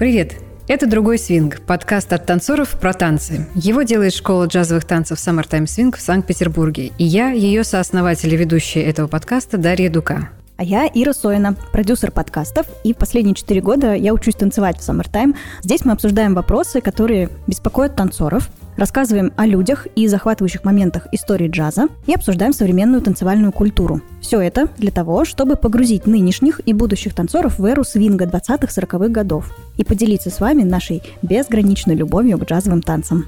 Привет! 0.00 0.36
Это 0.66 0.86
«Другой 0.86 1.18
свинг»– 1.18 1.60
подкаст 1.66 2.14
от 2.14 2.24
танцоров 2.24 2.70
про 2.80 2.94
танцы. 2.94 3.46
Его 3.54 3.82
делает 3.82 4.14
школа 4.14 4.46
джазовых 4.46 4.86
танцев 4.86 5.18
Summertime 5.18 5.64
Swing 5.64 5.94
в 5.94 6.00
Санкт-Петербурге. 6.00 6.92
И 6.96 7.04
я, 7.04 7.32
ее 7.32 7.64
сооснователь 7.64 8.32
и 8.32 8.36
ведущая 8.38 8.80
этого 8.84 9.08
подкаста 9.08 9.58
Дарья 9.58 9.90
Дука. 9.90 10.30
А 10.60 10.62
я 10.62 10.86
Ира 10.92 11.14
Соина, 11.14 11.56
продюсер 11.72 12.10
подкастов, 12.10 12.66
и 12.84 12.92
последние 12.92 13.34
четыре 13.34 13.62
года 13.62 13.94
я 13.94 14.12
учусь 14.12 14.34
танцевать 14.34 14.76
в 14.76 14.86
Summertime. 14.86 15.34
Здесь 15.62 15.86
мы 15.86 15.92
обсуждаем 15.92 16.34
вопросы, 16.34 16.82
которые 16.82 17.30
беспокоят 17.46 17.96
танцоров, 17.96 18.50
рассказываем 18.76 19.32
о 19.38 19.46
людях 19.46 19.86
и 19.96 20.06
захватывающих 20.06 20.62
моментах 20.62 21.06
истории 21.12 21.48
джаза 21.48 21.88
и 22.06 22.12
обсуждаем 22.12 22.52
современную 22.52 23.00
танцевальную 23.00 23.52
культуру. 23.52 24.02
Все 24.20 24.38
это 24.42 24.68
для 24.76 24.90
того, 24.90 25.24
чтобы 25.24 25.56
погрузить 25.56 26.06
нынешних 26.06 26.60
и 26.66 26.74
будущих 26.74 27.14
танцоров 27.14 27.58
в 27.58 27.64
эру 27.64 27.82
свинга 27.82 28.26
20-40-х 28.26 29.08
годов 29.08 29.56
и 29.78 29.84
поделиться 29.84 30.28
с 30.28 30.40
вами 30.40 30.62
нашей 30.62 31.02
безграничной 31.22 31.94
любовью 31.94 32.36
к 32.36 32.44
джазовым 32.44 32.82
танцам. 32.82 33.24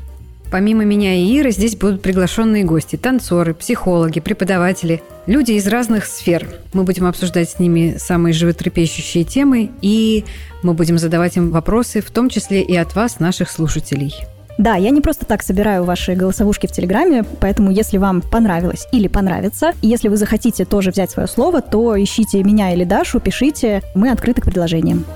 Помимо 0.53 0.85
меня 0.85 1.15
и 1.15 1.25
Иры, 1.39 1.51
здесь 1.51 1.77
будут 1.77 2.03
приглашенные 2.03 2.63
гости, 2.63 2.97
танцоры, 2.97 3.55
психологи, 3.55 4.21
преподаватели, 4.21 5.03
люди 5.25 5.53
из 5.53 5.67
разных 5.67 6.05
сфер. 6.05 6.47
Мы 6.75 6.83
будем 6.83 7.07
обсуждать 7.07 7.49
с 7.49 7.59
ними 7.59 7.97
самые 7.99 8.35
животрепещущие 8.35 9.25
темы, 9.25 9.71
и 9.81 10.27
мы 10.63 10.75
будем 10.75 10.99
задавать 10.99 11.39
им 11.39 11.51
вопросы, 11.53 12.03
в 12.03 12.11
том 12.11 12.29
числе 12.29 12.61
и 12.61 12.77
от 12.77 12.95
вас, 12.95 13.19
наших 13.19 13.51
слушателей. 13.51 14.15
Да, 14.59 14.75
я 14.75 14.91
не 14.91 15.01
просто 15.01 15.25
так 15.25 15.43
собираю 15.43 15.85
ваши 15.85 16.15
голосовушки 16.15 16.67
в 16.67 16.73
Телеграме, 16.73 17.25
поэтому 17.41 17.71
если 17.71 17.97
вам 17.97 18.21
понравилось 18.21 18.87
или 18.93 19.09
понравится, 19.09 19.73
и 19.81 19.89
если 19.89 20.09
вы 20.09 20.19
захотите 20.19 20.67
тоже 20.67 20.91
взять 20.91 21.11
свое 21.11 21.29
слово, 21.29 21.63
то 21.63 21.97
ищите 21.97 22.45
меня 22.45 22.75
или 22.75 22.85
Дашу, 22.85 23.21
пишите, 23.21 23.81
мы 23.95 24.11
открыты 24.11 24.43
к 24.43 24.45
предложениям. 24.45 25.07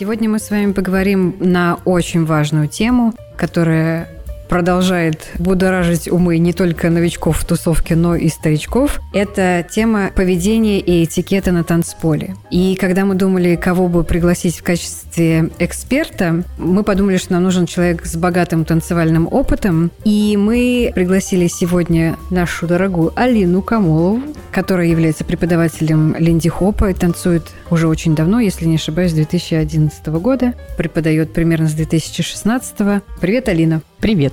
Сегодня 0.00 0.30
мы 0.30 0.38
с 0.38 0.48
вами 0.48 0.72
поговорим 0.72 1.36
на 1.40 1.78
очень 1.84 2.24
важную 2.24 2.68
тему, 2.68 3.12
которая 3.36 4.08
продолжает 4.50 5.28
будоражить 5.38 6.08
умы 6.10 6.36
не 6.38 6.52
только 6.52 6.90
новичков 6.90 7.38
в 7.38 7.44
тусовке, 7.46 7.94
но 7.94 8.16
и 8.16 8.28
старичков, 8.28 9.00
это 9.14 9.64
тема 9.70 10.10
поведения 10.14 10.80
и 10.80 11.04
этикета 11.04 11.52
на 11.52 11.62
танцполе. 11.62 12.34
И 12.50 12.74
когда 12.74 13.04
мы 13.04 13.14
думали, 13.14 13.54
кого 13.54 13.86
бы 13.88 14.02
пригласить 14.02 14.58
в 14.58 14.64
качестве 14.64 15.50
эксперта, 15.60 16.42
мы 16.58 16.82
подумали, 16.82 17.16
что 17.16 17.34
нам 17.34 17.44
нужен 17.44 17.66
человек 17.66 18.04
с 18.04 18.16
богатым 18.16 18.64
танцевальным 18.64 19.28
опытом. 19.30 19.92
И 20.04 20.36
мы 20.36 20.90
пригласили 20.96 21.46
сегодня 21.46 22.16
нашу 22.30 22.66
дорогую 22.66 23.12
Алину 23.14 23.62
Камолову, 23.62 24.20
которая 24.50 24.88
является 24.88 25.24
преподавателем 25.24 26.16
Линди 26.18 26.48
Хопа 26.48 26.90
и 26.90 26.94
танцует 26.94 27.44
уже 27.70 27.86
очень 27.86 28.16
давно, 28.16 28.40
если 28.40 28.66
не 28.66 28.74
ошибаюсь, 28.74 29.12
с 29.12 29.14
2011 29.14 30.06
года. 30.06 30.54
Преподает 30.76 31.32
примерно 31.32 31.68
с 31.68 31.72
2016. 31.72 33.02
Привет, 33.20 33.48
Алина. 33.48 33.80
Привет. 34.00 34.32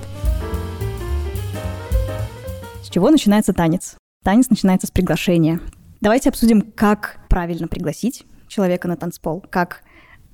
С 2.82 2.90
чего 2.90 3.10
начинается 3.10 3.52
танец? 3.52 3.96
Танец 4.24 4.48
начинается 4.50 4.86
с 4.86 4.90
приглашения. 4.90 5.60
Давайте 6.00 6.28
обсудим, 6.28 6.62
как 6.62 7.20
правильно 7.28 7.68
пригласить 7.68 8.24
человека 8.48 8.88
на 8.88 8.96
танцпол, 8.96 9.44
как 9.50 9.82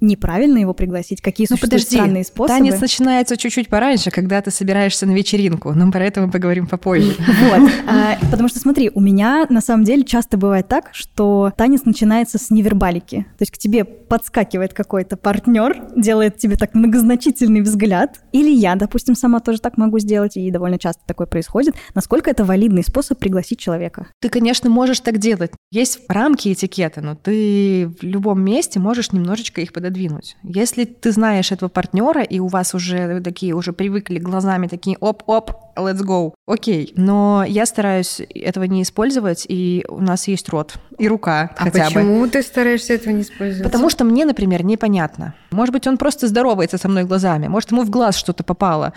неправильно 0.05 0.59
его 0.59 0.75
пригласить? 0.75 1.21
Какие 1.21 1.47
ну, 1.51 1.57
подожди, 1.57 1.97
странные 1.97 2.25
способы? 2.25 2.49
Танец 2.49 2.81
начинается 2.81 3.37
чуть-чуть 3.37 3.69
пораньше, 3.69 4.11
когда 4.11 4.41
ты 4.41 4.51
собираешься 4.51 5.07
на 5.07 5.13
вечеринку, 5.13 5.73
но 5.73 5.91
про 5.91 6.05
это 6.05 6.21
мы 6.21 6.31
поговорим 6.31 6.67
попозже. 6.67 7.15
Вот, 7.45 7.71
а, 7.87 8.17
потому 8.31 8.49
что 8.49 8.59
смотри, 8.59 8.91
у 8.95 9.01
меня 9.01 9.47
на 9.51 9.61
самом 9.61 9.85
деле 9.85 10.05
часто 10.05 10.37
бывает 10.39 10.69
так, 10.69 10.91
что 10.93 11.53
танец 11.57 11.85
начинается 11.85 12.39
с 12.39 12.51
невербалики. 12.51 13.27
То 13.39 13.43
есть 13.43 13.53
к 13.53 13.59
тебе 13.59 13.85
подскакивает 13.85 14.73
какой-то 14.73 15.17
партнер, 15.17 15.89
делает 15.97 16.39
тебе 16.39 16.57
так 16.57 16.75
многозначительный 16.75 17.61
взгляд, 17.61 18.21
или 18.33 18.51
я, 18.51 18.77
допустим, 18.77 19.15
сама 19.15 19.41
тоже 19.41 19.61
так 19.61 19.77
могу 19.77 19.99
сделать, 19.99 20.37
и 20.37 20.51
довольно 20.51 20.79
часто 20.79 21.03
такое 21.07 21.27
происходит. 21.27 21.75
Насколько 21.95 22.31
это 22.31 22.45
валидный 22.45 22.83
способ 22.83 23.19
пригласить 23.19 23.59
человека? 23.59 24.07
Ты, 24.21 24.29
конечно, 24.29 24.71
можешь 24.71 25.01
так 25.01 25.19
делать. 25.19 25.53
Есть 25.71 26.01
рамки 26.09 26.53
этикета, 26.53 27.01
но 27.01 27.15
ты 27.15 27.89
в 28.01 28.03
любом 28.03 28.43
месте 28.43 28.79
можешь 28.79 29.13
немножечко 29.13 29.61
их 29.61 29.73
пододвинуть 29.73 29.94
продвинуть. 29.95 30.37
Если 30.43 30.85
ты 30.85 31.13
знаешь 31.13 31.53
этого 31.53 31.69
партнера, 31.69 32.23
и 32.23 32.41
у 32.41 32.49
вас 32.49 32.75
уже 32.75 33.21
такие 33.21 33.55
уже 33.55 33.73
привыкли 33.73 34.19
глазами 34.19 34.67
такие 34.67 34.97
оп-оп, 34.99 35.53
let's 35.77 36.03
go, 36.03 36.33
окей. 36.47 36.93
Но 36.97 37.45
я 37.47 37.67
стараюсь 37.67 38.21
этого 38.35 38.65
не 38.65 38.83
использовать, 38.83 39.47
и 39.49 39.85
у 39.89 40.01
нас 40.01 40.29
есть 40.29 40.49
рот 40.49 40.75
и 40.99 41.09
рука 41.09 41.51
а 41.57 41.65
хотя 41.65 41.85
почему 41.87 41.87
бы. 41.87 41.95
почему 41.95 42.29
ты 42.29 42.43
стараешься 42.43 42.95
этого 42.95 43.13
не 43.13 43.23
использовать? 43.23 43.65
Потому 43.65 43.91
что 43.91 44.05
мне, 44.05 44.25
например, 44.25 44.65
непонятно. 44.65 45.35
Может 45.51 45.73
быть, 45.73 45.87
он 45.87 45.97
просто 45.97 46.27
здоровается 46.27 46.79
со 46.79 46.89
мной 46.89 47.05
глазами, 47.05 47.49
может, 47.49 47.71
ему 47.71 47.83
в 47.83 47.91
глаз 47.91 48.17
что-то 48.17 48.43
попало. 48.45 48.93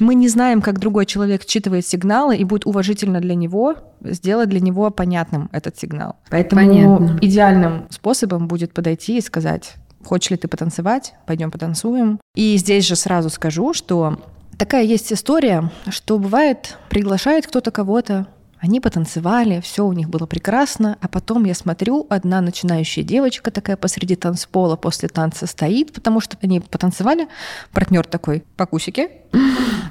Мы 0.00 0.14
не 0.14 0.28
знаем, 0.28 0.60
как 0.60 0.78
другой 0.78 1.06
человек 1.06 1.42
считывает 1.48 1.86
сигналы, 1.86 2.36
и 2.36 2.44
будет 2.44 2.66
уважительно 2.66 3.20
для 3.20 3.34
него 3.34 3.76
сделать 4.04 4.48
для 4.48 4.60
него 4.60 4.90
понятным 4.90 5.48
этот 5.52 5.78
сигнал. 5.78 6.16
Поэтому 6.30 6.66
Понятно. 6.66 7.18
идеальным 7.20 7.86
способом 7.90 8.48
будет 8.48 8.72
подойти 8.72 9.18
и 9.18 9.20
сказать, 9.20 9.74
Хочешь 10.04 10.30
ли 10.30 10.36
ты 10.36 10.48
потанцевать? 10.48 11.14
Пойдем 11.26 11.50
потанцуем. 11.50 12.20
И 12.34 12.56
здесь 12.56 12.86
же 12.86 12.96
сразу 12.96 13.30
скажу, 13.30 13.72
что 13.72 14.22
такая 14.58 14.84
есть 14.84 15.12
история, 15.12 15.70
что 15.88 16.18
бывает, 16.18 16.78
приглашает 16.88 17.46
кто-то 17.46 17.70
кого-то, 17.70 18.26
они 18.62 18.78
потанцевали, 18.78 19.60
все 19.60 19.84
у 19.84 19.92
них 19.92 20.08
было 20.08 20.24
прекрасно, 20.26 20.96
а 21.00 21.08
потом 21.08 21.44
я 21.44 21.54
смотрю, 21.54 22.06
одна 22.08 22.40
начинающая 22.40 23.02
девочка 23.02 23.50
такая 23.50 23.76
посреди 23.76 24.14
танцпола 24.14 24.76
после 24.76 25.08
танца 25.08 25.48
стоит, 25.48 25.92
потому 25.92 26.20
что 26.20 26.36
они 26.42 26.60
потанцевали, 26.60 27.26
партнер 27.72 28.06
такой 28.06 28.44
по 28.56 28.66
кусике, 28.66 29.10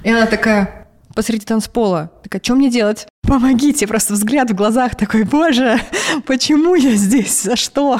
и 0.04 0.10
она 0.10 0.24
такая 0.24 0.81
посреди 1.14 1.44
танцпола, 1.44 2.10
такая, 2.22 2.42
что 2.42 2.54
мне 2.54 2.70
делать? 2.70 3.06
помогите, 3.32 3.86
просто 3.86 4.12
взгляд 4.12 4.50
в 4.50 4.54
глазах 4.54 4.94
такой, 4.94 5.24
боже, 5.24 5.78
почему 6.26 6.74
я 6.74 6.94
здесь, 6.96 7.42
за 7.42 7.56
что? 7.56 7.98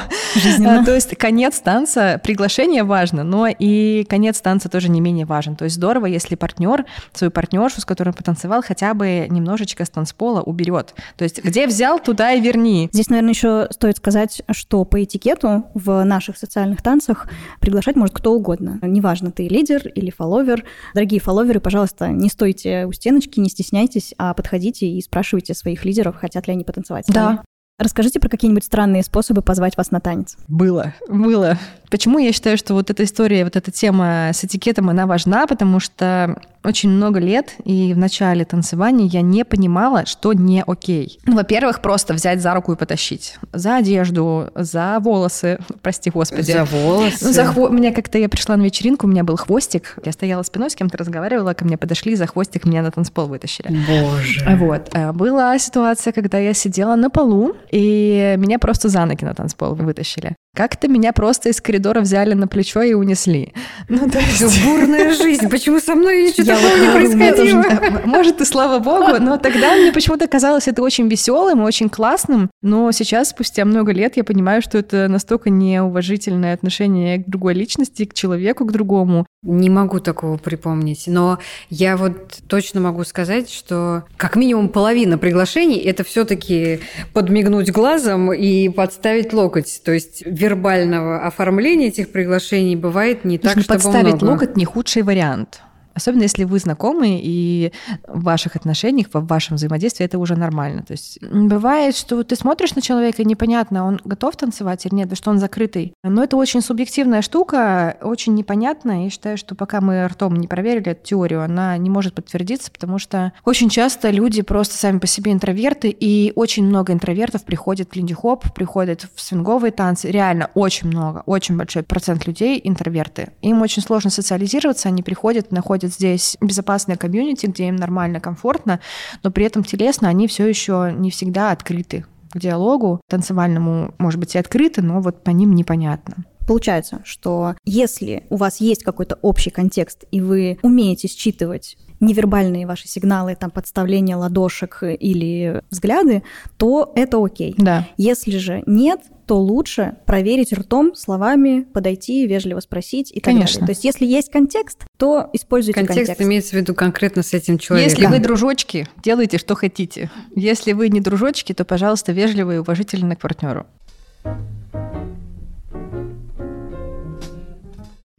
А, 0.65 0.85
то 0.85 0.93
есть 0.93 1.15
конец 1.15 1.59
танца, 1.59 2.21
приглашение 2.23 2.83
важно, 2.83 3.23
но 3.23 3.47
и 3.47 4.05
конец 4.09 4.41
танца 4.41 4.69
тоже 4.69 4.89
не 4.89 5.01
менее 5.01 5.25
важен. 5.25 5.55
То 5.55 5.63
есть 5.63 5.77
здорово, 5.77 6.05
если 6.07 6.35
партнер 6.35 6.85
свою 7.13 7.31
партнершу, 7.31 7.81
с 7.81 7.85
которой 7.85 8.09
он 8.09 8.13
потанцевал, 8.13 8.61
хотя 8.61 8.93
бы 8.93 9.25
немножечко 9.29 9.85
с 9.85 9.89
танцпола 9.89 10.41
уберет. 10.41 10.93
То 11.17 11.23
есть 11.23 11.43
где 11.43 11.65
взял, 11.65 11.99
туда 11.99 12.33
и 12.33 12.41
верни. 12.41 12.89
Здесь, 12.91 13.09
наверное, 13.09 13.31
еще 13.31 13.67
стоит 13.71 13.97
сказать, 13.97 14.43
что 14.51 14.83
по 14.85 15.03
этикету 15.03 15.65
в 15.73 16.03
наших 16.03 16.37
социальных 16.37 16.81
танцах 16.81 17.27
приглашать 17.59 17.95
может 17.95 18.15
кто 18.15 18.33
угодно. 18.33 18.77
Неважно, 18.81 19.31
ты 19.31 19.47
лидер 19.47 19.87
или 19.87 20.11
фолловер. 20.11 20.63
Дорогие 20.93 21.21
фолловеры, 21.21 21.59
пожалуйста, 21.59 22.09
не 22.09 22.29
стойте 22.29 22.85
у 22.85 22.93
стеночки, 23.03 23.41
не 23.41 23.49
стесняйтесь, 23.49 24.13
а 24.17 24.33
подходите 24.33 24.87
и 24.87 25.01
спрашивайте 25.01 25.53
своих 25.53 25.83
лидеров, 25.83 26.15
хотят 26.15 26.47
ли 26.47 26.53
они 26.53 26.63
потанцевать. 26.63 27.05
Да. 27.09 27.43
Расскажите 27.77 28.21
про 28.21 28.29
какие-нибудь 28.29 28.63
странные 28.63 29.03
способы 29.03 29.41
позвать 29.41 29.75
вас 29.75 29.91
на 29.91 29.99
танец. 29.99 30.37
Было, 30.47 30.93
было. 31.09 31.57
Почему 31.91 32.17
я 32.17 32.31
считаю, 32.31 32.57
что 32.57 32.75
вот 32.75 32.89
эта 32.89 33.03
история, 33.03 33.43
вот 33.43 33.57
эта 33.57 33.71
тема 33.71 34.29
с 34.31 34.45
этикетом, 34.45 34.89
она 34.89 35.05
важна, 35.05 35.47
потому 35.47 35.81
что 35.81 36.41
очень 36.63 36.89
много 36.89 37.19
лет, 37.19 37.55
и 37.63 37.93
в 37.93 37.97
начале 37.97 38.45
танцевания 38.45 39.05
я 39.07 39.21
не 39.21 39.43
понимала, 39.43 40.05
что 40.05 40.33
не 40.33 40.63
окей. 40.65 41.19
Ну, 41.25 41.35
во-первых, 41.35 41.81
просто 41.81 42.13
взять 42.13 42.41
за 42.41 42.53
руку 42.53 42.73
и 42.73 42.75
потащить. 42.75 43.37
За 43.51 43.77
одежду, 43.77 44.49
за 44.55 44.97
волосы, 44.99 45.59
прости 45.81 46.09
господи. 46.09 46.51
За 46.51 46.65
волосы? 46.65 47.25
Ну, 47.25 47.33
за 47.33 47.45
хво... 47.45 47.69
Меня 47.69 47.91
как-то, 47.91 48.17
я 48.17 48.29
пришла 48.29 48.55
на 48.57 48.63
вечеринку, 48.63 49.07
у 49.07 49.09
меня 49.09 49.23
был 49.23 49.37
хвостик, 49.37 49.97
я 50.05 50.11
стояла 50.11 50.43
спиной, 50.43 50.69
с 50.69 50.75
кем-то 50.75 50.97
разговаривала, 50.97 51.53
ко 51.53 51.65
мне 51.65 51.77
подошли, 51.77 52.15
за 52.15 52.27
хвостик 52.27 52.65
меня 52.65 52.81
на 52.81 52.91
танцпол 52.91 53.27
вытащили. 53.27 53.67
Боже. 53.87 54.57
Вот. 54.57 54.89
А 54.93 55.13
была 55.13 55.57
ситуация, 55.59 56.13
когда 56.13 56.37
я 56.37 56.53
сидела 56.53 56.95
на 56.95 57.09
полу, 57.09 57.55
и 57.71 58.35
меня 58.37 58.59
просто 58.59 58.89
за 58.89 59.05
ноги 59.05 59.23
на 59.23 59.33
танцпол 59.33 59.75
вытащили. 59.75 60.35
Как-то 60.55 60.87
меня 60.87 61.13
просто 61.13 61.49
из 61.49 61.59
коридора 61.59 62.01
взяли 62.01 62.35
на 62.35 62.47
плечо 62.47 62.83
и 62.83 62.93
унесли. 62.93 63.53
Ну, 63.89 64.07
то 64.07 64.19
есть... 64.19 64.63
Бурная 64.63 65.11
жизнь. 65.11 65.49
Почему 65.49 65.79
со 65.79 65.95
мной 65.95 66.21
ничего 66.27 66.45
такого 66.45 66.77
не 66.77 66.91
происходило? 66.91 68.01
Может, 68.05 68.39
и 68.39 68.45
слава 68.45 68.77
богу, 68.77 69.19
но 69.19 69.37
тогда 69.37 69.75
мне 69.75 69.91
почему-то 69.91 70.27
казалось 70.27 70.67
это 70.67 70.83
очень 70.83 71.07
веселым 71.07 71.61
и 71.61 71.65
очень 71.65 71.89
классным. 71.89 72.51
Но 72.61 72.91
сейчас, 72.91 73.29
спустя 73.29 73.65
много 73.65 73.93
лет, 73.93 74.15
я 74.15 74.23
понимаю, 74.23 74.61
что 74.61 74.77
это 74.77 75.07
настолько 75.07 75.49
неуважительное 75.49 76.53
отношение 76.53 77.23
к 77.23 77.27
другой 77.27 77.55
личности, 77.55 78.05
к 78.05 78.13
человеку, 78.13 78.65
к 78.65 78.71
другому. 78.71 79.25
Не 79.41 79.71
могу 79.71 79.99
такого 79.99 80.37
припомнить, 80.37 81.05
но 81.07 81.39
я 81.69 81.97
вот 81.97 82.37
точно 82.47 82.79
могу 82.79 83.03
сказать, 83.03 83.49
что 83.49 84.03
как 84.17 84.35
минимум 84.35 84.69
половина 84.69 85.17
приглашений 85.17 85.79
это 85.79 86.03
все-таки 86.03 86.79
подмигнуть 87.11 87.71
глазом 87.71 88.31
и 88.31 88.69
подставить 88.69 89.33
локоть. 89.33 89.81
То 89.83 89.91
есть 89.91 90.23
вербального 90.43 91.25
оформления 91.25 91.87
этих 91.87 92.11
приглашений 92.11 92.75
бывает 92.75 93.23
не 93.23 93.37
так, 93.37 93.51
чтобы 93.51 93.67
подставить 93.67 94.21
много. 94.21 94.31
локоть 94.31 94.57
не 94.57 94.65
худший 94.65 95.01
вариант. 95.03 95.61
Особенно 95.93 96.23
если 96.23 96.43
вы 96.43 96.59
знакомы, 96.59 97.19
и 97.21 97.71
в 98.07 98.23
ваших 98.23 98.55
отношениях, 98.55 99.07
в 99.13 99.25
вашем 99.25 99.57
взаимодействии 99.57 100.05
это 100.05 100.19
уже 100.19 100.35
нормально. 100.35 100.83
То 100.83 100.93
есть 100.93 101.19
бывает, 101.21 101.95
что 101.95 102.23
ты 102.23 102.35
смотришь 102.35 102.75
на 102.75 102.81
человека, 102.81 103.21
и 103.21 103.25
непонятно, 103.25 103.85
он 103.85 103.99
готов 104.03 104.35
танцевать 104.35 104.85
или 104.85 104.95
нет, 104.95 105.09
да 105.09 105.15
что 105.15 105.31
он 105.31 105.39
закрытый. 105.39 105.93
Но 106.03 106.23
это 106.23 106.37
очень 106.37 106.61
субъективная 106.61 107.21
штука, 107.21 107.97
очень 108.01 108.33
непонятная. 108.35 109.05
Я 109.05 109.09
считаю, 109.09 109.37
что 109.37 109.55
пока 109.55 109.81
мы 109.81 110.07
ртом 110.07 110.35
не 110.35 110.47
проверили 110.47 110.91
эту 110.91 111.03
теорию, 111.05 111.43
она 111.43 111.77
не 111.77 111.89
может 111.89 112.15
подтвердиться, 112.15 112.71
потому 112.71 112.99
что 112.99 113.33
очень 113.45 113.69
часто 113.69 114.09
люди 114.09 114.41
просто 114.41 114.75
сами 114.75 114.99
по 114.99 115.07
себе 115.07 115.31
интроверты, 115.31 115.89
и 115.89 116.33
очень 116.35 116.65
много 116.65 116.93
интровертов 116.93 117.43
приходят 117.43 117.91
в 117.91 117.95
линди-хоп, 117.95 118.53
приходят 118.53 119.07
в 119.15 119.21
свинговые 119.21 119.71
танцы. 119.71 120.09
Реально 120.09 120.49
очень 120.53 120.87
много, 120.87 121.23
очень 121.25 121.57
большой 121.57 121.83
процент 121.83 122.25
людей 122.27 122.59
интроверты. 122.63 123.29
Им 123.41 123.61
очень 123.61 123.81
сложно 123.81 124.09
социализироваться, 124.09 124.87
они 124.89 125.03
приходят, 125.03 125.51
находят 125.51 125.82
здесь 125.87 126.37
безопасное 126.41 126.97
комьюнити, 126.97 127.45
где 127.45 127.67
им 127.67 127.75
нормально, 127.75 128.19
комфортно, 128.19 128.79
но 129.23 129.31
при 129.31 129.45
этом 129.45 129.63
телесно 129.63 130.09
они 130.09 130.27
все 130.27 130.47
еще 130.47 130.93
не 130.95 131.11
всегда 131.11 131.51
открыты 131.51 132.05
к 132.31 132.39
диалогу 132.39 133.01
танцевальному, 133.09 133.93
может 133.97 134.19
быть, 134.19 134.35
и 134.35 134.39
открыты, 134.39 134.81
но 134.81 135.01
вот 135.01 135.23
по 135.23 135.29
ним 135.29 135.53
непонятно. 135.55 136.25
Получается, 136.47 137.01
что 137.05 137.55
если 137.63 138.25
у 138.29 138.35
вас 138.35 138.59
есть 138.59 138.83
какой-то 138.83 139.17
общий 139.21 139.49
контекст, 139.49 140.03
и 140.11 140.19
вы 140.19 140.59
умеете 140.61 141.07
считывать 141.07 141.77
невербальные 141.99 142.67
ваши 142.67 142.87
сигналы, 142.87 143.35
там, 143.35 143.49
подставление 143.49 144.17
ладошек 144.17 144.79
или 144.81 145.61
взгляды, 145.69 146.23
то 146.57 146.91
это 146.95 147.23
окей. 147.23 147.55
Да. 147.57 147.87
Если 147.97 148.37
же 148.37 148.61
нет, 148.65 149.01
то 149.25 149.39
лучше 149.39 149.95
проверить 150.05 150.53
ртом, 150.53 150.95
словами, 150.95 151.65
подойти, 151.73 152.27
вежливо 152.27 152.59
спросить 152.59 153.11
и 153.11 153.19
Конечно. 153.19 153.45
так 153.45 153.53
далее. 153.53 153.65
То 153.67 153.71
есть 153.71 153.83
если 153.85 154.05
есть 154.05 154.31
контекст, 154.31 154.85
то 154.97 155.29
используйте 155.33 155.79
Контекст, 155.79 155.97
контекст. 155.99 156.21
имеется 156.21 156.51
в 156.51 156.53
виду 156.53 156.75
конкретно 156.75 157.23
с 157.23 157.33
этим 157.33 157.57
человеком. 157.57 157.91
Если 157.91 158.05
вы 158.07 158.19
дружочки, 158.19 158.87
делайте, 159.01 159.37
что 159.37 159.55
хотите. 159.55 160.09
Если 160.35 160.73
вы 160.73 160.89
не 160.89 160.99
дружочки, 160.99 161.53
то, 161.53 161.65
пожалуйста, 161.65 162.11
вежливо 162.11 162.55
и 162.55 162.57
уважительно 162.57 163.15
к 163.15 163.19
партнеру. 163.21 163.65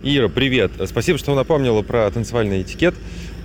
Ира, 0.02 0.28
привет. 0.28 0.72
Спасибо, 0.86 1.16
что 1.18 1.34
напомнила 1.34 1.80
про 1.82 2.10
танцевальный 2.10 2.60
этикет. 2.62 2.94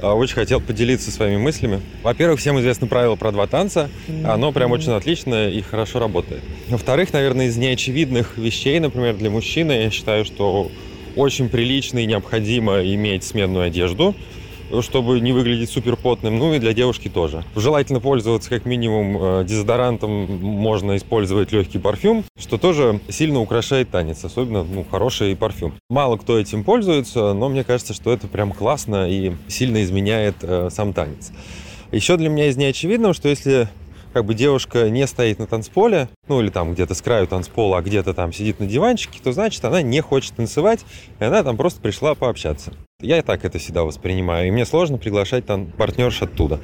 А, 0.02 0.14
Очень 0.14 0.36
хотел 0.36 0.62
поделиться 0.62 1.12
своими 1.12 1.38
мыслями. 1.38 1.82
Во-первых, 2.04 2.40
всем 2.40 2.60
известно 2.60 2.88
правило 2.88 3.16
про 3.16 3.32
два 3.32 3.48
танца. 3.48 3.90
Оно 4.26 4.52
прям 4.52 4.72
очень 4.72 4.92
отлично 4.92 5.50
и 5.50 5.62
хорошо 5.62 6.00
работает. 6.00 6.42
Во-вторых, 6.70 7.14
наверное, 7.14 7.48
из 7.48 7.58
неочевидных 7.58 8.38
вещей, 8.38 8.80
например, 8.80 9.16
для 9.16 9.30
мужчины, 9.30 9.72
я 9.74 9.90
считаю, 9.90 10.26
что 10.26 10.72
очень 11.16 11.50
прилично 11.50 12.00
и 12.00 12.06
необходимо 12.06 12.82
иметь 12.82 13.24
сменную 13.24 13.66
одежду, 13.66 14.16
чтобы 14.82 15.20
не 15.20 15.32
выглядеть 15.32 15.70
супер 15.70 15.96
потным, 15.96 16.38
ну 16.38 16.54
и 16.54 16.60
для 16.60 16.74
девушки 16.74 17.08
тоже. 17.08 17.44
Желательно 17.56 18.00
пользоваться 18.00 18.50
как 18.50 18.66
минимум 18.66 19.18
э, 19.20 19.44
дезодорантом, 19.46 20.12
можно 20.42 20.98
использовать 20.98 21.52
легкий 21.52 21.80
парфюм, 21.80 22.24
что 22.38 22.58
тоже 22.58 23.00
сильно 23.10 23.40
украшает 23.40 23.90
танец, 23.90 24.24
особенно 24.24 24.64
ну, 24.64 24.86
хороший 24.90 25.36
парфюм. 25.36 25.74
Мало 25.90 26.18
кто 26.18 26.40
этим 26.40 26.64
пользуется, 26.64 27.34
но 27.34 27.50
мне 27.50 27.64
кажется, 27.64 27.94
что 27.94 28.12
это 28.12 28.28
прям 28.28 28.52
классно 28.52 29.10
и 29.10 29.34
сильно 29.48 29.84
изменяет 29.84 30.36
э, 30.42 30.70
сам 30.72 30.94
танец. 30.94 31.32
Еще 31.92 32.18
для 32.18 32.30
меня 32.30 32.48
из 32.48 32.58
неочевидного, 32.58 33.14
что 33.14 33.30
если 33.30 33.68
как 34.14 34.26
бы 34.26 34.34
девушка 34.34 34.90
не 34.90 35.06
стоит 35.08 35.40
на 35.40 35.48
танцполе, 35.48 36.10
ну 36.28 36.42
или 36.42 36.50
там 36.50 36.74
где-то 36.74 36.94
с 36.94 37.02
краю 37.02 37.28
танцпола, 37.28 37.78
а 37.78 37.82
где-то 37.82 38.14
там 38.14 38.34
сидит 38.34 38.60
на 38.60 38.66
диванчике, 38.66 39.20
то 39.24 39.32
значит 39.32 39.64
она 39.66 39.82
не 39.82 40.02
хочет 40.02 40.36
танцевать, 40.36 40.82
и 41.20 41.24
она 41.24 41.44
там 41.44 41.58
просто 41.58 41.82
пришла 41.82 42.16
пообщаться. 42.16 42.74
Я 43.02 43.20
и 43.20 43.22
так 43.22 43.46
это 43.46 43.60
всегда 43.60 43.86
воспринимаю, 43.86 44.50
и 44.50 44.52
мне 44.52 44.66
сложно 44.66 44.98
приглашать 44.98 45.46
там 45.46 45.68
партнерш 45.68 46.22
оттуда. 46.22 46.60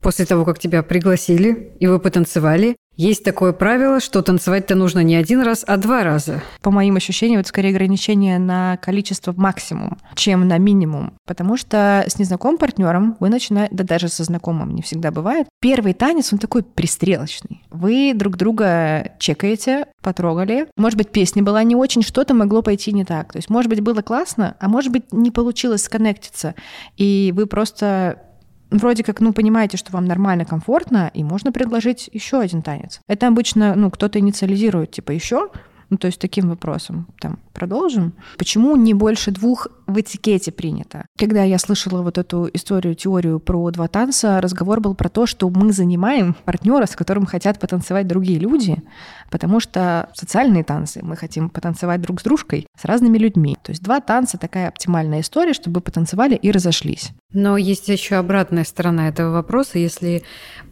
После 0.00 0.24
того, 0.24 0.44
как 0.44 0.58
тебя 0.58 0.82
пригласили, 0.82 1.72
и 1.78 1.86
вы 1.86 1.98
потанцевали, 1.98 2.76
есть 2.96 3.24
такое 3.24 3.52
правило, 3.52 3.98
что 3.98 4.20
танцевать-то 4.20 4.74
нужно 4.74 5.00
не 5.02 5.16
один 5.16 5.40
раз, 5.40 5.64
а 5.66 5.78
два 5.78 6.02
раза. 6.04 6.42
По 6.60 6.70
моим 6.70 6.96
ощущениям, 6.96 7.40
это 7.40 7.48
скорее 7.48 7.70
ограничение 7.70 8.38
на 8.38 8.76
количество 8.76 9.32
максимум, 9.32 9.98
чем 10.16 10.46
на 10.46 10.58
минимум. 10.58 11.14
Потому 11.26 11.56
что 11.56 12.04
с 12.06 12.18
незнакомым 12.18 12.58
партнером 12.58 13.16
вы 13.18 13.30
начинаете, 13.30 13.74
да 13.74 13.84
даже 13.84 14.08
со 14.08 14.24
знакомым 14.24 14.74
не 14.74 14.82
всегда 14.82 15.10
бывает, 15.10 15.48
первый 15.62 15.94
танец, 15.94 16.30
он 16.32 16.38
такой 16.38 16.62
пристрелочный. 16.62 17.62
Вы 17.70 18.12
друг 18.14 18.36
друга 18.36 19.12
чекаете, 19.18 19.86
потрогали. 20.02 20.66
Может 20.76 20.98
быть, 20.98 21.10
песня 21.10 21.42
была 21.42 21.62
не 21.62 21.76
очень, 21.76 22.02
что-то 22.02 22.34
могло 22.34 22.60
пойти 22.60 22.92
не 22.92 23.04
так. 23.06 23.32
То 23.32 23.38
есть, 23.38 23.48
может 23.48 23.70
быть, 23.70 23.80
было 23.80 24.02
классно, 24.02 24.56
а 24.60 24.68
может 24.68 24.92
быть, 24.92 25.10
не 25.12 25.30
получилось 25.30 25.84
сконнектиться. 25.84 26.54
И 26.98 27.32
вы 27.34 27.46
просто 27.46 28.18
вроде 28.70 29.02
как, 29.02 29.20
ну, 29.20 29.32
понимаете, 29.32 29.76
что 29.76 29.92
вам 29.92 30.04
нормально, 30.04 30.44
комфортно, 30.44 31.10
и 31.14 31.24
можно 31.24 31.52
предложить 31.52 32.08
еще 32.12 32.40
один 32.40 32.62
танец. 32.62 33.00
Это 33.08 33.28
обычно, 33.28 33.74
ну, 33.74 33.90
кто-то 33.90 34.18
инициализирует, 34.18 34.90
типа, 34.90 35.12
еще, 35.12 35.50
ну, 35.90 35.98
то 35.98 36.06
есть 36.06 36.20
таким 36.20 36.48
вопросом, 36.48 37.08
там, 37.20 37.40
продолжим. 37.52 38.14
Почему 38.38 38.76
не 38.76 38.94
больше 38.94 39.32
двух 39.32 39.66
в 39.88 40.00
этикете 40.00 40.52
принято? 40.52 41.04
Когда 41.18 41.42
я 41.42 41.58
слышала 41.58 42.02
вот 42.02 42.16
эту 42.16 42.48
историю, 42.54 42.94
теорию 42.94 43.40
про 43.40 43.70
два 43.72 43.88
танца, 43.88 44.40
разговор 44.40 44.80
был 44.80 44.94
про 44.94 45.08
то, 45.08 45.26
что 45.26 45.50
мы 45.50 45.72
занимаем 45.72 46.36
партнера, 46.44 46.86
с 46.86 46.94
которым 46.94 47.26
хотят 47.26 47.58
потанцевать 47.58 48.06
другие 48.06 48.38
люди, 48.38 48.80
потому 49.30 49.58
что 49.58 50.10
социальные 50.14 50.62
танцы 50.62 51.00
мы 51.02 51.16
хотим 51.16 51.50
потанцевать 51.50 52.00
друг 52.00 52.20
с 52.20 52.24
дружкой, 52.24 52.68
с 52.80 52.84
разными 52.84 53.18
людьми. 53.18 53.56
То 53.62 53.72
есть 53.72 53.82
два 53.82 54.00
танца 54.00 54.38
такая 54.38 54.68
оптимальная 54.68 55.20
история, 55.20 55.54
чтобы 55.54 55.80
потанцевали 55.80 56.36
и 56.36 56.52
разошлись. 56.52 57.12
Но 57.32 57.56
есть 57.56 57.88
еще 57.88 58.16
обратная 58.16 58.64
сторона 58.64 59.08
этого 59.08 59.30
вопроса. 59.32 59.78
Если 59.78 60.22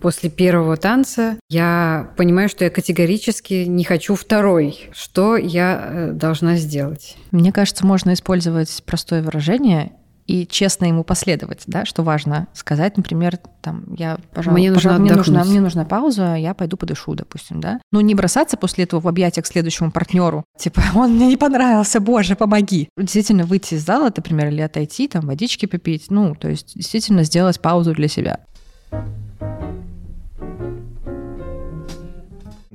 после 0.01 0.31
первого 0.31 0.77
танца 0.77 1.37
я 1.49 2.11
понимаю, 2.17 2.49
что 2.49 2.65
я 2.65 2.71
категорически 2.71 3.65
не 3.65 3.85
хочу 3.85 4.15
второй, 4.15 4.91
что 4.93 5.37
я 5.37 5.81
э, 5.83 6.11
должна 6.13 6.57
сделать? 6.57 7.17
Мне 7.31 7.53
кажется, 7.53 7.87
можно 7.87 8.13
использовать 8.13 8.83
простое 8.85 9.23
выражение 9.23 9.93
и 10.29 10.47
честно 10.47 10.85
ему 10.85 11.05
последовать, 11.05 11.63
да, 11.67 11.87
что 11.87 12.03
важно 12.03 12.49
сказать, 12.53 12.99
например, 12.99 13.39
там, 13.63 13.95
я, 13.95 14.19
пожалуй, 14.35 14.61
Мне 14.61 14.71
нужно 14.71 14.91
пожалуй, 14.91 15.05
мне, 15.07 15.17
нужна, 15.17 15.45
мне 15.45 15.61
нужна 15.61 15.85
пауза, 15.87 16.35
я 16.35 16.53
пойду 16.53 16.77
подышу, 16.77 17.15
допустим, 17.15 17.61
да. 17.61 17.81
Ну, 17.93 18.01
не 18.01 18.15
бросаться 18.15 18.59
после 18.59 18.85
этого 18.85 19.01
в 19.01 19.09
объятия 19.09 19.41
к 19.41 19.47
следующему 19.47 19.91
партнеру, 19.91 20.45
типа, 20.59 20.83
он 20.95 21.15
мне 21.15 21.29
не 21.29 21.39
понравился, 21.39 21.99
боже, 21.99 22.37
помоги. 22.37 22.91
Действительно 22.99 23.45
выйти 23.45 23.75
из 23.75 23.85
зала, 23.85 24.13
например, 24.15 24.49
или 24.49 24.61
отойти, 24.61 25.09
там, 25.09 25.27
водички 25.27 25.65
попить, 25.65 26.07
ну, 26.11 26.35
то 26.35 26.49
есть 26.49 26.75
действительно 26.75 27.25
сделать 27.25 27.61
паузу 27.61 27.95
для 27.95 28.09
себя. 28.09 28.41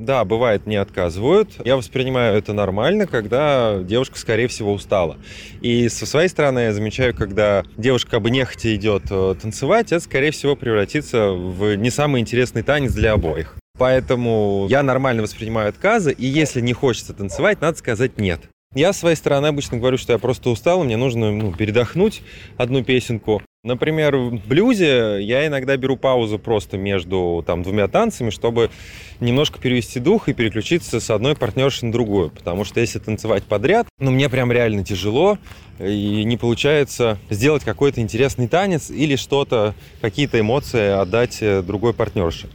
Да, 0.04 0.26
бывает, 0.26 0.66
не 0.66 0.76
отказывают. 0.76 1.50
Я 1.64 1.78
воспринимаю 1.78 2.38
это 2.38 2.52
нормально, 2.52 3.08
когда 3.08 3.80
девушка, 3.82 4.20
скорее 4.20 4.50
всего, 4.50 4.74
устала. 4.74 5.18
И 5.62 5.88
со 5.88 6.06
своей 6.06 6.28
стороны 6.28 6.60
я 6.60 6.74
замечаю, 6.74 7.16
когда 7.16 7.64
девушка 7.78 8.20
бы 8.20 8.30
нехотя 8.30 8.76
идет 8.76 9.04
э, 9.10 9.36
танцевать, 9.42 9.94
это, 9.94 10.04
скорее 10.04 10.32
всего, 10.32 10.58
превратится 10.58 11.30
в 11.30 11.76
не 11.76 11.90
самый 11.90 12.20
интересный 12.20 12.64
танец 12.64 12.92
для 12.92 13.14
обоих. 13.14 13.56
Поэтому 13.78 14.68
я 14.70 14.84
нормально 14.84 15.24
воспринимаю 15.24 15.70
отказы, 15.70 16.12
и 16.12 16.26
если 16.26 16.60
не 16.60 16.74
хочется 16.74 17.14
танцевать, 17.14 17.62
надо 17.62 17.78
сказать 17.78 18.18
«нет». 18.18 18.42
Я 18.76 18.92
с 18.92 19.00
своей 19.00 19.16
стороны 19.16 19.48
обычно 19.48 19.78
говорю, 19.78 19.98
что 19.98 20.14
я 20.14 20.20
просто 20.20 20.50
устал, 20.50 20.84
мне 20.84 20.98
нужно 20.98 21.32
ну, 21.32 21.54
передохнуть 21.54 22.24
одну 22.58 22.84
песенку. 22.84 23.44
Например, 23.64 24.18
в 24.18 24.46
блюзе 24.48 25.22
я 25.22 25.48
иногда 25.48 25.78
беру 25.78 25.96
паузу 25.96 26.40
просто 26.40 26.78
между 26.78 27.44
там, 27.46 27.64
двумя 27.64 27.88
танцами, 27.88 28.30
чтобы 28.30 28.72
немножко 29.20 29.60
перевести 29.60 30.00
дух 30.00 30.28
и 30.28 30.34
переключиться 30.34 31.00
с 31.00 31.10
одной 31.12 31.36
партнерши 31.36 31.86
на 31.86 31.92
другую. 31.92 32.32
Потому 32.32 32.66
что 32.66 32.82
если 32.82 32.98
танцевать 32.98 33.44
подряд, 33.44 33.88
ну, 34.00 34.12
мне 34.12 34.28
прям 34.28 34.52
реально 34.52 34.84
тяжело, 34.84 35.38
и 35.80 36.24
не 36.26 36.36
получается 36.36 37.20
сделать 37.30 37.64
какой-то 37.64 38.02
интересный 38.02 38.48
танец 38.48 38.90
или 38.90 39.16
что-то, 39.16 39.76
какие-то 40.02 40.40
эмоции 40.40 40.90
отдать 40.90 41.38
э, 41.42 41.62
другой 41.62 41.94
партнерше. 41.94 42.50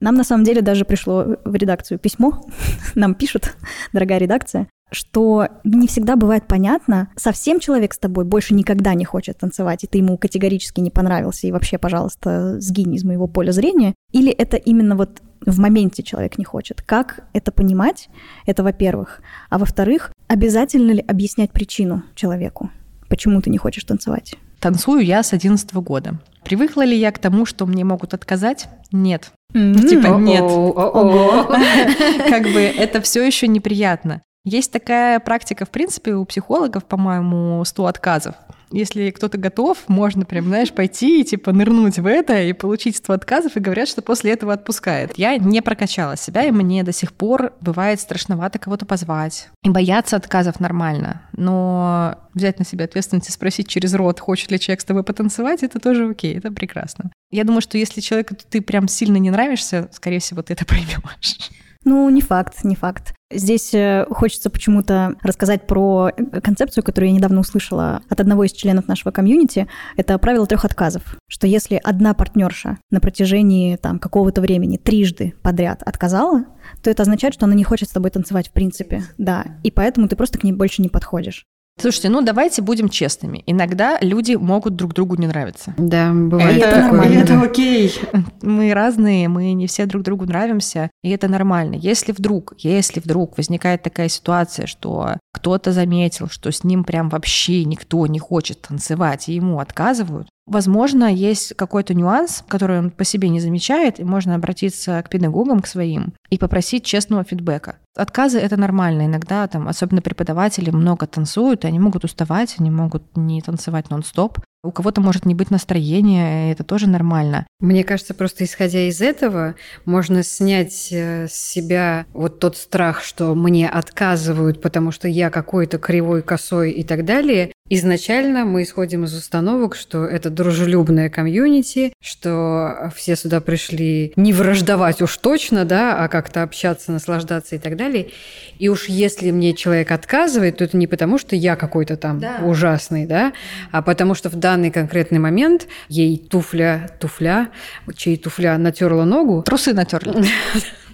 Нам 0.00 0.14
на 0.14 0.24
самом 0.24 0.44
деле 0.44 0.62
даже 0.62 0.84
пришло 0.84 1.36
в 1.44 1.54
редакцию 1.54 1.98
письмо, 1.98 2.44
нам 2.94 3.14
пишут, 3.14 3.56
дорогая 3.92 4.18
редакция, 4.18 4.68
что 4.90 5.48
не 5.64 5.86
всегда 5.86 6.16
бывает 6.16 6.46
понятно, 6.46 7.08
совсем 7.16 7.60
человек 7.60 7.94
с 7.94 7.98
тобой 7.98 8.24
больше 8.24 8.54
никогда 8.54 8.94
не 8.94 9.04
хочет 9.04 9.38
танцевать, 9.38 9.84
и 9.84 9.86
ты 9.86 9.98
ему 9.98 10.16
категорически 10.16 10.80
не 10.80 10.90
понравился, 10.90 11.46
и 11.46 11.52
вообще, 11.52 11.78
пожалуйста, 11.78 12.60
сгинь 12.60 12.94
из 12.94 13.04
моего 13.04 13.26
поля 13.26 13.52
зрения, 13.52 13.94
или 14.12 14.30
это 14.30 14.56
именно 14.56 14.96
вот 14.96 15.22
в 15.44 15.58
моменте 15.60 16.02
человек 16.02 16.38
не 16.38 16.44
хочет. 16.44 16.82
Как 16.82 17.24
это 17.32 17.52
понимать? 17.52 18.08
Это 18.46 18.62
во-первых. 18.62 19.22
А 19.50 19.58
во-вторых, 19.58 20.12
обязательно 20.26 20.92
ли 20.92 21.04
объяснять 21.06 21.52
причину 21.52 22.02
человеку, 22.14 22.70
почему 23.08 23.40
ты 23.40 23.50
не 23.50 23.58
хочешь 23.58 23.84
танцевать? 23.84 24.34
Танцую 24.60 25.04
я 25.04 25.22
с 25.22 25.32
11 25.32 25.72
года. 25.74 26.18
Привыкла 26.44 26.82
ли 26.82 26.96
я 26.96 27.12
к 27.12 27.18
тому, 27.18 27.46
что 27.46 27.66
мне 27.66 27.84
могут 27.84 28.14
отказать? 28.14 28.68
Нет. 28.90 29.32
Ну, 29.54 29.88
типа, 29.88 30.08
нет. 30.18 30.42
Как 32.28 32.42
бы 32.52 32.60
это 32.60 33.00
все 33.00 33.24
еще 33.26 33.48
неприятно. 33.48 34.22
Есть 34.44 34.72
такая 34.72 35.20
практика, 35.20 35.64
в 35.64 35.70
принципе, 35.70 36.14
у 36.14 36.24
психологов, 36.24 36.84
по-моему, 36.84 37.64
100 37.64 37.86
отказов. 37.86 38.34
Если 38.70 39.10
кто-то 39.10 39.38
готов, 39.38 39.78
можно 39.88 40.24
прям, 40.24 40.46
знаешь, 40.46 40.72
пойти 40.72 41.20
и 41.20 41.24
типа 41.24 41.52
нырнуть 41.52 41.98
в 41.98 42.06
это 42.06 42.42
и 42.42 42.52
получить 42.52 42.96
100 42.96 43.12
отказов, 43.12 43.56
и 43.56 43.60
говорят, 43.60 43.88
что 43.88 44.02
после 44.02 44.32
этого 44.32 44.52
отпускает. 44.52 45.12
Я 45.16 45.36
не 45.36 45.62
прокачала 45.62 46.16
себя, 46.16 46.44
и 46.44 46.50
мне 46.50 46.82
до 46.82 46.92
сих 46.92 47.12
пор 47.12 47.52
бывает 47.60 48.00
страшновато 48.00 48.58
кого-то 48.58 48.86
позвать. 48.86 49.48
И 49.64 49.70
бояться 49.70 50.16
отказов 50.16 50.60
нормально. 50.60 51.22
Но 51.32 52.16
взять 52.34 52.58
на 52.58 52.64
себя 52.64 52.84
ответственность 52.84 53.28
и 53.28 53.32
спросить 53.32 53.68
через 53.68 53.94
рот, 53.94 54.20
хочет 54.20 54.50
ли 54.50 54.60
человек 54.60 54.80
с 54.80 54.84
тобой 54.84 55.02
потанцевать, 55.02 55.62
это 55.62 55.80
тоже 55.80 56.08
окей, 56.08 56.36
это 56.36 56.52
прекрасно. 56.52 57.10
Я 57.30 57.44
думаю, 57.44 57.60
что 57.60 57.78
если 57.78 58.00
человеку 58.00 58.34
ты 58.48 58.60
прям 58.60 58.88
сильно 58.88 59.16
не 59.16 59.30
нравишься, 59.30 59.88
скорее 59.92 60.20
всего, 60.20 60.42
ты 60.42 60.52
это 60.52 60.64
поймешь. 60.66 61.50
Ну, 61.84 62.08
не 62.10 62.20
факт, 62.20 62.64
не 62.64 62.74
факт. 62.74 63.14
Здесь 63.30 63.72
э, 63.74 64.06
хочется 64.10 64.50
почему-то 64.50 65.14
рассказать 65.22 65.66
про 65.66 66.10
концепцию, 66.42 66.82
которую 66.82 67.10
я 67.10 67.16
недавно 67.16 67.40
услышала 67.40 68.02
от 68.08 68.20
одного 68.20 68.44
из 68.44 68.52
членов 68.52 68.88
нашего 68.88 69.10
комьюнити. 69.12 69.68
Это 69.96 70.18
правило 70.18 70.46
трех 70.46 70.64
отказов. 70.64 71.16
Что 71.28 71.46
если 71.46 71.80
одна 71.82 72.14
партнерша 72.14 72.78
на 72.90 73.00
протяжении 73.00 73.76
там, 73.76 73.98
какого-то 73.98 74.40
времени 74.40 74.78
трижды 74.78 75.34
подряд 75.42 75.82
отказала, 75.82 76.44
то 76.82 76.90
это 76.90 77.02
означает, 77.02 77.34
что 77.34 77.46
она 77.46 77.54
не 77.54 77.64
хочет 77.64 77.88
с 77.88 77.92
тобой 77.92 78.10
танцевать 78.10 78.48
в 78.48 78.52
принципе. 78.52 79.04
Да, 79.18 79.44
и 79.62 79.70
поэтому 79.70 80.08
ты 80.08 80.16
просто 80.16 80.38
к 80.38 80.44
ней 80.44 80.52
больше 80.52 80.82
не 80.82 80.88
подходишь. 80.88 81.44
Слушайте, 81.80 82.08
ну 82.08 82.22
давайте 82.22 82.62
будем 82.62 82.88
честными. 82.88 83.42
Иногда 83.46 83.98
люди 84.00 84.34
могут 84.34 84.74
друг 84.76 84.94
другу 84.94 85.16
не 85.16 85.26
нравиться. 85.26 85.74
Да, 85.78 86.12
бывает 86.12 86.62
это, 86.62 86.82
такое. 86.82 87.08
И 87.08 87.14
это 87.16 87.40
окей. 87.40 87.94
Мы 88.42 88.74
разные, 88.74 89.28
мы 89.28 89.52
не 89.52 89.66
все 89.66 89.86
друг 89.86 90.02
другу 90.02 90.26
нравимся, 90.26 90.90
и 91.02 91.10
это 91.10 91.28
нормально. 91.28 91.76
Если 91.76 92.12
вдруг, 92.12 92.54
если 92.58 93.00
вдруг 93.00 93.36
возникает 93.36 93.82
такая 93.82 94.08
ситуация, 94.08 94.66
что 94.66 95.16
кто-то 95.32 95.72
заметил, 95.72 96.28
что 96.28 96.50
с 96.50 96.64
ним 96.64 96.84
прям 96.84 97.08
вообще 97.08 97.64
никто 97.64 98.06
не 98.06 98.18
хочет 98.18 98.62
танцевать, 98.62 99.28
и 99.28 99.34
ему 99.34 99.60
отказывают, 99.60 100.28
Возможно, 100.48 101.12
есть 101.12 101.54
какой-то 101.54 101.92
нюанс, 101.92 102.42
который 102.48 102.78
он 102.78 102.90
по 102.90 103.04
себе 103.04 103.28
не 103.28 103.38
замечает, 103.38 104.00
и 104.00 104.04
можно 104.04 104.34
обратиться 104.34 105.02
к 105.02 105.10
педагогам, 105.10 105.60
к 105.60 105.66
своим, 105.66 106.14
и 106.30 106.38
попросить 106.38 106.84
честного 106.84 107.22
фидбэка. 107.22 107.76
Отказы— 107.94 108.38
это 108.40 108.56
нормально. 108.56 109.06
Иногда, 109.06 109.46
там, 109.48 109.68
особенно 109.68 110.00
преподаватели 110.00 110.70
много 110.70 111.06
танцуют, 111.06 111.64
и 111.64 111.66
они 111.68 111.78
могут 111.78 112.04
уставать, 112.04 112.54
они 112.58 112.70
могут 112.70 113.16
не 113.16 113.42
танцевать 113.42 113.90
нон-стоп. 113.90 114.38
У 114.64 114.72
кого-то 114.72 115.00
может 115.00 115.24
не 115.24 115.34
быть 115.34 115.50
настроения, 115.50 116.48
и 116.48 116.52
это 116.52 116.64
тоже 116.64 116.88
нормально. 116.88 117.46
Мне 117.60 117.84
кажется, 117.84 118.14
просто 118.14 118.44
исходя 118.44 118.88
из 118.88 119.00
этого, 119.00 119.54
можно 119.84 120.24
снять 120.24 120.88
э, 120.90 121.28
с 121.28 121.34
себя 121.34 122.06
вот 122.12 122.40
тот 122.40 122.56
страх, 122.56 123.02
что 123.02 123.34
мне 123.36 123.68
отказывают, 123.68 124.60
потому 124.60 124.90
что 124.90 125.06
я 125.06 125.30
какой-то 125.30 125.78
кривой, 125.78 126.22
косой 126.22 126.72
и 126.72 126.82
так 126.82 127.04
далее. 127.04 127.52
Изначально 127.70 128.44
мы 128.44 128.62
исходим 128.62 129.04
из 129.04 129.14
установок, 129.14 129.76
что 129.76 130.04
это 130.04 130.30
дружелюбная 130.30 131.10
комьюнити, 131.10 131.92
что 132.00 132.90
все 132.96 133.14
сюда 133.14 133.40
пришли 133.40 134.12
не 134.16 134.32
враждовать 134.32 135.02
уж 135.02 135.16
точно, 135.18 135.64
да, 135.64 136.02
а 136.02 136.08
как-то 136.08 136.42
общаться, 136.42 136.92
наслаждаться 136.92 137.56
и 137.56 137.58
так 137.58 137.76
далее. 137.76 138.10
И 138.58 138.68
уж 138.68 138.86
если 138.86 139.30
мне 139.30 139.54
человек 139.54 139.90
отказывает, 139.90 140.58
то 140.58 140.64
это 140.64 140.76
не 140.76 140.86
потому, 140.86 141.18
что 141.18 141.36
я 141.36 141.56
какой-то 141.56 141.96
там 141.96 142.20
да. 142.20 142.38
ужасный, 142.42 143.06
да, 143.06 143.32
а 143.70 143.82
потому 143.82 144.14
что 144.14 144.30
в 144.30 144.36
данный 144.36 144.70
конкретный 144.70 145.18
момент 145.18 145.66
ей 145.88 146.16
туфля, 146.16 146.90
туфля, 147.00 147.48
чей 147.96 148.16
туфля 148.16 148.56
натерла 148.56 149.04
ногу. 149.04 149.42
Трусы 149.42 149.74
натерли. 149.74 150.14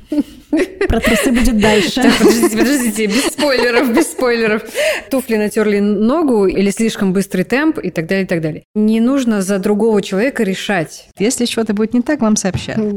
Про 0.88 1.00
трусы 1.00 1.32
будет 1.32 1.58
дальше. 1.58 2.02
Так, 2.02 2.18
подождите, 2.18 2.56
подождите, 2.56 3.06
без 3.06 3.24
спойлеров, 3.26 3.94
без 3.94 4.10
спойлеров. 4.12 4.62
Туфли 5.10 5.36
натерли 5.36 5.80
ногу 5.80 6.46
или 6.46 6.70
слишком 6.70 7.12
быстрый 7.12 7.44
темп 7.44 7.78
и 7.78 7.90
так 7.90 8.06
далее, 8.06 8.24
и 8.24 8.28
так 8.28 8.40
далее. 8.40 8.64
Не 8.74 9.00
нужно 9.00 9.42
за 9.42 9.58
другого 9.58 10.02
человека 10.02 10.42
решать. 10.42 11.08
Если 11.18 11.46
что-то 11.46 11.74
будет 11.74 11.94
не 11.94 12.02
так, 12.02 12.20
вам 12.20 12.36
сообщат. 12.36 12.78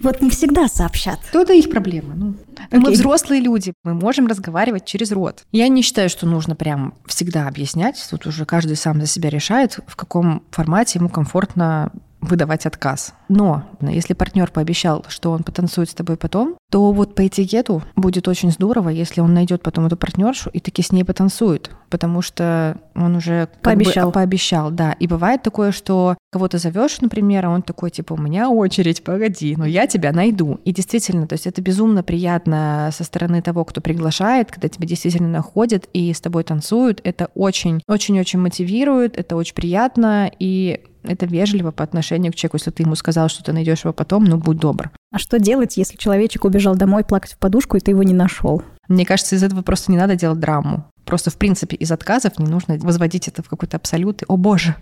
Вот 0.00 0.20
не 0.20 0.28
всегда 0.28 0.68
сообщат. 0.68 1.18
То 1.32 1.40
это 1.40 1.54
их 1.54 1.70
проблема. 1.70 2.14
Ну, 2.14 2.34
мы 2.70 2.90
взрослые 2.90 3.40
люди, 3.40 3.72
мы 3.84 3.94
можем 3.94 4.26
разговаривать 4.26 4.84
через 4.84 5.12
рот. 5.12 5.44
Я 5.50 5.68
не 5.68 5.80
считаю, 5.80 6.10
что 6.10 6.26
нужно 6.26 6.54
прям 6.54 6.94
всегда 7.06 7.48
объяснять. 7.48 8.04
Тут 8.10 8.26
уже 8.26 8.44
каждый 8.44 8.76
сам 8.76 9.00
за 9.00 9.06
себя 9.06 9.30
решает, 9.30 9.78
в 9.86 9.96
каком 9.96 10.42
формате 10.50 10.98
ему 10.98 11.08
комфортно 11.08 11.90
выдавать 12.26 12.66
отказ. 12.66 13.14
Но 13.28 13.64
если 13.80 14.14
партнер 14.14 14.50
пообещал, 14.50 15.04
что 15.08 15.30
он 15.30 15.42
потанцует 15.42 15.90
с 15.90 15.94
тобой 15.94 16.16
потом, 16.16 16.56
то 16.70 16.92
вот 16.92 17.14
по 17.14 17.26
этикету 17.26 17.82
будет 17.94 18.26
очень 18.26 18.50
здорово, 18.50 18.88
если 18.88 19.20
он 19.20 19.32
найдет 19.34 19.62
потом 19.62 19.86
эту 19.86 19.96
партнершу 19.96 20.50
и 20.50 20.58
таки 20.58 20.82
с 20.82 20.90
ней 20.90 21.04
потанцует, 21.04 21.70
потому 21.90 22.22
что 22.22 22.78
он 22.94 23.16
уже 23.16 23.48
пообещал. 23.62 24.08
Бы 24.08 24.14
пообещал, 24.14 24.70
да. 24.70 24.92
И 24.92 25.06
бывает 25.06 25.42
такое, 25.42 25.70
что 25.70 26.16
кого-то 26.32 26.58
зовешь, 26.58 27.00
например, 27.00 27.46
а 27.46 27.50
он 27.50 27.62
такой 27.62 27.90
типа 27.90 28.14
у 28.14 28.16
меня 28.16 28.50
очередь, 28.50 29.04
погоди, 29.04 29.54
но 29.56 29.64
я 29.64 29.86
тебя 29.86 30.12
найду. 30.12 30.60
И 30.64 30.72
действительно, 30.72 31.28
то 31.28 31.34
есть 31.34 31.46
это 31.46 31.62
безумно 31.62 32.02
приятно 32.02 32.90
со 32.92 33.04
стороны 33.04 33.42
того, 33.42 33.64
кто 33.64 33.80
приглашает, 33.80 34.50
когда 34.50 34.68
тебя 34.68 34.88
действительно 34.88 35.28
находят 35.28 35.88
и 35.92 36.12
с 36.12 36.20
тобой 36.20 36.42
танцуют. 36.42 37.00
Это 37.04 37.30
очень, 37.34 37.80
очень-очень 37.86 38.40
мотивирует, 38.40 39.16
это 39.16 39.36
очень 39.36 39.54
приятно 39.54 40.30
и 40.38 40.80
это 41.08 41.26
вежливо 41.26 41.70
по 41.70 41.84
отношению 41.84 42.32
к 42.32 42.34
человеку. 42.34 42.56
Если 42.56 42.70
ты 42.70 42.82
ему 42.82 42.94
сказал, 42.94 43.28
что 43.28 43.44
ты 43.44 43.52
найдешь 43.52 43.84
его 43.84 43.92
потом, 43.92 44.24
ну 44.24 44.38
будь 44.38 44.58
добр. 44.58 44.90
А 45.16 45.18
что 45.18 45.38
делать, 45.38 45.78
если 45.78 45.96
человечек 45.96 46.44
убежал 46.44 46.76
домой 46.76 47.02
плакать 47.02 47.32
в 47.32 47.38
подушку, 47.38 47.78
и 47.78 47.80
ты 47.80 47.92
его 47.92 48.02
не 48.02 48.12
нашел? 48.12 48.62
Мне 48.86 49.06
кажется, 49.06 49.34
из 49.34 49.42
этого 49.42 49.62
просто 49.62 49.90
не 49.90 49.96
надо 49.96 50.14
делать 50.14 50.40
драму. 50.40 50.84
Просто, 51.06 51.30
в 51.30 51.36
принципе, 51.36 51.74
из 51.74 51.90
отказов 51.90 52.38
не 52.38 52.44
нужно 52.44 52.76
возводить 52.76 53.26
это 53.26 53.42
в 53.42 53.48
какой-то 53.48 53.78
абсолют. 53.78 54.24
О 54.28 54.36
боже, 54.36 54.76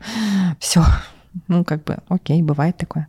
все. 0.59 0.83
Ну, 1.47 1.63
как 1.63 1.85
бы, 1.85 1.99
окей, 2.09 2.43
бывает 2.43 2.77
такое. 2.77 3.07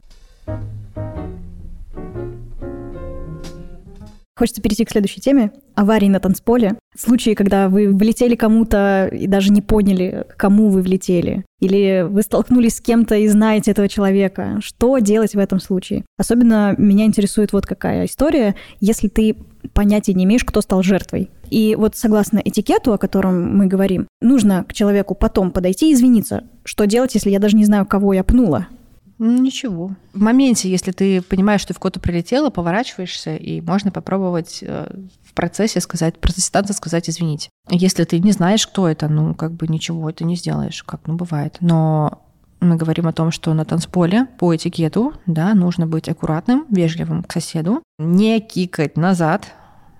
Хочется 4.38 4.62
перейти 4.62 4.84
к 4.84 4.92
следующей 4.92 5.22
теме. 5.22 5.51
Аварии 5.75 6.08
на 6.08 6.20
танцполе. 6.20 6.75
Случаи, 6.98 7.36
когда 7.36 7.70
вы 7.70 7.88
влетели 7.89 8.36
кому-то 8.36 9.10
и 9.12 9.27
даже 9.27 9.51
не 9.51 9.62
поняли, 9.62 10.25
кому 10.36 10.70
вы 10.70 10.82
влетели. 10.82 11.46
Или 11.62 12.06
вы 12.08 12.22
столкнулись 12.22 12.75
с 12.75 12.82
кем-то 12.82 13.15
и 13.15 13.27
знаете 13.30 13.72
этого 13.72 13.88
человека. 13.88 14.60
Что 14.62 14.98
делать 15.00 15.36
в 15.36 15.39
этом 15.39 15.62
случае? 15.62 16.04
Особенно 16.18 16.75
меня 16.77 17.06
интересует 17.06 17.54
вот 17.54 17.65
какая 17.65 18.06
история, 18.06 18.56
если 18.82 19.08
ты 19.08 19.38
понятия 19.74 20.13
не 20.13 20.25
имеешь, 20.25 20.44
кто 20.44 20.62
стал 20.62 20.84
жертвой. 20.84 21.30
И 21.50 21.75
вот 21.75 21.96
согласно 21.96 22.42
этикету, 22.44 22.94
о 22.94 22.98
котором 22.98 23.56
мы 23.56 23.68
говорим, 23.68 24.08
нужно 24.22 24.63
к 24.63 24.74
человеку 24.74 25.15
потом 25.15 25.51
подойти 25.51 25.92
и 25.92 25.94
извиниться. 25.94 26.44
Что 26.63 26.86
делать, 26.86 27.15
если 27.15 27.30
я 27.30 27.39
даже 27.39 27.56
не 27.56 27.65
знаю, 27.65 27.86
кого 27.86 28.13
я 28.13 28.24
пнула? 28.24 28.68
Ничего. 29.17 29.91
В 30.13 30.22
моменте, 30.22 30.69
если 30.69 30.91
ты 30.91 31.22
понимаешь, 31.22 31.62
что 31.62 31.74
в 31.74 31.79
кого-то 31.79 32.00
прилетело, 32.00 32.50
поворачиваешься, 32.50 33.36
и 33.36 33.62
можно 33.62 33.91
попробовать 33.91 34.60
э, 34.62 34.93
в 35.24 35.34
процессе 35.34 35.79
сказать, 35.79 36.19
протестанту 36.19 36.74
сказать 36.74 37.10
извините. 37.10 37.50
Если 37.69 38.03
ты 38.03 38.19
не 38.19 38.34
знаешь, 38.34 38.67
кто 38.67 38.89
это, 38.89 39.07
ну, 39.07 39.34
как 39.34 39.53
бы 39.53 39.67
ничего 39.67 40.10
это 40.10 40.25
не 40.25 40.36
сделаешь, 40.36 40.84
как, 40.84 41.07
ну, 41.07 41.15
бывает. 41.15 41.57
Но 41.62 42.22
мы 42.60 42.75
говорим 42.75 43.07
о 43.07 43.13
том, 43.13 43.31
что 43.31 43.53
на 43.53 43.63
танцполе 43.63 44.27
по 44.38 44.53
этикету, 44.53 45.13
да, 45.25 45.53
нужно 45.53 45.88
быть 45.88 46.10
аккуратным, 46.10 46.65
вежливым 46.69 47.24
к 47.24 47.31
соседу, 47.31 47.81
не 47.98 48.39
кикать 48.41 48.98
назад 48.98 49.48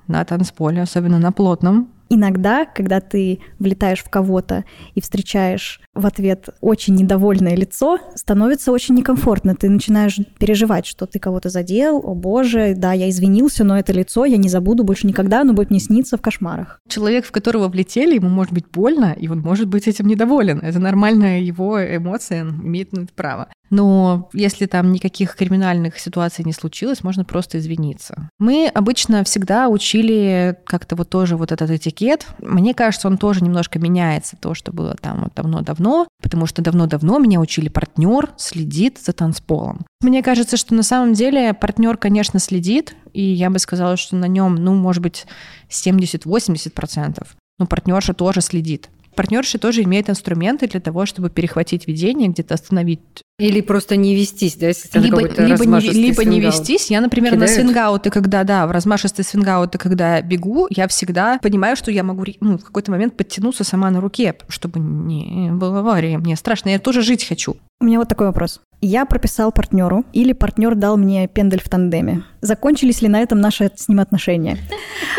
на 0.08 0.24
танцполе, 0.26 0.82
особенно 0.82 1.20
на 1.20 1.32
плотном, 1.32 1.90
Иногда, 2.16 2.64
когда 2.64 3.02
ты 3.02 3.40
влетаешь 3.60 4.00
в 4.00 4.10
кого-то 4.10 4.64
и 4.94 5.02
встречаешь 5.02 5.82
в 5.94 6.06
ответ 6.06 6.48
очень 6.62 6.96
недовольное 6.96 7.58
лицо, 7.58 8.00
становится 8.16 8.72
очень 8.72 8.96
некомфортно. 8.96 9.54
Ты 9.54 9.70
начинаешь 9.70 10.18
переживать, 10.40 10.86
что 10.86 11.08
ты 11.08 11.20
кого-то 11.20 11.50
задел, 11.50 11.98
о 12.02 12.16
боже, 12.16 12.74
да, 12.78 12.94
я 12.94 13.10
извинился, 13.10 13.66
но 13.66 13.78
это 13.78 13.92
лицо 13.92 14.24
я 14.24 14.38
не 14.38 14.48
забуду 14.48 14.86
больше 14.86 15.08
никогда, 15.08 15.42
оно 15.42 15.52
будет 15.52 15.72
мне 15.72 15.82
сниться 15.82 16.16
в 16.16 16.22
кошмарах. 16.22 16.80
Человек, 16.88 17.26
в 17.26 17.34
которого 17.34 17.68
влетели, 17.68 18.16
ему 18.16 18.30
может 18.30 18.54
быть 18.54 18.66
больно, 18.72 19.12
и 19.12 19.28
он 19.28 19.42
может 19.42 19.68
быть 19.68 19.86
этим 19.86 20.08
недоволен. 20.08 20.60
Это 20.60 20.80
нормальная 20.80 21.42
его 21.42 21.84
эмоция, 21.84 22.44
имеет 22.44 22.94
на 22.94 23.02
это 23.02 23.14
право. 23.14 23.50
Но 23.70 24.30
если 24.34 24.66
там 24.66 24.92
никаких 24.92 25.36
криминальных 25.36 26.00
ситуаций 26.00 26.46
не 26.46 26.54
случилось, 26.54 27.04
можно 27.04 27.26
просто 27.26 27.58
извиниться. 27.58 28.30
Мы 28.40 28.70
обычно 28.74 29.24
всегда 29.24 29.70
учили 29.70 30.58
как-то 30.66 30.96
вот 30.96 31.10
тоже 31.10 31.36
вот 31.36 31.52
этот 31.52 31.70
этикет. 31.72 32.28
Мне 32.40 32.74
кажется, 32.74 33.08
он 33.08 33.18
тоже 33.18 33.44
немножко 33.44 33.80
меняется, 33.80 34.38
то, 34.40 34.54
что 34.54 34.72
было 34.72 34.96
там 34.96 35.24
вот 35.24 35.34
давно-давно, 35.36 36.08
потому 36.22 36.46
что 36.46 36.62
давно-давно 36.62 37.20
меня 37.20 37.40
учили 37.40 37.70
партнер 37.70 38.32
следит 38.38 39.00
за 39.00 39.14
танцполом. 39.14 39.86
Мне 40.02 40.22
кажется, 40.22 40.58
что 40.58 40.76
на 40.76 40.84
самом 40.84 41.14
деле 41.14 41.54
партнер, 41.54 41.98
конечно, 41.98 42.40
следит, 42.40 42.96
и 43.14 43.22
я 43.22 43.50
бы 43.50 43.60
сказала, 43.60 43.98
что 43.98 44.16
на 44.16 44.26
нем, 44.26 44.56
ну, 44.56 44.76
может 44.76 45.02
быть, 45.02 45.26
70-80%. 45.70 47.26
Но 47.58 47.66
партнерша 47.66 48.14
тоже 48.14 48.42
следит. 48.42 48.90
Партнерши 49.16 49.58
тоже 49.58 49.84
имеют 49.84 50.10
инструменты 50.10 50.68
для 50.68 50.82
того, 50.82 51.06
чтобы 51.06 51.30
перехватить 51.30 51.88
видение, 51.88 52.30
где-то 52.30 52.54
остановить 52.54 53.00
Или 53.38 53.60
просто 53.60 53.98
не 53.98 54.16
вестись, 54.16 54.56
да, 54.56 54.68
если 54.68 54.98
либо, 54.98 55.20
либо, 55.20 55.66
не, 55.66 55.90
либо 55.90 56.24
не 56.24 56.40
вестись. 56.40 56.90
Я, 56.90 57.02
например, 57.02 57.34
Кидают. 57.34 57.52
на 57.52 57.56
свингауты, 57.56 58.10
когда, 58.10 58.46
да, 58.46 58.66
в 58.66 58.72
размашистые 58.72 59.26
свингауты, 59.26 59.78
когда 59.78 60.22
бегу, 60.22 60.68
я 60.70 60.88
всегда 60.88 61.38
понимаю, 61.40 61.76
что 61.76 61.92
я 61.92 62.04
могу 62.04 62.24
ну, 62.40 62.58
в 62.58 62.64
какой-то 62.64 62.92
момент 62.92 63.18
подтянуться 63.18 63.66
сама 63.66 63.92
на 63.92 64.00
руке, 64.00 64.36
чтобы 64.48 64.80
не 64.80 65.52
было 65.52 65.80
аварии. 65.80 66.16
Мне 66.16 66.38
страшно, 66.38 66.70
я 66.70 66.80
тоже 66.80 67.02
жить 67.02 67.26
хочу. 67.26 67.58
У 67.82 67.86
меня 67.86 68.00
вот 68.00 68.08
такой 68.08 68.28
вопрос. 68.28 68.62
Я 68.82 69.06
прописал 69.06 69.52
партнеру 69.52 70.06
или 70.14 70.34
партнер 70.34 70.76
дал 70.76 70.98
мне 70.98 71.28
пендель 71.28 71.62
в 71.62 71.70
тандеме. 71.70 72.24
Закончились 72.42 73.02
ли 73.02 73.08
на 73.08 73.22
этом 73.22 73.40
наши 73.40 73.72
с 73.76 73.88
ним 73.88 74.00
отношения? 74.00 74.58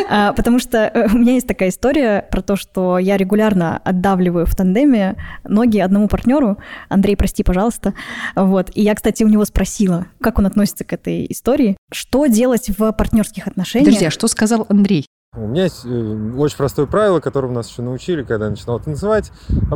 А, 0.08 0.32
потому 0.34 0.60
что 0.60 0.78
э, 0.78 1.08
у 1.12 1.18
меня 1.18 1.32
есть 1.32 1.48
такая 1.48 1.70
история 1.70 2.24
про 2.30 2.40
то, 2.40 2.54
что 2.54 2.96
я 2.98 3.16
регулярно 3.16 3.78
отдавливаю 3.78 4.46
в 4.46 4.54
тандеме 4.54 5.16
ноги 5.42 5.80
одному 5.80 6.06
партнеру. 6.06 6.58
Андрей, 6.88 7.16
прости, 7.16 7.42
пожалуйста. 7.42 7.92
Вот. 8.36 8.70
И 8.74 8.82
я, 8.82 8.94
кстати, 8.94 9.24
у 9.24 9.28
него 9.28 9.44
спросила, 9.44 10.06
как 10.20 10.38
он 10.38 10.46
относится 10.46 10.84
к 10.84 10.92
этой 10.92 11.26
истории. 11.28 11.76
Что 11.92 12.26
делать 12.26 12.70
в 12.78 12.92
партнерских 12.92 13.48
отношениях? 13.48 14.00
А 14.00 14.10
что 14.10 14.28
сказал 14.28 14.66
Андрей? 14.68 15.06
У 15.36 15.46
меня 15.48 15.64
есть 15.64 15.84
э, 15.84 16.32
очень 16.36 16.56
простое 16.56 16.86
правило, 16.86 17.20
которое 17.20 17.52
нас 17.52 17.68
еще 17.68 17.82
научили, 17.82 18.22
когда 18.22 18.46
я 18.46 18.50
начинал 18.50 18.80
танцевать. 18.80 19.32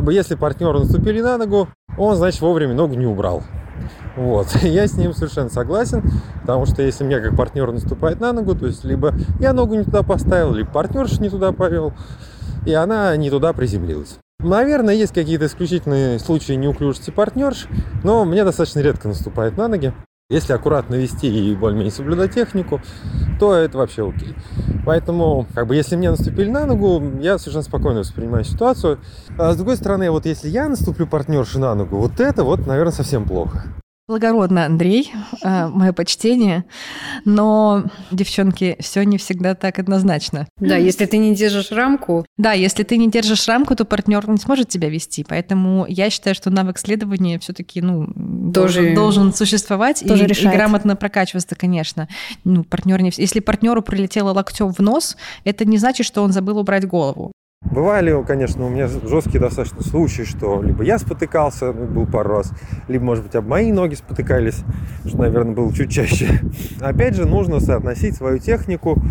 Если 0.09 0.35
партнеры 0.35 0.79
наступили 0.79 1.21
на 1.21 1.37
ногу, 1.37 1.67
он, 1.97 2.15
значит, 2.15 2.41
вовремя 2.41 2.73
ногу 2.73 2.95
не 2.95 3.05
убрал. 3.05 3.43
Вот. 4.15 4.47
Я 4.61 4.87
с 4.87 4.97
ним 4.97 5.13
совершенно 5.13 5.49
согласен, 5.49 6.03
потому 6.41 6.65
что 6.65 6.81
если 6.81 7.03
мне 7.03 7.19
как 7.19 7.35
партнер 7.35 7.71
наступает 7.71 8.19
на 8.19 8.33
ногу, 8.33 8.55
то 8.55 8.67
есть 8.67 8.83
либо 8.83 9.13
я 9.39 9.53
ногу 9.53 9.75
не 9.75 9.83
туда 9.83 10.03
поставил, 10.03 10.53
либо 10.53 10.69
партнерша 10.69 11.21
не 11.21 11.29
туда 11.29 11.51
повел, 11.51 11.93
и 12.65 12.73
она 12.73 13.15
не 13.15 13.29
туда 13.29 13.53
приземлилась. 13.53 14.17
Наверное, 14.39 14.95
есть 14.95 15.13
какие-то 15.13 15.45
исключительные 15.45 16.17
случаи 16.19 16.53
неуклюжести 16.53 17.11
партнерш, 17.11 17.67
но 18.03 18.25
мне 18.25 18.43
достаточно 18.43 18.79
редко 18.79 19.07
наступает 19.07 19.55
на 19.57 19.67
ноги. 19.67 19.93
Если 20.31 20.53
аккуратно 20.53 20.95
вести 20.95 21.27
и 21.27 21.53
более-менее 21.57 21.91
соблюдать 21.91 22.33
технику, 22.33 22.81
то 23.37 23.53
это 23.53 23.77
вообще 23.77 24.07
окей. 24.07 24.33
Поэтому, 24.85 25.45
как 25.53 25.67
бы, 25.67 25.75
если 25.75 25.97
мне 25.97 26.09
наступили 26.09 26.49
на 26.49 26.65
ногу, 26.65 27.03
я 27.19 27.37
совершенно 27.37 27.63
спокойно 27.63 27.99
воспринимаю 27.99 28.45
ситуацию. 28.45 28.99
А 29.37 29.51
с 29.51 29.57
другой 29.57 29.75
стороны, 29.75 30.09
вот 30.09 30.25
если 30.25 30.47
я 30.47 30.69
наступлю 30.69 31.05
партнерши 31.05 31.59
на 31.59 31.75
ногу, 31.75 31.97
вот 31.97 32.21
это 32.21 32.45
вот, 32.45 32.65
наверное, 32.65 32.93
совсем 32.93 33.25
плохо. 33.25 33.80
Благородно, 34.11 34.65
Андрей, 34.65 35.09
э, 35.41 35.67
мое 35.67 35.93
почтение, 35.93 36.65
но, 37.23 37.85
девчонки, 38.11 38.75
все 38.81 39.03
не 39.03 39.17
всегда 39.17 39.55
так 39.55 39.79
однозначно. 39.79 40.49
Да, 40.57 40.75
если 40.75 41.05
ты 41.05 41.17
не 41.17 41.33
держишь 41.33 41.71
рамку. 41.71 42.25
Да, 42.37 42.51
если 42.51 42.83
ты 42.83 42.97
не 42.97 43.09
держишь 43.09 43.47
рамку, 43.47 43.73
то 43.73 43.85
партнер 43.85 44.29
не 44.29 44.35
сможет 44.35 44.67
тебя 44.67 44.89
вести. 44.89 45.23
Поэтому 45.23 45.85
я 45.87 46.09
считаю, 46.09 46.35
что 46.35 46.49
навык 46.49 46.77
следования 46.77 47.39
все-таки 47.39 47.81
ну, 47.81 48.07
тоже 48.51 48.81
должен, 48.81 48.95
должен 48.95 49.33
существовать 49.33 50.03
тоже 50.05 50.25
и, 50.25 50.33
и 50.33 50.47
грамотно 50.49 50.97
прокачиваться, 50.97 51.55
конечно. 51.55 52.09
Ну, 52.43 52.65
партнер 52.65 53.01
не... 53.01 53.13
Если 53.15 53.39
партнеру 53.39 53.81
прилетело 53.81 54.33
локтем 54.33 54.73
в 54.73 54.79
нос, 54.79 55.15
это 55.45 55.63
не 55.63 55.77
значит, 55.77 56.05
что 56.05 56.21
он 56.21 56.33
забыл 56.33 56.57
убрать 56.57 56.85
голову. 56.85 57.31
Бывали, 57.71 58.21
конечно, 58.27 58.65
у 58.65 58.69
меня 58.69 58.87
жесткие 58.87 59.39
достаточно 59.39 59.81
случаи, 59.81 60.23
что 60.23 60.61
либо 60.61 60.83
я 60.83 60.99
спотыкался, 60.99 61.71
ну, 61.71 61.85
был 61.85 62.05
пару 62.05 62.31
раз, 62.31 62.51
либо, 62.89 63.05
может 63.05 63.23
быть, 63.23 63.33
об 63.35 63.47
мои 63.47 63.71
ноги 63.71 63.95
спотыкались, 63.95 64.65
что, 65.05 65.17
наверное, 65.17 65.55
было 65.55 65.73
чуть 65.73 65.89
чаще. 65.89 66.41
Опять 66.81 67.15
же, 67.15 67.25
нужно 67.25 67.61
соотносить 67.61 68.15
свою 68.15 68.39
технику 68.39 69.01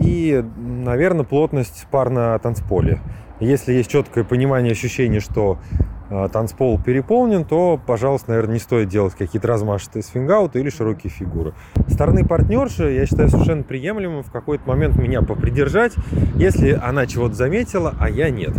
и, 0.00 0.44
наверное, 0.56 1.24
плотность 1.24 1.86
пар 1.92 2.10
на 2.10 2.36
танцполе. 2.40 3.00
Если 3.38 3.72
есть 3.72 3.88
четкое 3.88 4.24
понимание, 4.24 4.72
ощущение, 4.72 5.20
что 5.20 5.60
танцпол 6.08 6.80
переполнен, 6.80 7.44
то, 7.44 7.78
пожалуйста, 7.84 8.30
наверное, 8.30 8.54
не 8.54 8.60
стоит 8.60 8.88
делать 8.88 9.14
какие-то 9.14 9.48
размашистые 9.48 10.02
свингауты 10.02 10.60
или 10.60 10.70
широкие 10.70 11.10
фигуры. 11.10 11.54
стороны 11.88 12.26
партнерши, 12.26 12.92
я 12.92 13.06
считаю 13.06 13.28
совершенно 13.28 13.62
приемлемым 13.62 14.22
в 14.22 14.30
какой-то 14.30 14.66
момент 14.68 14.96
меня 14.96 15.22
попридержать, 15.22 15.92
если 16.34 16.70
она 16.70 17.06
чего-то 17.06 17.34
заметила, 17.34 17.94
а 17.98 18.08
я 18.08 18.30
нет. 18.30 18.54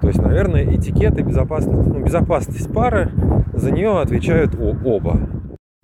То 0.00 0.08
есть, 0.08 0.20
наверное, 0.20 0.64
этикет 0.64 1.18
и 1.18 1.22
безопасность, 1.22 1.88
ну, 1.88 2.04
безопасность 2.04 2.72
пары, 2.72 3.10
за 3.54 3.70
нее 3.70 4.00
отвечают 4.00 4.54
оба. 4.54 5.28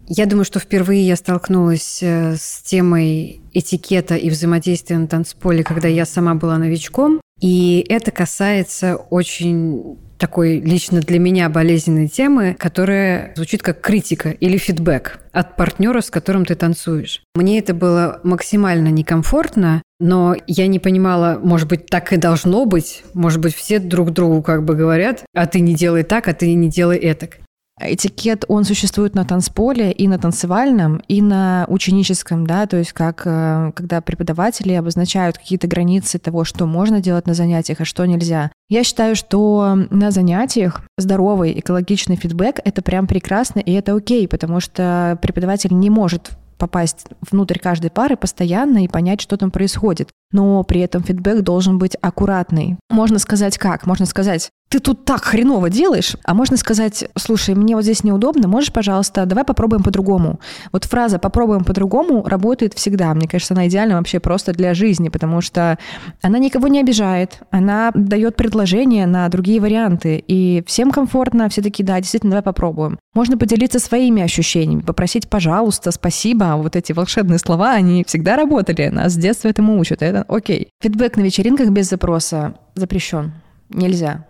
Я 0.07 0.27
думаю, 0.27 0.45
что 0.45 0.59
впервые 0.59 1.07
я 1.07 1.15
столкнулась 1.15 2.03
э, 2.03 2.35
с 2.37 2.63
темой 2.63 3.43
этикета 3.53 4.17
и 4.17 4.29
взаимодействия 4.29 4.99
на 4.99 5.07
танцполе, 5.07 5.63
когда 5.63 5.87
я 5.87 6.05
сама 6.05 6.35
была 6.35 6.59
новичком. 6.59 7.21
И 7.41 7.87
это 7.89 8.11
касается 8.11 8.97
очень 8.97 9.99
такой 10.21 10.61
лично 10.61 11.01
для 11.01 11.19
меня 11.19 11.49
болезненной 11.49 12.07
темы, 12.07 12.55
которая 12.57 13.33
звучит 13.35 13.63
как 13.63 13.81
критика 13.81 14.31
или 14.31 14.59
фидбэк 14.59 15.19
от 15.33 15.57
партнера, 15.57 16.01
с 16.01 16.11
которым 16.11 16.45
ты 16.45 16.55
танцуешь. 16.55 17.23
Мне 17.35 17.59
это 17.59 17.75
было 17.75 18.21
максимально 18.23 18.89
некомфортно, 18.89 19.83
но 19.99 20.37
я 20.47 20.67
не 20.67 20.79
понимала, 20.79 21.41
может 21.43 21.69
быть, 21.69 21.87
так 21.87 22.13
и 22.13 22.17
должно 22.17 22.67
быть, 22.67 23.03
может 23.15 23.41
быть, 23.41 23.55
все 23.55 23.79
друг 23.79 24.13
другу 24.13 24.43
как 24.43 24.65
бы 24.65 24.77
говорят, 24.77 25.25
а 25.35 25.47
ты 25.47 25.61
не 25.61 25.75
делай 25.75 26.05
так, 26.05 26.29
а 26.29 26.35
ты 26.35 26.53
не 26.55 26.69
делай 26.69 26.99
этак. 26.99 27.39
Этикет, 27.81 28.45
он 28.49 28.65
существует 28.65 29.15
на 29.15 29.25
танцполе 29.25 29.91
и 29.93 30.07
на 30.07 30.19
танцевальном, 30.19 31.03
и 31.09 31.23
на 31.23 31.65
ученическом, 31.69 32.47
да, 32.47 32.67
то 32.67 32.77
есть 32.77 32.93
как 32.93 33.23
э, 33.25 33.73
когда 33.75 34.01
преподаватели 34.01 34.73
обозначают 34.73 35.39
какие-то 35.39 35.67
границы 35.67 36.19
того, 36.19 36.45
что 36.45 36.67
можно 36.67 37.01
делать 37.01 37.27
на 37.27 37.35
занятиях, 37.35 37.81
а 37.81 37.85
что 37.85 38.05
нельзя. 38.05 38.51
Я 38.69 38.85
считаю, 38.85 39.17
что 39.17 39.79
на 39.91 40.11
занятиях 40.11 40.83
здоровый 40.99 41.59
экологичный 41.59 42.17
фидбэк— 42.17 42.61
это 42.65 42.83
прям 42.83 43.07
прекрасно, 43.07 43.61
и 43.61 43.73
это 43.73 43.95
окей, 43.95 44.29
потому 44.29 44.61
что 44.61 45.19
преподаватель 45.23 45.73
не 45.73 45.91
может 45.91 46.31
попасть 46.59 47.07
внутрь 47.31 47.59
каждой 47.59 47.91
пары 47.91 48.17
постоянно 48.17 48.85
и 48.85 48.89
понять, 48.89 49.21
что 49.21 49.37
там 49.37 49.51
происходит. 49.51 50.11
Но 50.33 50.63
при 50.63 50.81
этом 50.81 51.03
фидбэк 51.03 51.43
должен 51.43 51.79
быть 51.79 51.97
аккуратный. 52.01 52.77
Можно 52.89 53.19
сказать 53.19 53.59
как? 53.59 53.87
Можно 53.87 54.07
сказать, 54.07 54.51
ты 54.71 54.79
тут 54.79 55.05
так 55.05 55.25
хреново 55.25 55.69
делаешь, 55.69 56.15
а 56.25 56.33
можно 56.33 56.57
сказать, 56.57 57.05
слушай, 57.17 57.57
мне 57.57 57.75
вот 57.75 57.83
здесь 57.83 58.05
неудобно, 58.05 58.47
можешь, 58.47 58.73
пожалуйста, 58.73 59.27
давай 59.27 59.43
попробуем 59.43 59.83
по-другому. 59.83 60.39
Вот 60.71 60.85
фраза 60.85 61.19
«попробуем 61.19 61.65
по-другому» 61.65 62.23
работает 62.25 62.75
всегда. 62.75 63.13
Мне 63.13 63.27
кажется, 63.27 63.55
она 63.55 63.67
идеальна 63.67 63.97
вообще 63.97 64.21
просто 64.21 64.53
для 64.53 64.73
жизни, 64.75 65.09
потому 65.09 65.41
что 65.41 65.77
она 66.23 66.39
никого 66.39 66.69
не 66.69 66.79
обижает, 66.79 67.41
она 67.51 67.91
дает 67.95 68.37
предложения 68.37 69.07
на 69.07 69.29
другие 69.29 69.61
варианты, 69.61 70.23
и 70.25 70.63
всем 70.69 70.93
комфортно, 70.93 71.49
все 71.49 71.63
таки 71.63 71.83
да, 71.83 71.99
действительно, 71.99 72.31
давай 72.31 72.45
попробуем. 72.45 73.01
Можно 73.13 73.37
поделиться 73.37 73.81
своими 73.81 74.23
ощущениями, 74.23 74.83
попросить 74.83 75.29
«пожалуйста», 75.29 75.91
«спасибо», 75.91 76.55
вот 76.57 76.77
эти 76.77 76.93
волшебные 76.93 77.41
слова, 77.41 77.73
они 77.73 78.05
всегда 78.07 78.37
работали, 78.37 78.87
нас 78.87 79.15
с 79.15 79.17
детства 79.17 79.49
этому 79.49 79.81
учат, 79.81 80.01
это 80.01 80.20
окей. 80.29 80.71
Фидбэк 80.81 81.17
на 81.17 81.23
вечеринках 81.23 81.71
без 81.71 81.89
запроса 81.89 82.55
запрещен. 82.75 83.33
Нельзя 83.69 84.27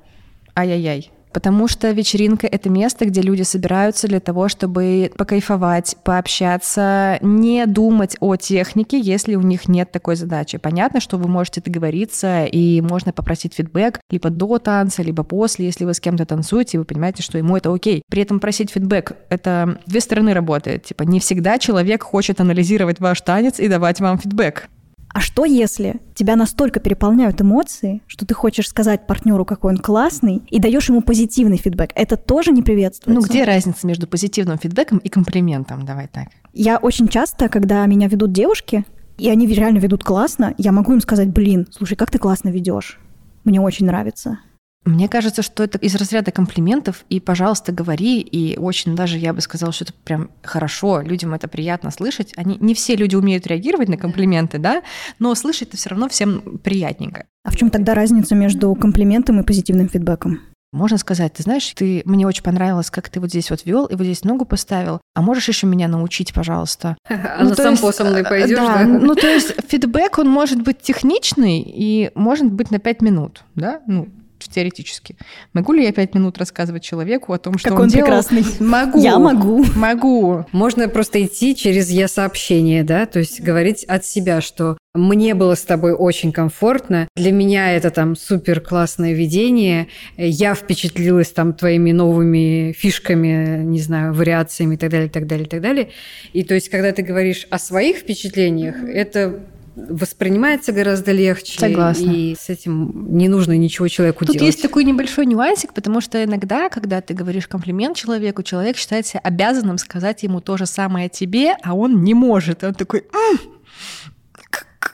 ай-яй-яй. 0.56 1.10
Потому 1.32 1.68
что 1.68 1.92
вечеринка— 1.92 2.46
это 2.50 2.68
место, 2.70 3.04
где 3.06 3.20
люди 3.20 3.42
собираются 3.42 4.08
для 4.08 4.18
того, 4.18 4.48
чтобы 4.48 5.12
покайфовать, 5.16 5.96
пообщаться, 6.02 7.18
не 7.20 7.66
думать 7.66 8.16
о 8.18 8.34
технике, 8.34 8.98
если 8.98 9.36
у 9.36 9.40
них 9.40 9.68
нет 9.68 9.92
такой 9.92 10.16
задачи. 10.16 10.58
Понятно, 10.58 10.98
что 10.98 11.18
вы 11.18 11.28
можете 11.28 11.60
договориться, 11.60 12.46
и 12.46 12.80
можно 12.80 13.12
попросить 13.12 13.54
фидбэк 13.54 14.00
либо 14.10 14.28
до 14.28 14.58
танца, 14.58 15.04
либо 15.04 15.22
после, 15.22 15.66
если 15.66 15.84
вы 15.84 15.94
с 15.94 16.00
кем-то 16.00 16.26
танцуете, 16.26 16.76
и 16.76 16.78
вы 16.78 16.84
понимаете, 16.84 17.22
что 17.22 17.38
ему 17.38 17.56
это 17.56 17.72
окей. 17.72 18.02
При 18.10 18.22
этом 18.22 18.40
просить 18.40 18.72
фидбэк— 18.72 19.12
это 19.28 19.78
две 19.86 20.00
стороны 20.00 20.34
работает. 20.34 20.82
Типа 20.82 21.04
не 21.04 21.20
всегда 21.20 21.60
человек 21.60 22.02
хочет 22.02 22.40
анализировать 22.40 22.98
ваш 22.98 23.20
танец 23.20 23.60
и 23.60 23.68
давать 23.68 24.00
вам 24.00 24.18
фидбэк. 24.18 24.68
А 25.12 25.20
что 25.20 25.44
если 25.44 26.00
тебя 26.14 26.36
настолько 26.36 26.78
переполняют 26.78 27.40
эмоции, 27.40 28.02
что 28.06 28.26
ты 28.26 28.34
хочешь 28.34 28.68
сказать 28.68 29.06
партнеру, 29.06 29.44
какой 29.44 29.72
он 29.72 29.78
классный, 29.78 30.42
и 30.48 30.60
даешь 30.60 30.88
ему 30.88 31.02
позитивный 31.02 31.56
фидбэк? 31.56 31.90
Это 31.94 32.16
тоже 32.16 32.52
не 32.52 32.62
приветствуется. 32.62 33.20
Ну 33.20 33.26
где 33.26 33.44
разница 33.44 33.86
между 33.86 34.06
позитивным 34.06 34.58
фидбэком 34.58 34.98
и 34.98 35.08
комплиментом? 35.08 35.84
Давай 35.84 36.06
так. 36.06 36.28
Я 36.52 36.78
очень 36.78 37.08
часто, 37.08 37.48
когда 37.48 37.84
меня 37.86 38.06
ведут 38.06 38.32
девушки, 38.32 38.84
и 39.18 39.28
они 39.28 39.46
реально 39.46 39.78
ведут 39.78 40.04
классно, 40.04 40.54
я 40.58 40.72
могу 40.72 40.92
им 40.92 41.00
сказать, 41.00 41.28
блин, 41.28 41.66
слушай, 41.70 41.96
как 41.96 42.10
ты 42.10 42.18
классно 42.18 42.48
ведешь. 42.48 42.98
Мне 43.44 43.60
очень 43.60 43.86
нравится. 43.86 44.38
Мне 44.84 45.08
кажется, 45.08 45.42
что 45.42 45.62
это 45.62 45.76
из 45.78 45.94
разряда 45.94 46.32
комплиментов, 46.32 47.04
и, 47.10 47.20
пожалуйста, 47.20 47.70
говори, 47.70 48.20
и 48.20 48.56
очень 48.58 48.96
даже, 48.96 49.18
я 49.18 49.34
бы 49.34 49.42
сказала, 49.42 49.72
что 49.72 49.84
это 49.84 49.92
прям 50.04 50.30
хорошо, 50.42 51.02
людям 51.02 51.34
это 51.34 51.48
приятно 51.48 51.90
слышать. 51.90 52.32
Они, 52.36 52.56
не 52.60 52.74
все 52.74 52.96
люди 52.96 53.14
умеют 53.14 53.46
реагировать 53.46 53.88
на 53.88 53.98
комплименты, 53.98 54.58
да, 54.58 54.82
но 55.18 55.34
слышать 55.34 55.68
это 55.68 55.76
все 55.76 55.90
равно 55.90 56.08
всем 56.08 56.58
приятненько. 56.58 57.26
А 57.44 57.50
в 57.50 57.56
чем 57.56 57.68
тогда 57.68 57.94
разница 57.94 58.34
между 58.34 58.74
комплиментом 58.74 59.38
и 59.40 59.44
позитивным 59.44 59.88
фидбэком? 59.88 60.40
Можно 60.72 60.98
сказать, 60.98 61.32
ты 61.32 61.42
знаешь, 61.42 61.72
ты 61.74 62.02
мне 62.04 62.26
очень 62.26 62.44
понравилось, 62.44 62.90
как 62.90 63.08
ты 63.08 63.18
вот 63.18 63.30
здесь 63.30 63.50
вот 63.50 63.64
вел 63.64 63.86
и 63.86 63.96
вот 63.96 64.04
здесь 64.04 64.22
ногу 64.22 64.44
поставил. 64.44 65.00
А 65.14 65.20
можешь 65.20 65.48
еще 65.48 65.66
меня 65.66 65.88
научить, 65.88 66.32
пожалуйста? 66.32 66.96
А 67.08 67.42
ну, 67.42 67.50
на 67.50 67.54
сампо 67.56 67.92
со 67.92 68.04
мной 68.04 68.22
пойдешь, 68.22 68.56
да, 68.56 68.78
да? 68.78 68.84
Ну, 68.84 69.14
то 69.14 69.26
есть 69.26 69.52
фидбэк, 69.68 70.18
он 70.18 70.28
может 70.28 70.62
быть 70.62 70.80
техничный 70.80 71.60
и 71.60 72.12
может 72.14 72.52
быть 72.52 72.70
на 72.70 72.78
5 72.78 73.02
минут, 73.02 73.44
да? 73.56 73.80
Ну, 73.86 74.08
теоретически. 74.48 75.16
Могу 75.52 75.72
ли 75.72 75.84
я 75.84 75.92
пять 75.92 76.14
минут 76.14 76.38
рассказывать 76.38 76.82
человеку 76.82 77.32
о 77.32 77.38
том, 77.38 77.58
что 77.58 77.70
как 77.70 77.78
он, 77.78 77.84
он 77.84 77.90
делал? 77.90 78.06
прекрасный. 78.06 78.44
Могу. 78.60 79.02
Я 79.02 79.18
могу. 79.18 79.64
Могу. 79.74 80.46
Можно 80.52 80.88
просто 80.88 81.24
идти 81.24 81.54
через 81.54 81.90
я-сообщение, 81.90 82.84
да, 82.84 83.06
то 83.06 83.18
есть 83.18 83.40
говорить 83.40 83.84
от 83.84 84.04
себя, 84.04 84.40
что 84.40 84.76
мне 84.94 85.34
было 85.34 85.54
с 85.54 85.62
тобой 85.62 85.92
очень 85.92 86.32
комфортно, 86.32 87.06
для 87.14 87.30
меня 87.30 87.72
это 87.72 87.90
там 87.90 88.16
супер 88.16 88.60
классное 88.60 89.12
видение, 89.12 89.86
я 90.16 90.54
впечатлилась 90.54 91.30
там 91.30 91.52
твоими 91.52 91.92
новыми 91.92 92.72
фишками, 92.72 93.62
не 93.62 93.78
знаю, 93.78 94.12
вариациями 94.12 94.74
и 94.74 94.78
так 94.78 94.90
далее, 94.90 95.06
и 95.06 95.10
так 95.10 95.26
далее, 95.28 95.46
и 95.46 95.48
так 95.48 95.60
далее. 95.60 95.90
И 96.32 96.42
то 96.42 96.54
есть, 96.54 96.70
когда 96.70 96.90
ты 96.90 97.02
говоришь 97.02 97.46
о 97.50 97.58
своих 97.58 97.98
впечатлениях, 97.98 98.82
это 98.82 99.40
воспринимается 99.88 100.72
гораздо 100.72 101.12
легче. 101.12 101.58
Согласна. 101.58 102.10
И 102.10 102.36
с 102.38 102.48
этим 102.48 103.16
не 103.16 103.28
нужно 103.28 103.56
ничего 103.56 103.88
человеку 103.88 104.24
Тут 104.26 104.34
делать. 104.36 104.46
есть 104.54 104.62
такой 104.62 104.84
небольшой 104.84 105.26
нюансик, 105.26 105.72
потому 105.74 106.00
что 106.00 106.22
иногда, 106.22 106.68
когда 106.68 107.00
ты 107.00 107.14
говоришь 107.14 107.46
комплимент 107.48 107.96
человеку, 107.96 108.42
человек 108.42 108.76
считает 108.76 109.06
себя 109.06 109.20
обязанным 109.20 109.78
сказать 109.78 110.22
ему 110.22 110.40
то 110.40 110.56
же 110.56 110.66
самое 110.66 111.06
о 111.06 111.08
тебе, 111.08 111.56
а 111.62 111.74
он 111.74 112.02
не 112.02 112.14
может. 112.14 112.64
Он 112.64 112.74
такой, 112.74 113.00
«М, 113.00 113.38
к- 113.38 113.40
к- 113.40 113.59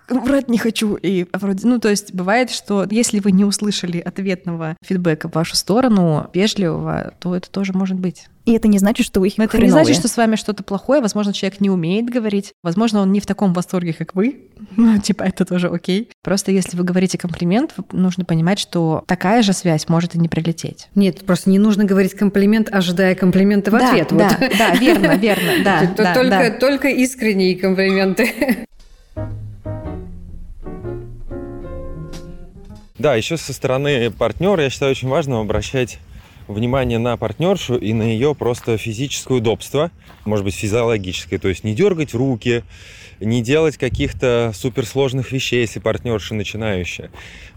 врать 0.08 0.48
не 0.48 0.58
хочу. 0.58 0.94
И 0.94 1.26
вроде, 1.32 1.66
ну, 1.66 1.78
то 1.78 1.88
есть 1.88 2.14
бывает, 2.14 2.50
что 2.50 2.86
если 2.90 3.20
вы 3.20 3.32
не 3.32 3.44
услышали 3.44 3.98
ответного 3.98 4.76
фидбэка 4.84 5.28
в 5.28 5.34
вашу 5.34 5.56
сторону, 5.56 6.28
вежливого, 6.32 7.14
то 7.18 7.34
это 7.34 7.50
тоже 7.50 7.72
может 7.72 7.98
быть. 7.98 8.28
И 8.46 8.52
это 8.52 8.68
не 8.68 8.78
значит, 8.78 9.04
что 9.04 9.18
вы 9.18 9.26
их 9.26 9.38
Но 9.38 9.44
это 9.44 9.58
не 9.58 9.68
значит, 9.68 9.96
что 9.96 10.06
с 10.06 10.16
вами 10.16 10.36
что-то 10.36 10.62
плохое. 10.62 11.00
Возможно, 11.00 11.32
человек 11.32 11.60
не 11.60 11.68
умеет 11.68 12.08
говорить. 12.08 12.52
Возможно, 12.62 13.00
он 13.00 13.10
не 13.10 13.18
в 13.18 13.26
таком 13.26 13.52
восторге, 13.52 13.92
как 13.92 14.14
вы. 14.14 14.42
Ну, 14.76 14.98
типа, 14.98 15.22
это 15.22 15.44
тоже 15.44 15.68
окей. 15.68 16.10
Просто 16.22 16.52
если 16.52 16.76
вы 16.76 16.84
говорите 16.84 17.18
комплимент, 17.18 17.74
нужно 17.92 18.24
понимать, 18.24 18.58
что 18.58 19.02
такая 19.06 19.42
же 19.42 19.52
связь 19.52 19.88
может 19.88 20.14
и 20.14 20.18
не 20.18 20.28
прилететь. 20.28 20.88
Нет, 20.94 21.24
просто 21.24 21.50
не 21.50 21.58
нужно 21.58 21.84
говорить 21.84 22.14
комплимент, 22.14 22.68
ожидая 22.70 23.14
комплимента 23.14 23.70
в 23.70 23.78
да, 23.78 23.88
ответ. 23.88 24.08
Да, 24.10 24.36
Вот. 24.38 24.58
да, 24.58 24.74
верно, 24.76 25.16
верно, 25.16 25.52
да. 25.64 25.92
Да, 25.96 26.14
только, 26.14 26.30
да. 26.30 26.50
только 26.50 26.88
искренние 26.88 27.56
комплименты. 27.56 28.66
Да, 32.98 33.14
еще 33.14 33.36
со 33.36 33.52
стороны 33.52 34.10
партнера 34.10 34.62
я 34.62 34.70
считаю 34.70 34.92
очень 34.92 35.08
важным 35.08 35.38
обращать 35.38 35.98
внимание 36.48 36.98
на 36.98 37.16
партнершу 37.16 37.76
и 37.76 37.92
на 37.92 38.04
ее 38.04 38.34
просто 38.34 38.78
физическое 38.78 39.38
удобство, 39.38 39.90
может 40.24 40.44
быть, 40.44 40.54
физиологическое, 40.54 41.38
то 41.38 41.48
есть 41.48 41.64
не 41.64 41.74
дергать 41.74 42.14
руки, 42.14 42.64
не 43.20 43.42
делать 43.42 43.76
каких-то 43.76 44.52
суперсложных 44.54 45.32
вещей, 45.32 45.60
если 45.60 45.80
партнерша 45.80 46.34
начинающая. 46.34 47.10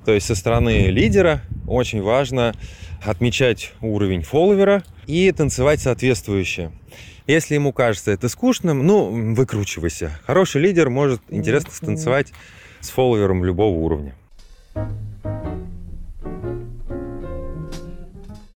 То 0.05 0.13
есть 0.13 0.27
со 0.27 0.35
стороны 0.35 0.87
лидера 0.87 1.41
очень 1.67 2.01
важно 2.01 2.53
отмечать 3.03 3.73
уровень 3.81 4.23
фолловера 4.23 4.83
и 5.07 5.31
танцевать 5.31 5.79
соответствующе. 5.79 6.71
Если 7.27 7.53
ему 7.53 7.71
кажется 7.71 8.11
это 8.11 8.27
скучным, 8.27 8.85
ну, 8.85 9.33
выкручивайся. 9.35 10.19
Хороший 10.25 10.61
лидер 10.61 10.89
может 10.89 11.21
интересно 11.29 11.71
станцевать 11.71 12.33
с 12.81 12.89
фолловером 12.89 13.45
любого 13.45 13.75
уровня. 13.75 14.15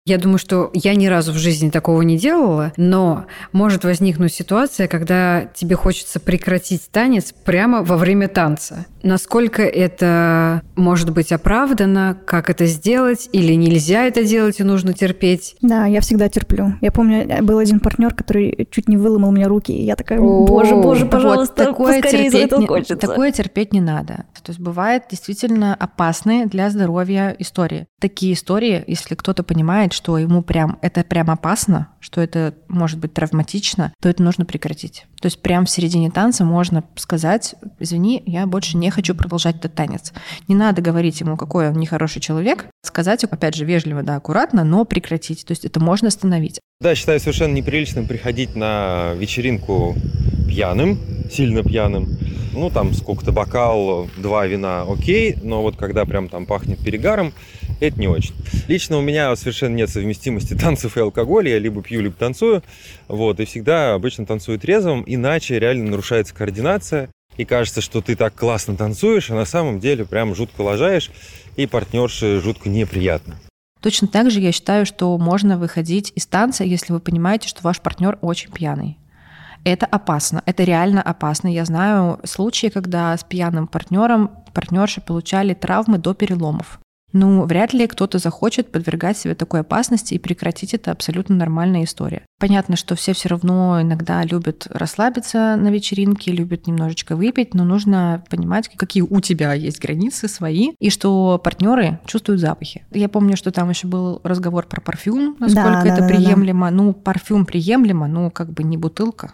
Я 0.03 0.17
думаю, 0.17 0.39
что 0.39 0.71
я 0.73 0.95
ни 0.95 1.05
разу 1.05 1.31
в 1.31 1.37
жизни 1.37 1.69
такого 1.69 2.01
не 2.01 2.17
делала, 2.17 2.73
но 2.75 3.25
может 3.51 3.83
возникнуть 3.83 4.33
ситуация, 4.33 4.87
когда 4.87 5.45
тебе 5.53 5.75
хочется 5.75 6.19
прекратить 6.19 6.89
танец 6.89 7.31
прямо 7.45 7.83
во 7.83 7.97
время 7.97 8.27
танца. 8.27 8.87
Насколько 9.03 9.61
это 9.61 10.63
может 10.75 11.11
быть 11.11 11.31
оправдано, 11.31 12.17
как 12.25 12.49
это 12.49 12.65
сделать, 12.65 13.29
или 13.31 13.53
нельзя 13.53 14.05
это 14.07 14.23
делать 14.23 14.59
и 14.59 14.63
нужно 14.63 14.93
терпеть. 14.93 15.55
Да, 15.61 15.85
я 15.85 16.01
всегда 16.01 16.29
терплю. 16.29 16.73
Я 16.81 16.91
помню, 16.91 17.43
был 17.43 17.59
один 17.59 17.79
партнер, 17.79 18.11
который 18.15 18.67
чуть 18.71 18.87
не 18.87 18.97
выломал 18.97 19.31
мне 19.31 19.45
руки, 19.45 19.71
и 19.71 19.83
я 19.85 19.95
такая, 19.95 20.19
боже, 20.19 20.75
боже, 20.77 21.03
Вот 21.05 21.11
пожалуйста, 21.11 21.65
такое 21.65 22.01
поскорее 22.01 22.25
из 22.25 22.31
терпеть 22.31 22.57
не- 22.57 22.65
кончится. 22.67 22.95
Такое 22.97 23.31
терпеть 23.31 23.71
не 23.71 23.81
надо. 23.81 24.25
То 24.41 24.49
есть 24.49 24.59
бывает 24.59 25.03
действительно 25.11 25.75
опасные 25.75 26.47
для 26.47 26.71
здоровья 26.71 27.35
истории. 27.37 27.85
Такие 27.99 28.33
истории, 28.33 28.83
если 28.87 29.13
кто-то 29.13 29.43
понимает, 29.43 29.90
что 29.93 30.17
ему 30.17 30.41
прям 30.41 30.77
это 30.81 31.03
прям 31.03 31.29
опасно, 31.29 31.89
что 31.99 32.21
это 32.21 32.53
может 32.67 32.99
быть 32.99 33.13
травматично, 33.13 33.93
то 34.01 34.09
это 34.09 34.23
нужно 34.23 34.45
прекратить. 34.45 35.05
То 35.21 35.27
есть 35.27 35.41
прям 35.41 35.65
в 35.65 35.69
середине 35.69 36.09
танца 36.11 36.43
можно 36.43 36.83
сказать, 36.95 37.55
извини, 37.79 38.23
я 38.25 38.45
больше 38.47 38.77
не 38.77 38.89
хочу 38.89 39.15
продолжать 39.15 39.57
этот 39.57 39.75
танец. 39.75 40.13
Не 40.47 40.55
надо 40.55 40.81
говорить 40.81 41.21
ему, 41.21 41.37
какой 41.37 41.69
он 41.69 41.75
нехороший 41.75 42.21
человек. 42.21 42.67
Сказать, 42.83 43.23
опять 43.23 43.55
же, 43.55 43.65
вежливо, 43.65 44.03
да, 44.03 44.15
аккуратно, 44.15 44.63
но 44.63 44.85
прекратить. 44.85 45.45
То 45.45 45.51
есть 45.51 45.65
это 45.65 45.79
можно 45.79 46.07
остановить. 46.07 46.59
Да, 46.81 46.95
считаю 46.95 47.19
совершенно 47.19 47.53
неприличным 47.53 48.07
приходить 48.07 48.55
на 48.55 49.13
вечеринку 49.13 49.95
пьяным, 50.51 50.99
сильно 51.31 51.63
пьяным. 51.63 52.17
Ну, 52.51 52.69
там 52.69 52.93
сколько-то 52.93 53.31
бокал, 53.31 54.09
два 54.17 54.45
вина, 54.45 54.81
окей, 54.81 55.37
но 55.41 55.61
вот 55.61 55.77
когда 55.77 56.03
прям 56.03 56.27
там 56.27 56.45
пахнет 56.45 56.79
перегаром, 56.79 57.31
это 57.79 57.97
не 57.97 58.09
очень. 58.09 58.35
Лично 58.67 58.97
у 58.97 59.01
меня 59.01 59.33
совершенно 59.37 59.75
нет 59.75 59.89
совместимости 59.89 60.53
танцев 60.53 60.97
и 60.97 60.99
алкоголя, 60.99 61.51
я 61.51 61.59
либо 61.59 61.81
пью, 61.81 62.01
либо 62.01 62.15
танцую, 62.15 62.63
вот, 63.07 63.39
и 63.39 63.45
всегда 63.45 63.93
обычно 63.93 64.25
танцую 64.25 64.59
трезвым, 64.59 65.05
иначе 65.07 65.57
реально 65.57 65.91
нарушается 65.91 66.35
координация, 66.35 67.09
и 67.37 67.45
кажется, 67.45 67.79
что 67.79 68.01
ты 68.01 68.17
так 68.17 68.35
классно 68.35 68.75
танцуешь, 68.75 69.31
а 69.31 69.35
на 69.35 69.45
самом 69.45 69.79
деле 69.79 70.03
прям 70.03 70.35
жутко 70.35 70.61
лажаешь, 70.61 71.09
и 71.55 71.65
партнерше 71.65 72.41
жутко 72.41 72.67
неприятно. 72.67 73.39
Точно 73.79 74.07
так 74.09 74.29
же 74.29 74.41
я 74.41 74.51
считаю, 74.51 74.85
что 74.85 75.17
можно 75.17 75.57
выходить 75.57 76.11
из 76.15 76.27
танца, 76.27 76.65
если 76.65 76.91
вы 76.91 76.99
понимаете, 76.99 77.47
что 77.47 77.61
ваш 77.63 77.79
партнер 77.79 78.17
очень 78.21 78.51
пьяный. 78.51 78.97
Это 79.63 79.85
опасно, 79.85 80.41
это 80.45 80.63
реально 80.63 81.01
опасно. 81.01 81.47
Я 81.47 81.65
знаю 81.65 82.19
случаи, 82.23 82.67
когда 82.67 83.15
с 83.15 83.23
пьяным 83.23 83.67
партнером 83.67 84.31
партнерши 84.53 85.01
получали 85.01 85.53
травмы 85.53 85.97
до 85.97 86.13
переломов. 86.13 86.79
Ну, 87.13 87.43
вряд 87.43 87.73
ли 87.73 87.87
кто-то 87.87 88.19
захочет 88.19 88.71
подвергать 88.71 89.17
себя 89.17 89.35
такой 89.35 89.61
опасности 89.61 90.13
и 90.13 90.19
прекратить 90.19 90.73
это 90.73 90.91
абсолютно 90.91 91.35
нормальная 91.35 91.83
история. 91.83 92.23
Понятно, 92.39 92.75
что 92.75 92.95
все 92.95 93.13
все 93.13 93.29
равно 93.29 93.81
иногда 93.81 94.23
любят 94.23 94.67
расслабиться 94.69 95.57
на 95.57 95.67
вечеринке, 95.69 96.31
любят 96.31 96.67
немножечко 96.67 97.15
выпить, 97.15 97.53
но 97.53 97.63
нужно 97.63 98.23
понимать, 98.29 98.69
какие 98.75 99.03
у 99.03 99.19
тебя 99.19 99.53
есть 99.53 99.81
границы 99.81 100.27
свои, 100.27 100.71
и 100.79 100.89
что 100.89 101.39
партнеры 101.43 101.99
чувствуют 102.05 102.39
запахи. 102.39 102.85
Я 102.91 103.09
помню, 103.09 103.35
что 103.35 103.51
там 103.51 103.69
еще 103.69 103.87
был 103.87 104.21
разговор 104.23 104.65
про 104.65 104.81
парфюм, 104.81 105.35
насколько 105.39 105.71
да, 105.71 105.81
это 105.81 105.89
да, 105.89 105.95
да, 105.97 106.07
да. 106.07 106.07
приемлемо. 106.07 106.71
Ну, 106.71 106.93
парфюм 106.93 107.45
приемлемо, 107.45 108.07
ну, 108.07 108.31
как 108.31 108.51
бы 108.53 108.63
не 108.63 108.77
бутылка. 108.77 109.33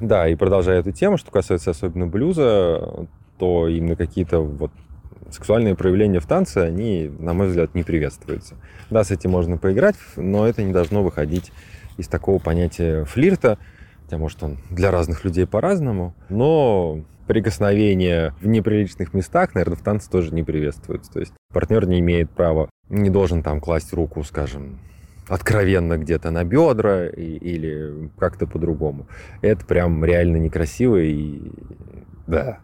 Да, 0.00 0.28
и 0.28 0.34
продолжая 0.34 0.80
эту 0.80 0.92
тему, 0.92 1.16
что 1.16 1.30
касается 1.30 1.70
особенно 1.70 2.06
блюза, 2.06 3.06
то 3.38 3.66
именно 3.66 3.96
какие-то 3.96 4.40
вот 4.40 4.70
сексуальные 5.30 5.74
проявления 5.74 6.20
в 6.20 6.26
танце, 6.26 6.58
они, 6.58 7.10
на 7.18 7.32
мой 7.32 7.48
взгляд, 7.48 7.74
не 7.74 7.82
приветствуются. 7.82 8.54
Да, 8.90 9.02
с 9.04 9.10
этим 9.10 9.30
можно 9.30 9.56
поиграть, 9.58 9.96
но 10.16 10.46
это 10.46 10.62
не 10.62 10.72
должно 10.72 11.02
выходить 11.02 11.52
из 11.96 12.08
такого 12.08 12.38
понятия 12.38 13.04
флирта, 13.04 13.58
хотя, 14.04 14.18
может, 14.18 14.42
он 14.42 14.58
для 14.70 14.90
разных 14.90 15.24
людей 15.24 15.46
по-разному, 15.46 16.14
но 16.28 17.00
прикосновение 17.26 18.34
в 18.40 18.46
неприличных 18.46 19.14
местах, 19.14 19.54
наверное, 19.54 19.76
в 19.76 19.82
танце 19.82 20.08
тоже 20.10 20.32
не 20.32 20.44
приветствуется. 20.44 21.10
То 21.10 21.20
есть 21.20 21.32
партнер 21.52 21.86
не 21.88 21.98
имеет 21.98 22.30
права, 22.30 22.68
не 22.88 23.10
должен 23.10 23.42
там 23.42 23.60
класть 23.60 23.92
руку, 23.92 24.22
скажем, 24.22 24.78
откровенно 25.28 25.98
где-то 25.98 26.30
на 26.30 26.44
бедра 26.44 27.06
и- 27.06 27.36
или 27.36 28.10
как-то 28.18 28.46
по-другому. 28.46 29.06
Это 29.42 29.64
прям 29.64 30.04
реально 30.04 30.36
некрасиво 30.36 30.96
и 30.96 31.40
да. 32.26 32.58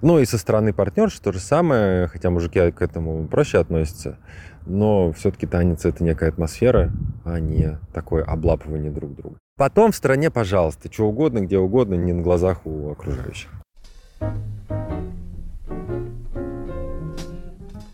Ну 0.00 0.20
и 0.20 0.24
со 0.24 0.38
стороны 0.38 0.72
партнерши 0.72 1.20
то 1.20 1.32
же 1.32 1.40
самое, 1.40 2.06
хотя 2.06 2.30
мужики 2.30 2.70
к 2.70 2.82
этому 2.82 3.26
проще 3.26 3.58
относятся, 3.58 4.18
но 4.64 5.12
все-таки 5.12 5.46
танец 5.46 5.84
это 5.84 6.04
некая 6.04 6.28
атмосфера, 6.28 6.92
а 7.24 7.40
не 7.40 7.78
такое 7.92 8.22
облапывание 8.22 8.92
друг 8.92 9.16
друга. 9.16 9.38
Потом 9.56 9.90
в 9.90 9.96
стране, 9.96 10.30
пожалуйста, 10.30 10.88
что 10.92 11.08
угодно, 11.08 11.40
где 11.40 11.58
угодно, 11.58 11.94
не 11.94 12.12
на 12.12 12.22
глазах 12.22 12.64
у 12.64 12.90
окружающих. 12.90 13.50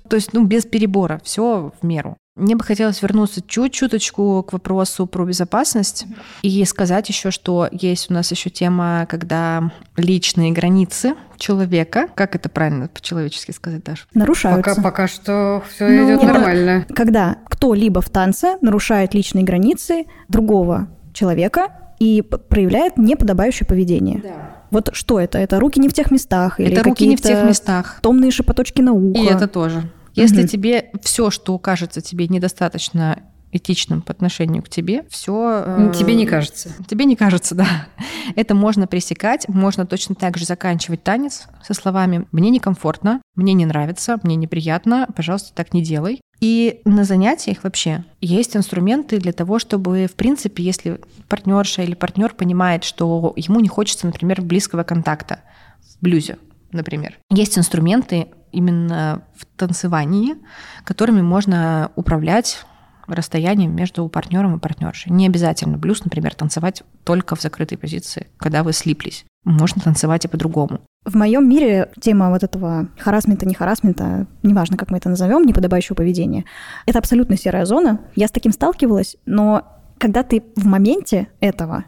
То 0.09 0.17
есть, 0.17 0.35
ну, 0.35 0.45
без 0.47 0.67
перебора, 0.67 1.21
все 1.25 1.73
в 1.81 1.87
меру. 1.87 2.19
Мне 2.37 2.57
бы 2.57 2.65
хотелось 2.65 3.01
вернуться 3.01 3.43
чуть-чуточку 3.47 4.43
к 4.43 4.53
вопросу 4.53 5.07
про 5.07 5.25
безопасность 5.25 6.07
и 6.43 6.65
сказать 6.65 7.09
еще, 7.09 7.31
что 7.31 7.69
есть 7.71 8.11
у 8.11 8.15
нас 8.15 8.33
еще 8.33 8.51
тема, 8.51 9.07
когда 9.09 9.71
личные 9.97 10.51
границы 10.51 11.15
человека, 11.37 12.09
как 12.17 12.35
это 12.35 12.49
правильно 12.49 12.89
по-человечески 12.89 13.53
сказать, 13.53 13.85
Даша? 13.85 14.07
Нарушаются. 14.15 14.75
Пока, 14.75 14.83
пока 14.83 15.07
что 15.07 15.63
все 15.69 15.87
Ну, 15.87 16.07
идет 16.07 16.25
нормально. 16.25 16.87
Когда 16.93 17.37
кто-либо 17.49 18.01
в 18.01 18.11
танце 18.11 18.57
нарушает 18.61 19.15
личные 19.15 19.45
границы 19.45 20.07
другого 20.29 20.89
человека, 21.13 21.69
и 22.01 22.23
проявляет 22.23 22.97
неподобающее 22.97 23.67
поведение. 23.67 24.21
Да. 24.23 24.57
Вот 24.73 24.91
что 24.93 25.21
это? 25.21 25.39
Это 25.39 25.61
руки 25.61 25.79
не 25.79 25.89
в 25.89 25.95
тех 25.95 26.11
местах? 26.11 26.59
Это 26.59 26.83
руки 26.83 27.07
не 27.07 27.17
в 27.17 27.23
тех 27.23 27.45
местах. 27.45 28.01
Томные 28.03 28.33
шепоточки 28.33 28.83
на 28.83 28.93
ухо? 28.93 29.21
И 29.21 29.27
это 29.27 29.47
тоже. 29.47 29.85
Если 30.15 30.43
угу. 30.43 30.49
тебе 30.49 30.91
все, 31.03 31.31
что 31.31 31.59
кажется 31.59 32.01
тебе 32.01 32.29
недостаточно 32.29 33.23
этичным 33.55 34.03
по 34.03 34.13
отношению 34.13 34.63
к 34.63 34.69
тебе, 34.69 35.05
все... 35.09 35.63
Э, 35.65 35.93
тебе 35.97 36.15
не 36.15 36.27
кажется. 36.27 36.71
Тебе 36.89 37.05
не 37.05 37.15
кажется, 37.15 37.55
да. 37.55 37.87
Это 38.37 38.55
можно 38.55 38.87
пресекать, 38.87 39.49
можно 39.49 39.87
точно 39.87 40.15
так 40.17 40.37
же 40.37 40.45
заканчивать 40.45 41.05
танец 41.05 41.47
со 41.63 41.73
словами 41.73 42.27
«мне 42.33 42.51
некомфортно», 42.51 43.23
«мне 43.37 43.53
не 43.53 43.65
нравится», 43.65 44.19
«мне 44.25 44.35
неприятно», 44.35 45.07
«пожалуйста, 45.15 45.55
так 45.55 45.73
не 45.73 45.83
делай». 45.83 46.21
И 46.41 46.81
на 46.85 47.05
занятиях 47.05 47.63
вообще 47.63 48.05
есть 48.21 48.57
инструменты 48.57 49.19
для 49.19 49.33
того, 49.33 49.61
чтобы, 49.61 50.09
в 50.09 50.15
принципе, 50.15 50.65
если 50.65 51.01
партнерша 51.29 51.83
или 51.83 51.95
партнер 51.95 52.35
понимает, 52.35 52.83
что 52.83 53.33
ему 53.37 53.61
не 53.61 53.69
хочется, 53.69 54.07
например, 54.07 54.43
близкого 54.43 54.83
контакта 54.83 55.41
в 55.81 56.03
блюзе, 56.03 56.39
например, 56.73 57.17
есть 57.31 57.57
инструменты 57.57 58.27
именно 58.55 59.23
в 59.37 59.45
танцевании, 59.57 60.37
которыми 60.85 61.23
можно 61.23 61.91
управлять 61.97 62.65
расстоянием 63.07 63.75
между 63.75 64.09
партнером 64.09 64.57
и 64.57 64.59
партнершей. 64.59 65.13
Не 65.13 65.27
обязательно 65.27 65.77
блюз, 65.77 66.05
например, 66.05 66.35
танцевать 66.35 66.83
только 67.05 67.37
в 67.37 67.43
закрытой 67.43 67.77
позиции, 67.77 68.29
когда 68.39 68.63
вы 68.63 68.73
слиплись. 68.73 69.25
Можно 69.45 69.83
танцевать 69.83 70.25
и 70.25 70.29
по-другому. 70.29 70.81
В 71.05 71.17
моем 71.17 71.47
мире 71.49 71.91
тема 72.01 72.31
вот 72.31 72.43
этого 72.43 72.89
харасмента, 72.99 73.45
не 73.47 73.55
харасмента, 73.55 74.27
неважно, 74.43 74.79
как 74.79 74.91
мы 74.91 74.97
это 74.97 75.11
назовем, 75.11 75.45
неподобающего 75.45 75.95
поведения, 75.95 76.45
это 76.87 76.99
абсолютно 76.99 77.37
серая 77.37 77.67
зона. 77.67 78.01
Я 78.17 78.27
с 78.27 78.31
таким 78.31 78.53
сталкивалась, 78.53 79.17
но 79.27 79.65
когда 79.99 80.23
ты 80.23 80.43
в 80.57 80.67
моменте 80.67 81.29
этого, 81.41 81.85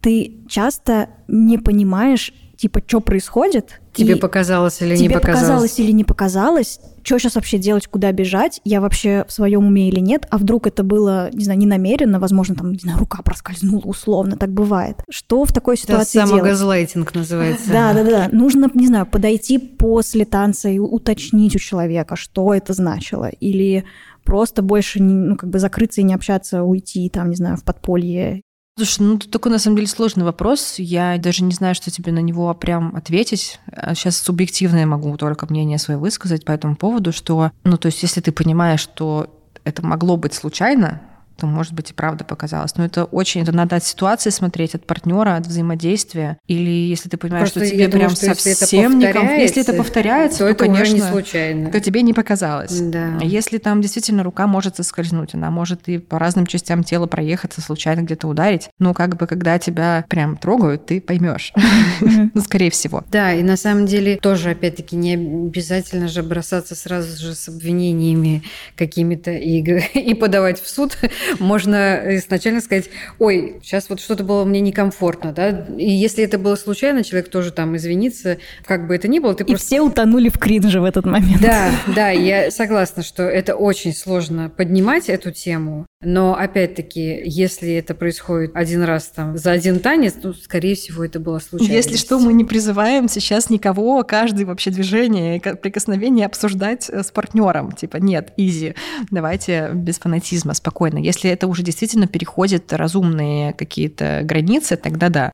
ты 0.00 0.38
часто 0.48 1.10
не 1.28 1.58
понимаешь, 1.58 2.32
типа, 2.56 2.82
что 2.86 3.00
происходит. 3.00 3.80
Тебе 3.92 4.16
показалось 4.16 4.82
или 4.82 4.94
тебе 4.96 5.08
не 5.08 5.14
показалось? 5.14 5.40
показалось 5.40 5.78
или 5.78 5.90
не 5.90 6.04
показалось, 6.04 6.80
что 7.02 7.18
сейчас 7.18 7.36
вообще 7.36 7.56
делать, 7.56 7.86
куда 7.86 8.12
бежать, 8.12 8.60
я 8.64 8.80
вообще 8.80 9.24
в 9.26 9.32
своем 9.32 9.66
уме 9.66 9.88
или 9.88 10.00
нет, 10.00 10.26
а 10.30 10.36
вдруг 10.36 10.66
это 10.66 10.82
было, 10.82 11.30
не 11.32 11.44
знаю, 11.44 11.58
не 11.58 11.66
намеренно, 11.66 12.20
возможно, 12.20 12.54
там, 12.54 12.72
не 12.72 12.78
знаю, 12.78 12.98
рука 12.98 13.22
проскользнула 13.22 13.84
условно, 13.84 14.36
так 14.36 14.50
бывает. 14.50 14.98
Что 15.08 15.44
в 15.44 15.52
такой 15.52 15.78
ситуации 15.78 16.18
это 16.18 16.28
делать? 16.28 16.42
самогазлайтинг 16.42 17.14
называется. 17.14 17.70
Да, 17.70 17.94
да, 17.94 18.04
да. 18.04 18.28
Нужно, 18.32 18.70
не 18.74 18.86
знаю, 18.86 19.06
подойти 19.06 19.58
после 19.58 20.24
танца 20.24 20.68
и 20.68 20.78
уточнить 20.78 21.56
у 21.56 21.58
человека, 21.58 22.16
что 22.16 22.52
это 22.52 22.74
значило, 22.74 23.28
или 23.28 23.84
просто 24.24 24.60
больше, 24.60 25.02
ну, 25.02 25.36
как 25.36 25.48
бы 25.48 25.58
закрыться 25.58 26.02
и 26.02 26.04
не 26.04 26.12
общаться, 26.12 26.64
уйти, 26.64 27.08
там, 27.08 27.30
не 27.30 27.36
знаю, 27.36 27.56
в 27.56 27.64
подполье 27.64 28.42
Слушай, 28.78 29.04
ну 29.04 29.18
тут 29.18 29.30
такой 29.30 29.50
на 29.52 29.58
самом 29.58 29.76
деле 29.76 29.88
сложный 29.88 30.24
вопрос. 30.24 30.74
Я 30.76 31.16
даже 31.16 31.42
не 31.42 31.52
знаю, 31.54 31.74
что 31.74 31.90
тебе 31.90 32.12
на 32.12 32.18
него 32.18 32.52
прям 32.52 32.94
ответить. 32.94 33.58
Сейчас 33.94 34.20
а 34.20 34.24
субъективное 34.24 34.84
могу 34.84 35.16
только 35.16 35.46
мнение 35.48 35.78
свое 35.78 35.98
высказать 35.98 36.44
по 36.44 36.52
этому 36.52 36.76
поводу, 36.76 37.10
что, 37.10 37.52
ну 37.64 37.78
то 37.78 37.86
есть 37.86 38.02
если 38.02 38.20
ты 38.20 38.32
понимаешь, 38.32 38.80
что 38.80 39.30
это 39.64 39.84
могло 39.84 40.18
быть 40.18 40.34
случайно, 40.34 41.00
то, 41.36 41.46
может 41.46 41.72
быть, 41.72 41.90
и 41.90 41.94
правда 41.94 42.24
показалось. 42.24 42.76
Но 42.76 42.84
это 42.84 43.04
очень, 43.04 43.42
это 43.42 43.52
надо 43.52 43.76
от 43.76 43.84
ситуации 43.84 44.30
смотреть, 44.30 44.74
от 44.74 44.86
партнера, 44.86 45.36
от 45.36 45.46
взаимодействия. 45.46 46.38
Или 46.46 46.70
если 46.70 47.08
ты 47.08 47.16
понимаешь, 47.16 47.52
Просто 47.52 47.66
что 47.66 47.74
тебе 47.74 47.88
думаю, 47.88 48.08
прям 48.08 48.16
что 48.16 48.54
совсем 48.54 48.98
если 48.98 49.08
это, 49.08 49.34
если 49.34 49.62
это 49.62 49.72
повторяется, 49.74 50.38
то, 50.38 50.44
то, 50.44 50.50
это 50.50 50.64
конечно, 50.64 50.94
не 50.94 51.00
случайно. 51.00 51.70
то 51.70 51.80
тебе 51.80 52.02
не 52.02 52.12
показалось. 52.12 52.80
Да. 52.80 53.18
Если 53.22 53.58
там 53.58 53.80
действительно 53.80 54.22
рука 54.22 54.46
может 54.46 54.76
соскользнуть, 54.76 55.34
она 55.34 55.50
может 55.50 55.88
и 55.88 55.98
по 55.98 56.18
разным 56.18 56.46
частям 56.46 56.82
тела 56.84 57.06
проехаться, 57.06 57.60
случайно 57.60 58.00
где-то 58.00 58.28
ударить, 58.28 58.68
но 58.78 58.94
как 58.94 59.16
бы 59.16 59.26
когда 59.26 59.58
тебя 59.58 60.04
прям 60.08 60.36
трогают, 60.36 60.86
ты 60.86 61.00
поймешь. 61.00 61.52
Ну, 62.00 62.40
скорее 62.40 62.70
всего. 62.70 63.04
Да, 63.10 63.32
и 63.32 63.42
на 63.42 63.56
самом 63.56 63.86
деле 63.86 64.16
тоже, 64.16 64.50
опять-таки, 64.50 64.96
не 64.96 65.14
обязательно 65.14 66.08
же 66.08 66.22
бросаться 66.22 66.74
сразу 66.74 67.16
же 67.20 67.34
с 67.34 67.48
обвинениями 67.48 68.42
какими-то 68.76 69.32
и, 69.32 69.60
и 69.94 70.14
подавать 70.14 70.60
в 70.60 70.68
суд. 70.68 70.96
Можно 71.38 72.16
изначально 72.16 72.60
сказать, 72.60 72.90
ой, 73.18 73.60
сейчас 73.62 73.88
вот 73.88 74.00
что-то 74.00 74.24
было 74.24 74.44
мне 74.44 74.60
некомфортно, 74.60 75.32
да, 75.32 75.66
и 75.76 75.90
если 75.90 76.24
это 76.24 76.38
было 76.38 76.56
случайно, 76.56 77.04
человек 77.04 77.30
тоже 77.30 77.52
там 77.52 77.76
извинится, 77.76 78.38
как 78.64 78.86
бы 78.86 78.94
это 78.94 79.08
ни 79.08 79.18
было, 79.18 79.34
ты 79.34 79.44
и 79.44 79.46
просто... 79.46 79.66
все 79.66 79.80
утонули 79.80 80.28
в 80.28 80.38
кринже 80.38 80.80
в 80.80 80.84
этот 80.84 81.06
момент. 81.06 81.40
Да, 81.40 81.70
да, 81.94 82.10
я 82.10 82.50
согласна, 82.50 83.02
что 83.02 83.22
это 83.22 83.54
очень 83.54 83.94
сложно 83.94 84.50
поднимать 84.50 85.08
эту 85.08 85.30
тему, 85.30 85.86
но 86.02 86.36
опять-таки, 86.36 87.22
если 87.24 87.72
это 87.72 87.94
происходит 87.94 88.50
один 88.54 88.82
раз 88.82 89.06
там 89.06 89.38
за 89.38 89.52
один 89.52 89.80
танец, 89.80 90.12
то, 90.12 90.34
скорее 90.34 90.74
всего, 90.74 91.04
это 91.04 91.18
было 91.20 91.38
случайно. 91.38 91.72
Если 91.72 91.96
что, 91.96 92.18
мы 92.18 92.34
не 92.34 92.44
призываем 92.44 93.08
сейчас 93.08 93.48
никого, 93.48 94.04
каждое 94.04 94.44
вообще 94.44 94.70
движение, 94.70 95.40
прикосновение 95.40 96.26
обсуждать 96.26 96.90
э, 96.90 97.02
с 97.02 97.10
партнером. 97.10 97.72
Типа, 97.72 97.96
нет, 97.96 98.34
изи, 98.36 98.74
давайте 99.10 99.70
без 99.72 99.98
фанатизма, 99.98 100.52
спокойно. 100.52 100.98
Если 100.98 101.30
это 101.30 101.46
уже 101.46 101.62
действительно 101.62 102.06
переходит 102.06 102.72
разумные 102.74 103.54
какие-то 103.54 104.20
границы, 104.22 104.76
тогда 104.76 105.08
да. 105.08 105.32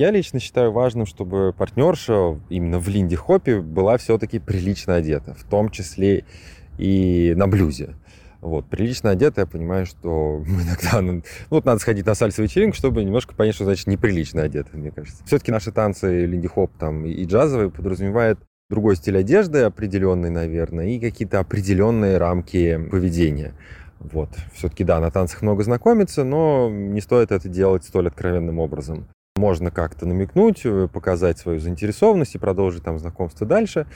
Я 0.00 0.10
лично 0.10 0.40
считаю 0.40 0.72
важным, 0.72 1.04
чтобы 1.04 1.52
партнерша 1.52 2.40
именно 2.48 2.78
в 2.78 2.88
Линди 2.88 3.16
Хопе 3.16 3.60
была 3.60 3.98
все-таки 3.98 4.38
прилично 4.38 4.94
одета, 4.94 5.34
в 5.34 5.44
том 5.44 5.68
числе 5.68 6.24
и 6.78 7.34
на 7.36 7.46
блюзе. 7.46 7.96
Вот, 8.40 8.64
прилично 8.64 9.10
одета, 9.10 9.42
я 9.42 9.46
понимаю, 9.46 9.84
что 9.84 10.42
иногда 10.46 11.02
ну, 11.02 11.22
вот 11.50 11.66
надо 11.66 11.80
сходить 11.80 12.06
на 12.06 12.14
сальсовый 12.14 12.48
вечеринку, 12.48 12.78
чтобы 12.78 13.04
немножко 13.04 13.34
понять, 13.34 13.54
что 13.54 13.64
значит 13.64 13.88
неприлично 13.88 14.40
одета, 14.40 14.70
мне 14.72 14.90
кажется. 14.90 15.22
Все-таки 15.26 15.52
наши 15.52 15.70
танцы 15.70 16.24
линди-хоп 16.24 16.70
там 16.78 17.04
и 17.04 17.22
джазовые 17.26 17.70
подразумевают 17.70 18.40
другой 18.70 18.96
стиль 18.96 19.18
одежды 19.18 19.64
определенный, 19.64 20.30
наверное, 20.30 20.86
и 20.86 20.98
какие-то 20.98 21.40
определенные 21.40 22.16
рамки 22.16 22.88
поведения. 22.90 23.52
Вот. 23.98 24.30
Все-таки, 24.54 24.82
да, 24.82 24.98
на 24.98 25.10
танцах 25.10 25.42
много 25.42 25.62
знакомиться, 25.62 26.24
но 26.24 26.70
не 26.70 27.02
стоит 27.02 27.32
это 27.32 27.50
делать 27.50 27.84
столь 27.84 28.08
откровенным 28.08 28.60
образом. 28.60 29.06
Можно 29.40 29.70
как-то 29.70 30.04
намекнуть, 30.04 30.60
э, 30.64 30.86
показать 30.92 31.38
свою 31.38 31.60
заинтересованность 31.60 32.34
и 32.34 32.38
продолжить 32.38 32.82
там 32.82 32.98
знакомство 32.98 33.46
дальше, 33.46 33.86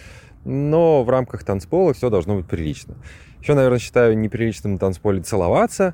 но 0.46 1.04
в 1.04 1.11
рамках 1.11 1.44
танцпола 1.44 1.92
все 1.92 2.09
должно 2.09 2.37
быть 2.37 2.46
прилично. 2.46 2.94
Еще, 3.42 3.52
наверное, 3.52 3.78
считаю 3.78 4.16
неприличным 4.16 4.72
на 4.72 4.78
танцполе 4.78 5.20
целоваться 5.20 5.92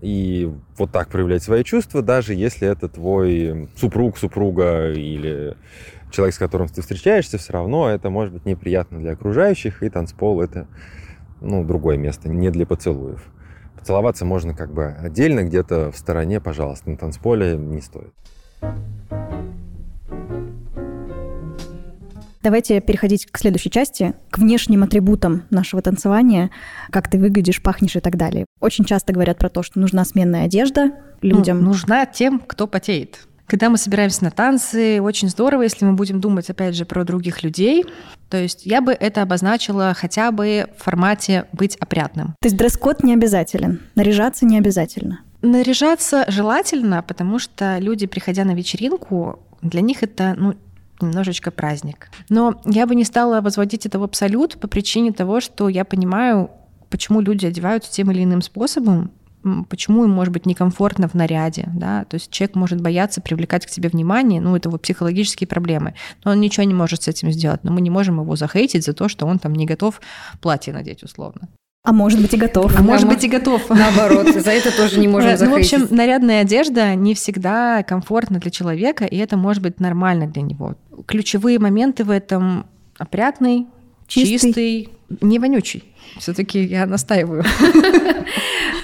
и 0.00 0.50
вот 0.78 0.90
так 0.90 1.08
проявлять 1.08 1.42
свои 1.42 1.64
чувства, 1.64 2.00
даже 2.00 2.32
если 2.32 2.66
это 2.66 2.88
твой 2.88 3.68
супруг, 3.76 4.16
супруга 4.16 4.90
или 4.92 5.54
человек, 6.10 6.34
с 6.34 6.38
которым 6.38 6.68
ты 6.68 6.80
встречаешься, 6.80 7.36
все 7.36 7.52
равно 7.52 7.90
это 7.90 8.08
может 8.08 8.32
быть 8.32 8.46
неприятно 8.46 9.00
для 9.00 9.12
окружающих, 9.12 9.82
и 9.82 9.90
танцпол 9.90 10.40
это 10.40 10.66
ну, 11.42 11.62
другое 11.62 11.98
место, 11.98 12.30
не 12.30 12.48
для 12.48 12.64
поцелуев. 12.64 13.22
Поцеловаться 13.78 14.24
можно 14.24 14.54
как 14.54 14.72
бы 14.72 14.86
отдельно, 14.86 15.44
где-то 15.44 15.92
в 15.92 15.98
стороне, 15.98 16.40
пожалуйста, 16.40 16.88
на 16.88 16.96
танцполе 16.96 17.54
не 17.58 17.82
стоит. 17.82 18.14
Давайте 22.42 22.80
переходить 22.80 23.26
к 23.26 23.36
следующей 23.36 23.70
части, 23.70 24.14
к 24.30 24.38
внешним 24.38 24.82
атрибутам 24.82 25.42
нашего 25.50 25.82
танцевания, 25.82 26.50
как 26.90 27.10
ты 27.10 27.18
выглядишь, 27.18 27.60
пахнешь 27.60 27.96
и 27.96 28.00
так 28.00 28.16
далее. 28.16 28.46
Очень 28.60 28.84
часто 28.84 29.12
говорят 29.12 29.38
про 29.38 29.48
то, 29.48 29.62
что 29.62 29.78
нужна 29.80 30.04
сменная 30.04 30.44
одежда 30.44 30.92
людям. 31.20 31.58
Ну, 31.60 31.68
нужна 31.68 32.06
тем, 32.06 32.38
кто 32.38 32.66
потеет. 32.66 33.26
Когда 33.46 33.70
мы 33.70 33.78
собираемся 33.78 34.24
на 34.24 34.30
танцы, 34.30 35.00
очень 35.00 35.28
здорово, 35.28 35.62
если 35.62 35.84
мы 35.84 35.94
будем 35.94 36.20
думать, 36.20 36.48
опять 36.50 36.76
же, 36.76 36.84
про 36.84 37.04
других 37.04 37.42
людей. 37.42 37.84
То 38.28 38.36
есть 38.36 38.66
я 38.66 38.82
бы 38.82 38.92
это 38.92 39.22
обозначила 39.22 39.94
хотя 39.94 40.30
бы 40.30 40.66
в 40.76 40.82
формате 40.82 41.46
быть 41.52 41.76
опрятным. 41.76 42.34
То 42.40 42.46
есть 42.46 42.56
дресс-код 42.56 43.02
не 43.02 43.14
обязателен, 43.14 43.80
наряжаться 43.94 44.44
не 44.44 44.58
обязательно. 44.58 45.20
Наряжаться 45.42 46.24
желательно, 46.28 47.02
потому 47.02 47.38
что 47.38 47.78
люди, 47.78 48.06
приходя 48.06 48.44
на 48.44 48.54
вечеринку, 48.54 49.40
для 49.62 49.80
них 49.80 50.02
это 50.02 50.34
ну, 50.36 50.54
немножечко 51.00 51.50
праздник. 51.50 52.10
Но 52.28 52.60
я 52.64 52.86
бы 52.86 52.94
не 52.94 53.04
стала 53.04 53.40
возводить 53.40 53.86
это 53.86 53.98
в 53.98 54.02
абсолют 54.02 54.58
по 54.58 54.66
причине 54.66 55.12
того, 55.12 55.40
что 55.40 55.68
я 55.68 55.84
понимаю, 55.84 56.50
почему 56.90 57.20
люди 57.20 57.46
одеваются 57.46 57.92
тем 57.92 58.10
или 58.10 58.24
иным 58.24 58.42
способом, 58.42 59.12
почему 59.68 60.04
им 60.04 60.10
может 60.10 60.32
быть 60.32 60.46
некомфортно 60.46 61.08
в 61.08 61.14
наряде, 61.14 61.68
да, 61.72 62.04
то 62.04 62.14
есть 62.14 62.30
человек 62.30 62.56
может 62.56 62.80
бояться 62.80 63.20
привлекать 63.20 63.66
к 63.66 63.70
себе 63.70 63.88
внимание, 63.88 64.40
ну, 64.40 64.56
это 64.56 64.68
его 64.68 64.78
психологические 64.78 65.46
проблемы, 65.46 65.94
но 66.24 66.32
он 66.32 66.40
ничего 66.40 66.64
не 66.64 66.74
может 66.74 67.04
с 67.04 67.08
этим 67.08 67.30
сделать, 67.30 67.62
но 67.62 67.72
мы 67.72 67.80
не 67.80 67.90
можем 67.90 68.20
его 68.20 68.36
захейтить 68.36 68.84
за 68.84 68.92
то, 68.92 69.08
что 69.08 69.26
он 69.26 69.38
там 69.38 69.54
не 69.54 69.66
готов 69.66 70.00
платье 70.40 70.72
надеть 70.72 71.02
условно. 71.02 71.48
А 71.84 71.92
может 71.92 72.20
быть 72.20 72.34
и 72.34 72.36
готов. 72.36 72.76
А, 72.76 72.82
может 72.82 73.08
быть 73.08 73.24
и 73.24 73.28
готов. 73.28 73.66
Наоборот, 73.70 74.28
за 74.34 74.50
это 74.50 74.76
тоже 74.76 74.98
не 74.98 75.08
можем 75.08 75.36
захейтить. 75.36 75.72
Ну, 75.72 75.78
в 75.78 75.82
общем, 75.84 75.96
нарядная 75.96 76.42
одежда 76.42 76.94
не 76.94 77.14
всегда 77.14 77.82
комфортна 77.82 78.38
для 78.38 78.50
человека, 78.50 79.04
и 79.04 79.16
это 79.16 79.36
может 79.36 79.62
быть 79.62 79.80
нормально 79.80 80.26
для 80.26 80.42
него. 80.42 80.74
Ключевые 81.06 81.58
моменты 81.58 82.04
в 82.04 82.10
этом 82.10 82.66
опрятный, 82.98 83.66
Чистый. 84.06 84.38
чистый 84.38 84.97
не 85.20 85.38
вонючий. 85.38 85.84
Все-таки 86.18 86.62
я 86.64 86.86
настаиваю. 86.86 87.44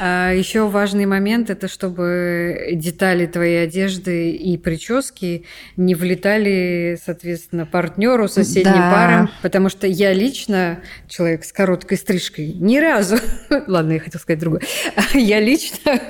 А 0.01 0.33
еще 0.33 0.69
важный 0.69 1.07
момент 1.07 1.51
это 1.51 1.69
чтобы 1.69 2.71
детали 2.73 3.27
твоей 3.27 3.63
одежды 3.63 4.31
и 4.31 4.59
прически 4.59 5.45
не 5.77 5.95
влетали, 5.95 6.99
соответственно, 7.03 7.65
партнеру, 7.65 8.29
соседним 8.29 8.75
Да. 8.75 8.91
парам, 8.91 9.31
потому 9.41 9.69
что 9.69 9.87
я 9.87 10.13
лично 10.13 10.81
человек 11.09 11.45
с 11.45 11.53
короткой 11.53 11.97
стрижкой 11.97 12.53
ни 12.55 12.79
разу, 12.79 13.17
ладно, 13.67 13.93
я 13.93 14.01
хотела 14.01 14.21
сказать 14.21 14.41
другое, 14.41 14.63
я 15.15 15.41
лично 15.41 16.01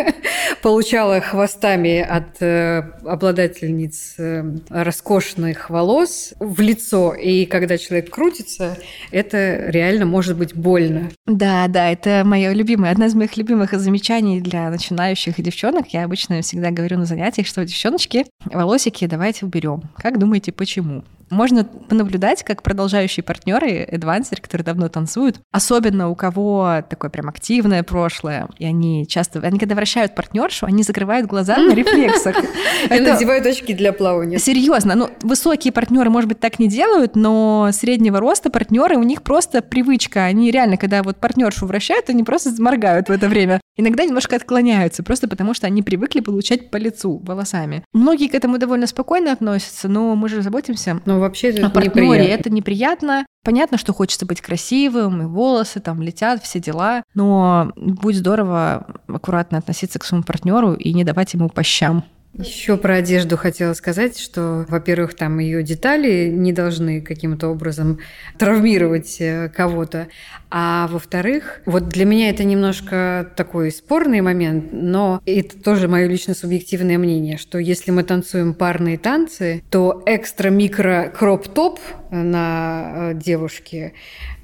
получала 0.63 1.21
хвостами 1.21 2.01
от 2.01 2.41
э, 2.41 2.79
обладательниц 3.05 4.15
э, 4.19 4.45
роскошных 4.71 5.69
волос 5.71 6.35
в 6.41 6.61
лицо, 6.61 7.15
и 7.15 7.45
когда 7.45 7.77
человек 7.77 8.11
крутится, 8.11 8.79
это 9.11 9.67
реально 9.69 10.04
может 10.05 10.37
быть 10.37 10.55
больно. 10.55 11.11
Да, 11.27 11.67
да, 11.69 11.91
это 11.91 12.23
мое 12.25 12.53
любимое, 12.53 12.91
одна 12.91 13.07
из 13.07 13.15
моих 13.15 13.37
любимых 13.37 13.73
замечаний 13.73 14.41
для 14.41 14.71
начинающих 14.71 15.41
девчонок. 15.41 15.89
Я 15.89 16.05
обычно 16.05 16.41
всегда 16.43 16.71
говорю 16.71 16.99
на 16.99 17.07
занятиях, 17.07 17.47
что 17.47 17.65
девчоночки, 17.65 18.27
волосики 18.47 19.07
давайте 19.07 19.47
уберем. 19.47 19.83
Как 19.97 20.19
думаете, 20.19 20.53
почему? 20.53 21.05
Можно 21.31 21.65
понаблюдать, 21.65 22.43
как 22.43 22.63
продолжающие 22.63 23.23
партнеры, 23.23 23.71
эдвансеры, 23.71 24.41
которые 24.41 24.65
давно 24.65 24.89
танцуют, 24.89 25.41
особенно 25.53 26.09
у 26.09 26.15
кого 26.15 26.83
такое 26.89 27.11
прям 27.11 27.29
активное 27.29 27.83
прошлое, 27.83 28.49
и 28.59 28.65
они 28.65 29.07
часто, 29.07 29.41
они 29.41 29.59
когда 29.59 29.75
вращают 29.75 30.15
партнершу, 30.15 30.67
они 30.67 30.83
закрывают 30.83 31.27
глаза 31.27 31.57
на 31.57 31.73
рефлексах. 31.73 32.37
И 32.91 33.01
надевают 33.01 33.47
очки 33.47 33.75
для 33.75 33.93
плавания. 33.93 34.39
Серьезно, 34.39 34.95
ну 34.95 35.11
высокие 35.23 35.73
партнеры, 35.73 36.11
может 36.11 36.29
быть, 36.29 36.41
так 36.41 36.59
не 36.59 36.69
делают, 36.69 37.17
но 37.17 37.71
среднего 37.73 38.21
роста 38.21 38.51
партнеры 38.51 38.97
у 38.97 39.03
них 39.03 39.23
просто 39.23 39.63
привычка. 39.63 40.25
Они 40.25 40.51
реально, 40.51 40.77
когда 40.77 41.03
вот 41.03 41.17
партнершу 41.17 41.67
вращают, 41.67 42.11
они 42.11 42.23
просто 42.23 42.51
моргают 42.59 43.09
в 43.09 43.13
это 43.13 43.29
время. 43.29 43.61
Иногда 43.77 44.05
немножко 44.05 44.37
отклоняются, 44.37 45.03
просто 45.03 45.29
потому 45.29 45.53
что 45.55 45.67
они 45.67 45.83
привыкли 45.83 46.21
получать 46.21 46.71
по 46.71 46.77
лицу 46.77 47.21
волосами. 47.25 47.85
Многие 47.93 48.29
к 48.29 48.35
этому 48.35 48.59
довольно 48.59 48.87
спокойно 48.87 49.33
относятся, 49.33 49.89
но 49.89 50.15
мы 50.15 50.29
же 50.29 50.43
заботимся 50.43 51.01
Но 51.07 51.19
вообще 51.19 51.49
это 51.49 51.67
о 51.67 51.71
партнере. 51.71 52.07
неприятно. 52.09 52.41
Это 52.41 52.51
неприятно. 52.51 53.27
Понятно, 53.45 53.77
что 53.77 53.93
хочется 53.93 54.27
быть 54.27 54.41
красивым, 54.41 55.23
и 55.23 55.27
волосы 55.27 55.81
там 55.81 56.01
летят, 56.03 56.43
все 56.43 56.61
дела. 56.61 57.03
Но 57.15 57.73
будет 57.77 58.17
здорово 58.17 58.87
аккуратно 59.07 59.59
относиться 59.59 59.99
к 59.99 60.05
своему 60.05 60.25
партнеру 60.25 60.75
и 60.75 60.95
не 60.95 61.05
давать 61.05 61.35
ему 61.35 61.49
по 61.49 61.63
щам. 61.63 62.05
Еще 62.37 62.77
про 62.77 62.97
одежду 62.97 63.37
хотела 63.37 63.75
сказать, 63.75 64.19
что, 64.19 64.67
во-первых, 64.69 65.15
там 65.15 65.39
ее 65.39 65.63
детали 65.63 66.29
не 66.29 66.53
должны 66.53 67.01
каким-то 67.01 67.49
образом 67.49 68.01
травмировать 68.39 69.19
э, 69.21 69.49
кого-то, 69.55 70.09
а 70.51 70.89
во-вторых, 70.91 71.61
вот 71.65 71.89
для 71.89 72.05
меня 72.05 72.31
это 72.31 72.43
немножко 72.43 73.33
такой 73.37 73.71
спорный 73.71 74.21
момент, 74.21 74.71
но 74.73 75.21
это 75.27 75.61
тоже 75.63 75.87
мое 75.87 76.09
лично 76.09 76.35
субъективное 76.35 76.99
мнение, 76.99 77.39
что 77.39 77.59
если 77.59 77.93
мы 77.93 78.03
танцуем 78.03 78.55
парные 78.55 78.99
танцы, 78.99 79.63
то 79.71 80.03
экстра-микро 80.05 81.13
кроп-топ 81.17 81.79
на 82.23 83.11
э, 83.11 83.15
девушке 83.15 83.93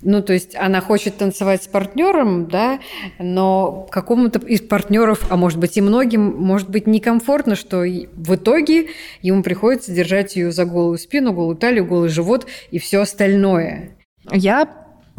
ну, 0.03 0.23
то 0.23 0.33
есть 0.33 0.57
она 0.57 0.81
хочет 0.81 1.19
танцевать 1.19 1.63
с 1.63 1.67
партнером, 1.67 2.47
да, 2.47 2.81
но 3.19 3.87
какому-то 3.91 4.39
из 4.39 4.61
партнеров, 4.63 5.27
а 5.29 5.37
может 5.37 5.59
быть 5.59 5.77
и 5.77 5.81
многим, 5.81 6.37
может 6.37 6.71
быть 6.71 6.87
некомфортно, 6.87 7.55
что 7.55 7.81
в 7.81 8.35
итоге 8.35 8.89
ему 9.21 9.43
приходится 9.43 9.93
держать 9.93 10.37
ее 10.37 10.53
за 10.53 10.65
голую 10.65 10.99
спину, 10.99 11.33
голую 11.33 11.57
талию, 11.57 11.85
голый 11.85 12.09
живот 12.09 12.47
и 12.71 12.79
все 12.79 13.01
остальное. 13.01 13.91
Я 14.31 14.69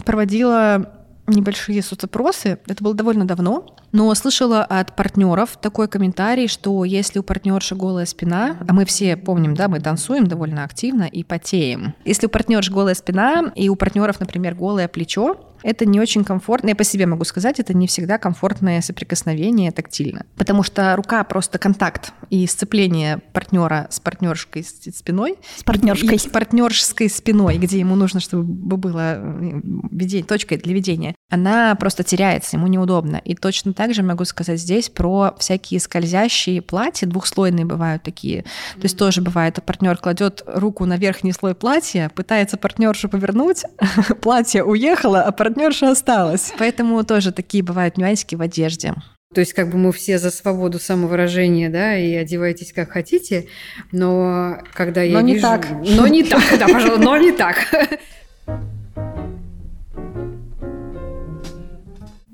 проводила 0.03 1.00
небольшие 1.31 1.81
соцопросы, 1.81 2.59
это 2.67 2.83
было 2.83 2.93
довольно 2.93 3.25
давно, 3.25 3.75
но 3.91 4.13
слышала 4.15 4.63
от 4.63 4.95
партнеров 4.95 5.57
такой 5.61 5.87
комментарий, 5.87 6.47
что 6.47 6.85
если 6.85 7.19
у 7.19 7.23
партнерши 7.23 7.75
голая 7.75 8.05
спина, 8.05 8.57
а 8.67 8.73
мы 8.73 8.85
все 8.85 9.17
помним, 9.17 9.55
да, 9.55 9.67
мы 9.67 9.79
танцуем 9.79 10.27
довольно 10.27 10.63
активно 10.63 11.03
и 11.03 11.23
потеем. 11.23 11.93
Если 12.05 12.27
у 12.27 12.29
партнерши 12.29 12.71
голая 12.71 12.95
спина 12.95 13.51
и 13.55 13.69
у 13.69 13.75
партнеров, 13.75 14.19
например, 14.19 14.55
голое 14.55 14.87
плечо, 14.87 15.37
это 15.63 15.85
не 15.85 15.99
очень 15.99 16.23
комфортно. 16.23 16.69
Я 16.69 16.75
по 16.75 16.83
себе 16.83 17.05
могу 17.05 17.23
сказать, 17.23 17.59
это 17.59 17.73
не 17.73 17.87
всегда 17.87 18.17
комфортное 18.17 18.81
соприкосновение 18.81 19.71
тактильно. 19.71 20.25
Потому 20.37 20.63
что 20.63 20.95
рука 20.95 21.23
просто 21.23 21.57
контакт 21.57 22.13
и 22.29 22.45
сцепление 22.47 23.19
партнера 23.33 23.87
с 23.89 23.99
партнерской 23.99 24.63
спиной. 24.63 25.35
С 25.57 25.63
партнерской. 25.63 26.15
И 26.15 26.17
с 26.17 26.25
партнерской 26.27 27.09
спиной, 27.09 27.57
где 27.57 27.79
ему 27.79 27.95
нужно, 27.95 28.19
чтобы 28.19 28.77
было 28.77 29.15
э, 29.15 29.61
ведение, 29.91 30.25
точкой 30.25 30.57
для 30.57 30.73
ведения. 30.73 31.15
Она 31.29 31.75
просто 31.75 32.03
теряется, 32.03 32.57
ему 32.57 32.67
неудобно. 32.67 33.21
И 33.23 33.35
точно 33.35 33.73
так 33.73 33.93
же 33.93 34.03
могу 34.03 34.25
сказать 34.25 34.59
здесь 34.59 34.89
про 34.89 35.35
всякие 35.39 35.79
скользящие 35.79 36.61
платья, 36.61 37.07
двухслойные 37.07 37.65
бывают 37.65 38.03
такие. 38.03 38.43
То 38.75 38.83
есть 38.83 38.97
тоже 38.97 39.21
бывает, 39.21 39.59
партнер 39.65 39.97
кладет 39.97 40.43
руку 40.45 40.85
на 40.85 40.97
верхний 40.97 41.31
слой 41.31 41.55
платья, 41.55 42.11
пытается 42.13 42.57
партнершу 42.57 43.09
повернуть, 43.09 43.63
платье 44.21 44.63
уехало, 44.63 45.21
а 45.21 45.31
партнерша 45.51 45.91
осталась. 45.91 46.53
Поэтому 46.57 47.03
тоже 47.03 47.31
такие 47.31 47.63
бывают 47.63 47.97
нюансики 47.97 48.35
в 48.35 48.41
одежде. 48.41 48.93
То 49.33 49.39
есть 49.39 49.53
как 49.53 49.69
бы 49.69 49.77
мы 49.77 49.93
все 49.93 50.17
за 50.17 50.29
свободу 50.29 50.79
самовыражения, 50.79 51.69
да, 51.69 51.97
и 51.97 52.13
одевайтесь 52.15 52.73
как 52.73 52.91
хотите, 52.91 53.47
но 53.93 54.57
когда 54.73 55.01
я 55.03 55.13
Но 55.13 55.21
не 55.21 55.35
вижу... 55.35 55.43
так. 55.43 55.67
Но 55.71 56.07
не 56.07 56.23
так, 56.23 56.43
да, 56.59 56.67
пожалуй, 56.67 56.99
но 56.99 57.15
не 57.17 57.31
так. 57.31 57.55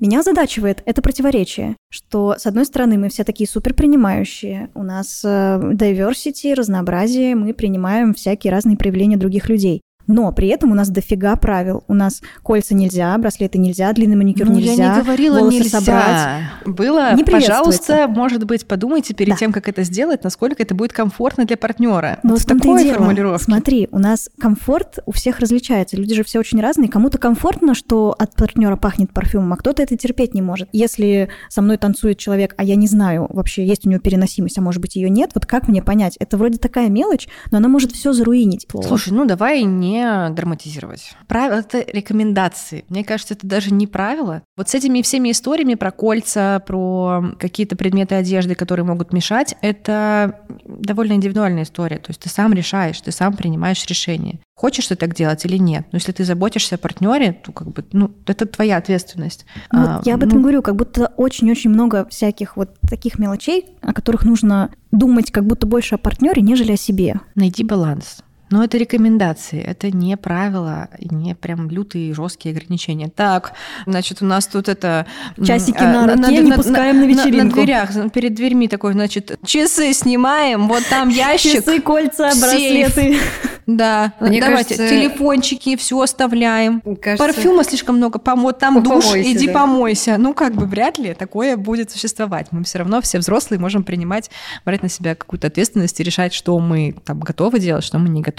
Меня 0.00 0.20
озадачивает 0.20 0.82
это 0.86 1.02
противоречие, 1.02 1.76
что, 1.90 2.36
с 2.38 2.46
одной 2.46 2.64
стороны, 2.64 2.98
мы 2.98 3.08
все 3.08 3.24
такие 3.24 3.48
супер 3.48 3.74
принимающие, 3.74 4.70
у 4.74 4.84
нас 4.84 5.22
э, 5.24 5.28
diversity, 5.28 6.54
разнообразие, 6.54 7.34
мы 7.34 7.52
принимаем 7.52 8.14
всякие 8.14 8.52
разные 8.52 8.76
проявления 8.76 9.16
других 9.16 9.48
людей. 9.48 9.80
Но 10.08 10.32
при 10.32 10.48
этом 10.48 10.72
у 10.72 10.74
нас 10.74 10.88
дофига 10.88 11.36
правил. 11.36 11.84
У 11.86 11.94
нас 11.94 12.20
кольца 12.42 12.74
нельзя, 12.74 13.16
браслеты 13.18 13.58
нельзя, 13.58 13.92
длинный 13.92 14.16
маникюр 14.16 14.48
Ну, 14.48 14.54
нельзя, 14.56 14.72
я 14.72 14.96
не 14.96 15.00
говорила 15.02 15.38
волосы 15.38 15.58
нельзя. 15.58 15.80
собрать. 15.80 16.44
Было, 16.66 17.14
Не 17.14 17.22
пожалуйста, 17.24 18.08
может 18.08 18.42
быть, 18.44 18.66
подумайте 18.66 19.14
перед 19.14 19.34
Да. 19.34 19.36
тем, 19.36 19.52
как 19.52 19.68
это 19.68 19.82
сделать, 19.84 20.24
насколько 20.24 20.62
это 20.62 20.74
будет 20.74 20.92
комфортно 20.92 21.44
для 21.44 21.56
партнера. 21.56 22.18
Но 22.22 22.30
вот 22.30 22.40
в 22.40 22.46
такой 22.46 22.82
дело. 22.82 22.96
формулировке. 22.96 23.44
Смотри, 23.44 23.88
у 23.92 23.98
нас 23.98 24.30
комфорт 24.40 24.98
у 25.06 25.12
всех 25.12 25.40
различается. 25.40 25.96
Люди 25.96 26.14
же 26.14 26.24
все 26.24 26.38
очень 26.40 26.60
разные. 26.60 26.88
Кому-то 26.88 27.18
комфортно, 27.18 27.74
что 27.74 28.14
от 28.18 28.34
партнера 28.34 28.76
пахнет 28.76 29.12
парфюмом, 29.12 29.52
а 29.52 29.56
кто-то 29.56 29.82
это 29.82 29.96
терпеть 29.96 30.32
не 30.34 30.40
может. 30.42 30.68
Если 30.72 31.28
со 31.50 31.60
мной 31.60 31.76
танцует 31.76 32.16
человек, 32.18 32.54
а 32.56 32.64
я 32.64 32.76
не 32.76 32.86
знаю, 32.86 33.26
вообще 33.28 33.66
есть 33.66 33.86
у 33.86 33.90
него 33.90 34.00
переносимость, 34.00 34.56
а 34.58 34.62
может 34.62 34.80
быть 34.80 34.96
ее 34.96 35.10
нет, 35.10 35.32
вот 35.34 35.44
как 35.44 35.68
мне 35.68 35.82
понять? 35.82 36.16
Это 36.18 36.38
вроде 36.38 36.56
такая 36.58 36.88
мелочь, 36.88 37.28
но 37.50 37.58
она 37.58 37.68
может 37.68 37.92
все 37.92 38.14
заруинить. 38.14 38.66
Слушай, 38.86 39.12
ну 39.12 39.26
давай 39.26 39.64
не 39.64 39.97
драматизировать. 40.30 41.14
Правила— 41.26 41.58
это 41.60 41.84
рекомендации. 41.92 42.84
Мне 42.88 43.04
кажется, 43.04 43.34
это 43.34 43.46
даже 43.46 43.72
не 43.72 43.86
правила. 43.86 44.42
Вот 44.56 44.68
с 44.68 44.74
этими 44.74 45.02
всеми 45.02 45.30
историями 45.30 45.74
про 45.74 45.90
кольца, 45.90 46.62
про 46.66 47.34
какие-то 47.38 47.76
предметы 47.76 48.14
одежды, 48.14 48.54
которые 48.54 48.84
могут 48.84 49.12
мешать, 49.12 49.56
это 49.62 50.40
довольно 50.64 51.12
индивидуальная 51.12 51.62
история. 51.62 51.98
То 51.98 52.10
есть 52.10 52.20
ты 52.20 52.28
сам 52.28 52.52
решаешь, 52.52 53.00
ты 53.00 53.12
сам 53.12 53.34
принимаешь 53.34 53.84
решение. 53.86 54.40
Хочешь 54.54 54.88
ты 54.88 54.96
так 54.96 55.14
делать 55.14 55.44
или 55.44 55.56
нет? 55.56 55.86
Но 55.92 55.96
если 55.96 56.10
ты 56.10 56.24
заботишься 56.24 56.74
о 56.74 56.78
партнере, 56.78 57.32
то 57.32 57.52
как 57.52 57.68
бы, 57.68 57.84
ну, 57.92 58.10
это 58.26 58.44
твоя 58.44 58.76
ответственность. 58.78 59.46
Ну, 59.70 59.80
А, 59.80 60.02
я 60.04 60.14
об 60.14 60.24
этом 60.24 60.38
ну, 60.38 60.42
говорю, 60.42 60.62
как 60.62 60.74
будто 60.74 61.12
очень-очень 61.16 61.70
много 61.70 62.08
всяких 62.08 62.56
вот 62.56 62.76
таких 62.80 63.20
мелочей, 63.20 63.66
о 63.82 63.92
которых 63.92 64.24
нужно 64.24 64.70
думать 64.90 65.30
как 65.30 65.44
будто 65.44 65.66
больше 65.66 65.94
о 65.94 65.98
партнере, 65.98 66.42
нежели 66.42 66.72
о 66.72 66.76
себе. 66.76 67.20
Найди 67.36 67.62
баланс. 67.62 68.24
Но 68.50 68.64
это 68.64 68.78
рекомендации, 68.78 69.60
это 69.60 69.90
не 69.90 70.16
правила, 70.16 70.88
не 71.00 71.34
прям 71.34 71.68
лютые 71.70 72.14
жесткие 72.14 72.52
ограничения. 72.54 73.08
Так, 73.08 73.52
значит, 73.86 74.22
у 74.22 74.24
нас 74.24 74.46
тут 74.46 74.68
это... 74.68 75.06
Часики 75.44 75.76
а, 75.82 76.06
на 76.06 76.14
руке 76.14 76.38
не 76.38 76.52
пускаем 76.52 76.96
на 77.00 77.06
На, 77.06 77.08
вечеринку. 77.08 77.56
дверях, 77.56 77.90
перед 78.12 78.34
дверьми 78.34 78.68
такой, 78.68 78.92
значит, 78.94 79.38
часы 79.44 79.92
снимаем, 79.92 80.68
вот 80.68 80.82
там 80.88 81.08
ящик. 81.08 81.52
Часы, 81.64 81.80
кольца, 81.80 82.30
браслеты. 82.40 83.18
Да, 83.66 84.14
Мне 84.20 84.40
давайте, 84.40 84.76
кажется- 84.76 84.88
телефончики, 84.88 85.76
все 85.76 86.00
оставляем. 86.00 86.80
Кажется, 86.80 87.18
Парфюма 87.18 87.64
слишком 87.64 87.96
много, 87.96 88.18
помо... 88.18 88.52
там 88.52 88.82
душ, 88.82 89.04
Помойся, 89.04 89.30
иди 89.30 89.46
да. 89.46 89.52
помойся. 89.52 90.16
Ну, 90.16 90.32
как 90.32 90.54
бы 90.54 90.64
вряд 90.64 90.96
ли 90.96 91.12
такое 91.12 91.58
будет 91.58 91.90
существовать. 91.90 92.46
Мы 92.50 92.64
все 92.64 92.78
равно 92.78 93.02
все 93.02 93.18
взрослые 93.18 93.60
можем 93.60 93.84
принимать, 93.84 94.30
брать 94.64 94.82
на 94.82 94.88
себя 94.88 95.14
какую-то 95.14 95.48
ответственность 95.48 96.00
и 96.00 96.02
решать, 96.02 96.32
что 96.32 96.58
мы 96.58 96.94
там 97.04 97.20
готовы 97.20 97.58
делать, 97.60 97.84
что 97.84 97.98
мы 97.98 98.08
не 98.08 98.22
готовы. 98.22 98.37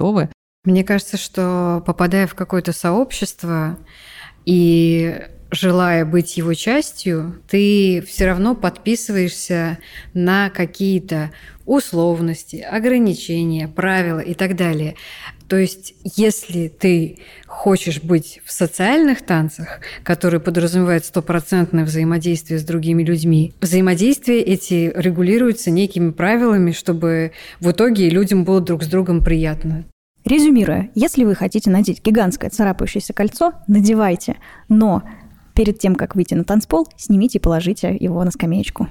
Мне 0.63 0.83
кажется, 0.83 1.17
что 1.17 1.83
попадая 1.85 2.27
в 2.27 2.35
какое-то 2.35 2.73
сообщество 2.73 3.77
и 4.45 5.27
желая 5.51 6.05
быть 6.05 6.37
его 6.37 6.53
частью, 6.53 7.41
ты 7.49 8.03
все 8.07 8.27
равно 8.27 8.55
подписываешься 8.55 9.79
на 10.13 10.49
какие-то 10.49 11.31
условности, 11.65 12.57
ограничения, 12.57 13.67
правила 13.67 14.19
и 14.19 14.33
так 14.33 14.55
далее. 14.55 14.95
То 15.47 15.57
есть, 15.57 15.95
если 16.03 16.67
ты 16.67 17.17
хочешь 17.47 18.01
быть 18.01 18.39
в 18.45 18.51
социальных 18.51 19.23
танцах, 19.23 19.79
которые 20.03 20.39
подразумевают 20.39 21.05
стопроцентное 21.05 21.85
взаимодействие 21.85 22.59
с 22.59 22.63
другими 22.63 23.03
людьми, 23.03 23.53
взаимодействия 23.59 24.41
эти 24.41 24.91
регулируются 24.95 25.71
некими 25.71 26.11
правилами, 26.11 26.71
чтобы 26.71 27.31
в 27.59 27.71
итоге 27.71 28.09
людям 28.09 28.43
было 28.43 28.61
друг 28.61 28.83
с 28.83 28.87
другом 28.87 29.23
приятно. 29.23 29.85
Резюмируя, 30.25 30.91
если 30.95 31.23
вы 31.23 31.33
хотите 31.33 31.69
надеть 31.71 32.03
гигантское 32.03 32.51
царапающееся 32.51 33.13
кольцо, 33.13 33.53
надевайте, 33.67 34.37
но 34.67 35.01
перед 35.59 35.77
тем, 35.77 35.95
как 35.95 36.15
выйти 36.15 36.35
на 36.35 36.45
танцпол, 36.45 36.87
снимите 36.95 37.37
и 37.37 37.41
положите 37.41 37.93
его 37.93 38.23
на 38.23 38.31
скамеечку. 38.31 38.87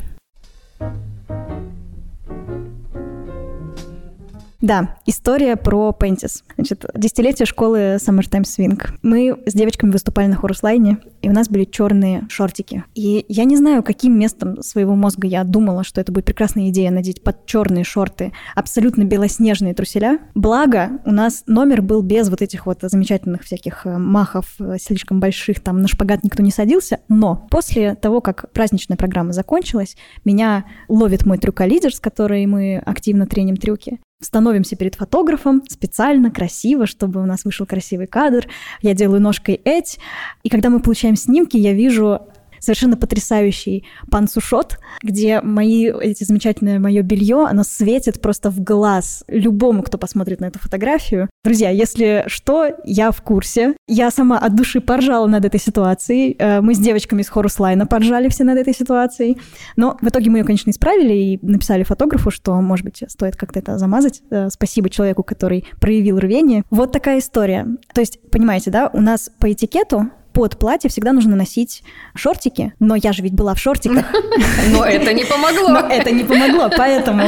Да, 4.60 4.96
история 5.06 5.54
про 5.54 5.92
Пентис. 5.92 6.42
Значит, 6.56 6.84
десятилетие 6.92 7.46
школы 7.46 7.98
Summertime 8.00 8.42
Swing. 8.42 8.82
Мы 9.02 9.38
с 9.46 9.52
девочками 9.52 9.92
выступали 9.92 10.26
на 10.26 10.34
хоруслайне, 10.34 10.98
и 11.22 11.28
у 11.28 11.32
нас 11.32 11.48
были 11.48 11.62
черные 11.62 12.26
шортики. 12.28 12.82
И 12.96 13.24
я 13.28 13.44
не 13.44 13.56
знаю, 13.56 13.84
каким 13.84 14.18
местом 14.18 14.60
своего 14.62 14.96
мозга 14.96 15.28
я 15.28 15.44
думала, 15.44 15.84
что 15.84 16.00
это 16.00 16.10
будет 16.10 16.24
прекрасная 16.24 16.70
идея 16.70 16.90
надеть 16.90 17.22
под 17.22 17.46
черные 17.46 17.84
шорты 17.84 18.32
абсолютно 18.56 19.04
белоснежные 19.04 19.74
труселя. 19.74 20.18
Благо, 20.34 20.90
у 21.04 21.12
нас 21.12 21.44
номер 21.46 21.80
был 21.80 22.02
без 22.02 22.28
вот 22.28 22.42
этих 22.42 22.66
вот 22.66 22.78
замечательных 22.82 23.44
всяких 23.44 23.86
э, 23.86 23.96
махов 23.96 24.56
э, 24.58 24.76
слишком 24.80 25.20
больших, 25.20 25.60
там 25.60 25.82
на 25.82 25.86
шпагат 25.86 26.24
никто 26.24 26.42
не 26.42 26.50
садился. 26.50 26.98
Но 27.08 27.46
после 27.48 27.94
того, 27.94 28.20
как 28.20 28.50
праздничная 28.52 28.96
программа 28.96 29.32
закончилась, 29.32 29.96
меня 30.24 30.64
ловит 30.88 31.24
мой 31.26 31.38
трюколидер, 31.38 31.94
с 31.94 32.00
которой 32.00 32.44
мы 32.46 32.78
активно 32.78 33.26
треним 33.26 33.56
трюки 33.56 34.00
становимся 34.20 34.76
перед 34.76 34.96
фотографом 34.96 35.62
специально, 35.68 36.30
красиво, 36.30 36.86
чтобы 36.86 37.22
у 37.22 37.26
нас 37.26 37.44
вышел 37.44 37.66
красивый 37.66 38.06
кадр. 38.06 38.48
Я 38.82 38.94
делаю 38.94 39.20
ножкой 39.20 39.60
эть, 39.64 39.98
и 40.42 40.48
когда 40.48 40.70
мы 40.70 40.80
получаем 40.80 41.14
снимки, 41.14 41.56
я 41.56 41.72
вижу 41.72 42.20
совершенно 42.60 42.96
потрясающий 42.96 43.84
пансушот, 44.10 44.78
где 45.02 45.40
мои, 45.40 45.90
эти 45.90 46.24
замечательное 46.24 46.78
мое 46.78 47.02
белье, 47.02 47.46
оно 47.48 47.62
светит 47.64 48.20
просто 48.20 48.50
в 48.50 48.60
глаз 48.60 49.24
любому, 49.28 49.82
кто 49.82 49.98
посмотрит 49.98 50.40
на 50.40 50.46
эту 50.46 50.58
фотографию. 50.58 51.28
Друзья, 51.44 51.70
если 51.70 52.24
что, 52.26 52.70
я 52.84 53.10
в 53.10 53.22
курсе. 53.22 53.74
Я 53.86 54.10
сама 54.10 54.38
от 54.38 54.54
души 54.54 54.80
поржала 54.80 55.26
над 55.26 55.44
этой 55.44 55.60
ситуацией. 55.60 56.36
Э, 56.38 56.60
мы 56.60 56.74
с 56.74 56.78
девочками 56.78 57.22
из 57.22 57.28
Хоруслайна 57.28 57.86
поржали 57.86 58.28
все 58.28 58.44
над 58.44 58.58
этой 58.58 58.74
ситуацией. 58.74 59.38
Но 59.76 59.96
в 60.00 60.08
итоге 60.08 60.30
мы 60.30 60.38
ее, 60.38 60.44
конечно, 60.44 60.70
исправили 60.70 61.14
и 61.14 61.38
написали 61.42 61.84
фотографу, 61.84 62.30
что, 62.30 62.54
может 62.60 62.84
быть, 62.84 63.02
стоит 63.08 63.36
как-то 63.36 63.60
это 63.60 63.78
замазать. 63.78 64.22
Э, 64.30 64.48
спасибо 64.50 64.90
человеку, 64.90 65.22
который 65.22 65.64
проявил 65.80 66.18
рвение. 66.18 66.64
Вот 66.70 66.92
такая 66.92 67.18
история. 67.18 67.66
То 67.94 68.00
есть, 68.00 68.18
понимаете, 68.30 68.70
да, 68.70 68.90
у 68.92 69.00
нас 69.00 69.30
по 69.38 69.50
этикету 69.52 70.10
под 70.38 70.56
платье 70.56 70.88
всегда 70.88 71.12
нужно 71.12 71.34
носить 71.34 71.82
шортики, 72.14 72.72
но 72.78 72.94
я 72.94 73.12
же 73.12 73.24
ведь 73.24 73.32
была 73.32 73.54
в 73.54 73.58
шортиках. 73.58 74.06
Но 74.72 74.84
это 74.84 75.12
не 75.12 75.24
помогло. 75.24 75.68
Но 75.68 75.80
это 75.80 76.12
не 76.12 76.22
помогло, 76.22 76.70
поэтому... 76.76 77.24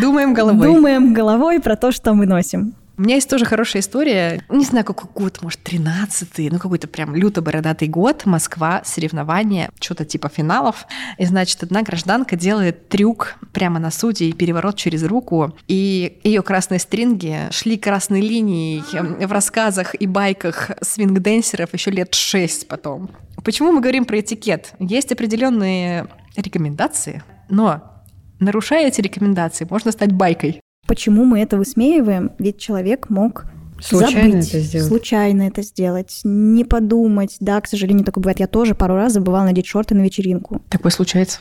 Думаем 0.00 0.32
головой. 0.32 0.66
Думаем 0.66 1.12
головой 1.12 1.60
про 1.60 1.76
то, 1.76 1.92
что 1.92 2.14
мы 2.14 2.24
носим. 2.24 2.76
У 2.96 3.02
меня 3.02 3.16
есть 3.16 3.28
тоже 3.28 3.44
хорошая 3.44 3.82
история. 3.82 4.44
Не 4.48 4.64
знаю, 4.64 4.84
какой 4.84 5.10
год, 5.12 5.42
может, 5.42 5.60
13-й, 5.64 6.48
ну 6.50 6.58
какой-то 6.60 6.86
прям 6.86 7.14
люто-бородатый 7.16 7.88
год. 7.88 8.24
Москва, 8.24 8.82
соревнования, 8.84 9.70
что-то 9.80 10.04
типа 10.04 10.28
финалов. 10.28 10.86
И, 11.18 11.24
значит, 11.24 11.62
одна 11.64 11.82
гражданка 11.82 12.36
делает 12.36 12.88
трюк 12.88 13.34
прямо 13.52 13.80
на 13.80 13.90
суде 13.90 14.26
и 14.26 14.32
переворот 14.32 14.76
через 14.76 15.02
руку. 15.02 15.56
И 15.66 16.20
ее 16.22 16.42
красные 16.42 16.78
стринги 16.78 17.48
шли 17.50 17.76
красной 17.76 18.20
линией 18.20 18.84
в 19.26 19.32
рассказах 19.32 19.94
и 20.00 20.06
байках 20.06 20.70
свинг-денсеров 20.80 21.72
еще 21.72 21.90
лет 21.90 22.14
шесть 22.14 22.68
потом. 22.68 23.10
Почему 23.42 23.72
мы 23.72 23.80
говорим 23.80 24.04
про 24.04 24.20
этикет? 24.20 24.72
Есть 24.78 25.10
определенные 25.10 26.06
рекомендации, 26.36 27.24
но 27.48 28.04
нарушая 28.38 28.86
эти 28.86 29.00
рекомендации, 29.00 29.66
можно 29.68 29.90
стать 29.90 30.12
байкой. 30.12 30.60
Почему 30.86 31.24
мы 31.24 31.40
это 31.40 31.56
высмеиваем? 31.56 32.32
Ведь 32.38 32.58
человек 32.58 33.08
мог 33.10 33.46
Случайно 33.80 34.42
забыть, 34.42 34.48
это 34.48 34.60
сделать. 34.60 34.88
случайно 34.88 35.42
это 35.42 35.62
сделать, 35.62 36.20
не 36.24 36.64
подумать. 36.64 37.36
Да, 37.40 37.60
к 37.60 37.66
сожалению, 37.66 38.04
такое 38.04 38.22
бывает. 38.22 38.40
Я 38.40 38.46
тоже 38.46 38.74
пару 38.74 38.94
раз 38.94 39.12
забывала 39.12 39.44
надеть 39.44 39.66
шорты 39.66 39.94
на 39.94 40.02
вечеринку. 40.02 40.62
Такое 40.70 40.90
случается. 40.92 41.40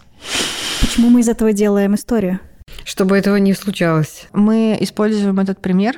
Почему 0.82 1.10
мы 1.10 1.22
из 1.22 1.30
этого 1.30 1.54
делаем 1.54 1.96
историю? 1.96 2.39
Чтобы 2.84 3.18
этого 3.18 3.38
не 3.38 3.54
случалось. 3.54 4.28
Мы 4.34 4.78
используем 4.80 5.39
этот 5.39 5.60
пример 5.60 5.98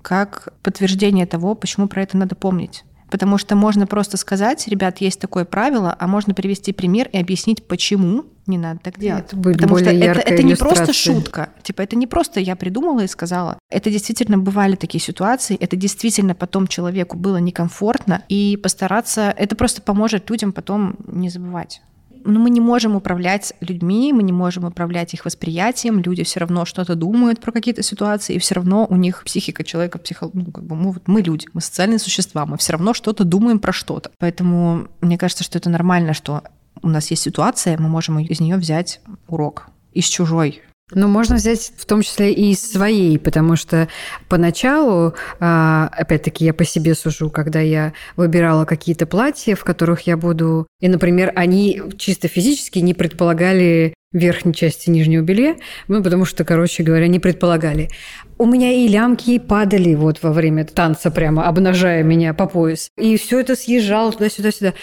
как 0.00 0.52
подтверждение 0.62 1.26
того, 1.26 1.54
почему 1.54 1.88
про 1.88 2.02
это 2.02 2.16
надо 2.16 2.34
помнить. 2.34 2.84
Потому 3.12 3.36
что 3.36 3.56
можно 3.56 3.86
просто 3.86 4.16
сказать, 4.16 4.66
ребят, 4.68 5.02
есть 5.02 5.20
такое 5.20 5.44
правило, 5.44 5.94
а 6.00 6.06
можно 6.06 6.32
привести 6.32 6.72
пример 6.72 7.10
и 7.12 7.18
объяснить, 7.18 7.62
почему 7.62 8.24
не 8.46 8.56
надо 8.56 8.80
так 8.82 8.98
делать. 8.98 9.26
Это 9.26 9.36
Потому 9.36 9.76
что 9.76 9.90
это, 9.90 10.20
это 10.20 10.42
не 10.42 10.54
просто 10.54 10.94
шутка. 10.94 11.50
Типа, 11.62 11.82
это 11.82 11.94
не 11.94 12.06
просто 12.06 12.40
я 12.40 12.56
придумала 12.56 13.00
и 13.00 13.06
сказала. 13.06 13.58
Это 13.68 13.90
действительно 13.90 14.38
бывали 14.38 14.76
такие 14.76 15.00
ситуации. 15.00 15.56
Это 15.60 15.76
действительно 15.76 16.34
потом 16.34 16.66
человеку 16.66 17.18
было 17.18 17.36
некомфортно. 17.36 18.22
И 18.30 18.58
постараться... 18.62 19.34
Это 19.36 19.56
просто 19.56 19.82
поможет 19.82 20.30
людям 20.30 20.52
потом 20.52 20.96
не 21.06 21.28
забывать. 21.28 21.82
Но 22.24 22.40
мы 22.40 22.50
не 22.50 22.60
можем 22.60 22.96
управлять 22.96 23.52
людьми, 23.60 24.12
мы 24.12 24.22
не 24.22 24.32
можем 24.32 24.64
управлять 24.64 25.14
их 25.14 25.24
восприятием. 25.24 26.00
Люди 26.00 26.24
все 26.24 26.40
равно 26.40 26.64
что-то 26.64 26.94
думают 26.94 27.40
про 27.40 27.52
какие-то 27.52 27.82
ситуации, 27.82 28.34
и 28.34 28.38
все 28.38 28.54
равно 28.54 28.86
у 28.88 28.96
них 28.96 29.24
психика 29.24 29.64
человека, 29.64 29.98
психо... 29.98 30.30
ну, 30.32 30.46
как 30.52 30.64
бы 30.64 30.76
мы, 30.76 30.92
вот 30.92 31.02
мы 31.06 31.20
люди, 31.20 31.46
мы 31.52 31.60
социальные 31.60 31.98
существа, 31.98 32.46
мы 32.46 32.56
все 32.56 32.72
равно 32.72 32.94
что-то 32.94 33.24
думаем 33.24 33.58
про 33.58 33.72
что-то. 33.72 34.10
Поэтому 34.18 34.88
мне 35.00 35.18
кажется, 35.18 35.44
что 35.44 35.58
это 35.58 35.70
нормально, 35.70 36.14
что 36.14 36.42
у 36.82 36.88
нас 36.88 37.10
есть 37.10 37.22
ситуация, 37.22 37.78
мы 37.78 37.88
можем 37.88 38.18
из 38.18 38.40
нее 38.40 38.56
взять 38.56 39.00
урок 39.28 39.68
из 39.92 40.06
чужой. 40.06 40.62
Ну, 40.94 41.08
можно 41.08 41.36
взять 41.36 41.72
в 41.76 41.86
том 41.86 42.02
числе 42.02 42.32
и 42.32 42.54
своей, 42.54 43.18
потому 43.18 43.56
что 43.56 43.88
поначалу, 44.28 45.14
а, 45.40 45.90
опять-таки, 45.92 46.44
я 46.44 46.54
по 46.54 46.64
себе 46.64 46.94
сужу, 46.94 47.30
когда 47.30 47.60
я 47.60 47.92
выбирала 48.16 48.64
какие-то 48.64 49.06
платья, 49.06 49.56
в 49.56 49.64
которых 49.64 50.02
я 50.02 50.16
буду... 50.16 50.66
И, 50.80 50.88
например, 50.88 51.32
они 51.34 51.82
чисто 51.98 52.28
физически 52.28 52.78
не 52.80 52.94
предполагали 52.94 53.94
верхней 54.12 54.54
части 54.54 54.90
нижнего 54.90 55.22
белья, 55.22 55.56
ну, 55.88 56.02
потому 56.02 56.24
что, 56.24 56.44
короче 56.44 56.82
говоря, 56.82 57.08
не 57.08 57.18
предполагали. 57.18 57.90
У 58.38 58.46
меня 58.46 58.72
и 58.72 58.88
лямки 58.88 59.38
падали 59.38 59.94
вот 59.94 60.22
во 60.22 60.32
время 60.32 60.64
танца 60.64 61.10
прямо, 61.10 61.46
обнажая 61.46 62.02
меня 62.02 62.34
по 62.34 62.46
пояс. 62.46 62.88
И 62.98 63.16
все 63.16 63.40
это 63.40 63.54
съезжало 63.54 64.12
туда-сюда-сюда. 64.12 64.74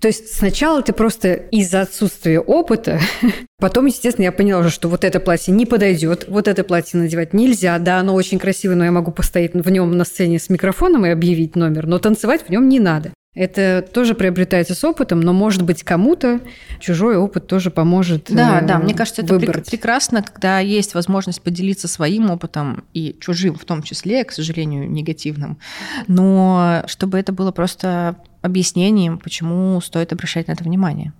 То 0.00 0.08
есть 0.08 0.34
сначала 0.34 0.82
ты 0.82 0.92
просто 0.92 1.32
из-за 1.32 1.82
отсутствия 1.82 2.40
опыта, 2.40 3.00
потом, 3.58 3.86
естественно, 3.86 4.24
я 4.24 4.32
поняла 4.32 4.60
уже, 4.60 4.70
что 4.70 4.88
вот 4.88 5.04
это 5.04 5.18
платье 5.18 5.54
не 5.54 5.66
подойдет, 5.66 6.26
вот 6.28 6.46
это 6.46 6.62
платье 6.62 7.00
надевать 7.00 7.32
нельзя. 7.32 7.78
Да, 7.78 8.00
оно 8.00 8.14
очень 8.14 8.38
красивое, 8.38 8.76
но 8.76 8.84
я 8.84 8.92
могу 8.92 9.12
постоять 9.12 9.54
в 9.54 9.70
нем 9.70 9.96
на 9.96 10.04
сцене 10.04 10.38
с 10.38 10.50
микрофоном 10.50 11.06
и 11.06 11.10
объявить 11.10 11.56
номер, 11.56 11.86
но 11.86 11.98
танцевать 11.98 12.42
в 12.46 12.50
нем 12.50 12.68
не 12.68 12.80
надо. 12.80 13.12
Это 13.36 13.86
тоже 13.92 14.14
приобретается 14.14 14.74
с 14.74 14.82
опытом, 14.82 15.20
но, 15.20 15.34
может 15.34 15.60
быть, 15.62 15.82
кому-то 15.82 16.40
чужой 16.80 17.18
опыт 17.18 17.46
тоже 17.46 17.70
поможет 17.70 18.28
Да, 18.30 18.60
э, 18.62 18.66
да, 18.66 18.78
мне 18.78 18.94
кажется, 18.94 19.20
это 19.20 19.34
выбрать. 19.34 19.70
прекрасно, 19.70 20.22
когда 20.22 20.58
есть 20.60 20.94
возможность 20.94 21.42
поделиться 21.42 21.86
своим 21.86 22.30
опытом 22.30 22.84
и 22.94 23.14
чужим 23.20 23.54
в 23.56 23.66
том 23.66 23.82
числе, 23.82 24.24
к 24.24 24.32
сожалению, 24.32 24.90
негативным. 24.90 25.58
Но 26.06 26.82
чтобы 26.86 27.18
это 27.18 27.32
было 27.32 27.52
просто 27.52 28.16
объяснением, 28.40 29.18
почему 29.18 29.82
стоит 29.82 30.14
обращать 30.14 30.48
на 30.48 30.52
это 30.52 30.64
внимание. 30.64 31.12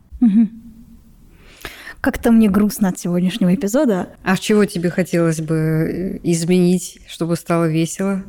Как-то 2.00 2.32
мне 2.32 2.48
грустно 2.48 2.88
от 2.88 2.98
сегодняшнего 2.98 3.54
эпизода. 3.54 4.08
А 4.24 4.36
в 4.36 4.40
чего 4.40 4.64
тебе 4.64 4.88
хотелось 4.88 5.40
бы 5.40 5.54
э, 5.54 6.18
изменить, 6.22 7.00
чтобы 7.08 7.36
стало 7.36 7.68
весело? 7.68 8.22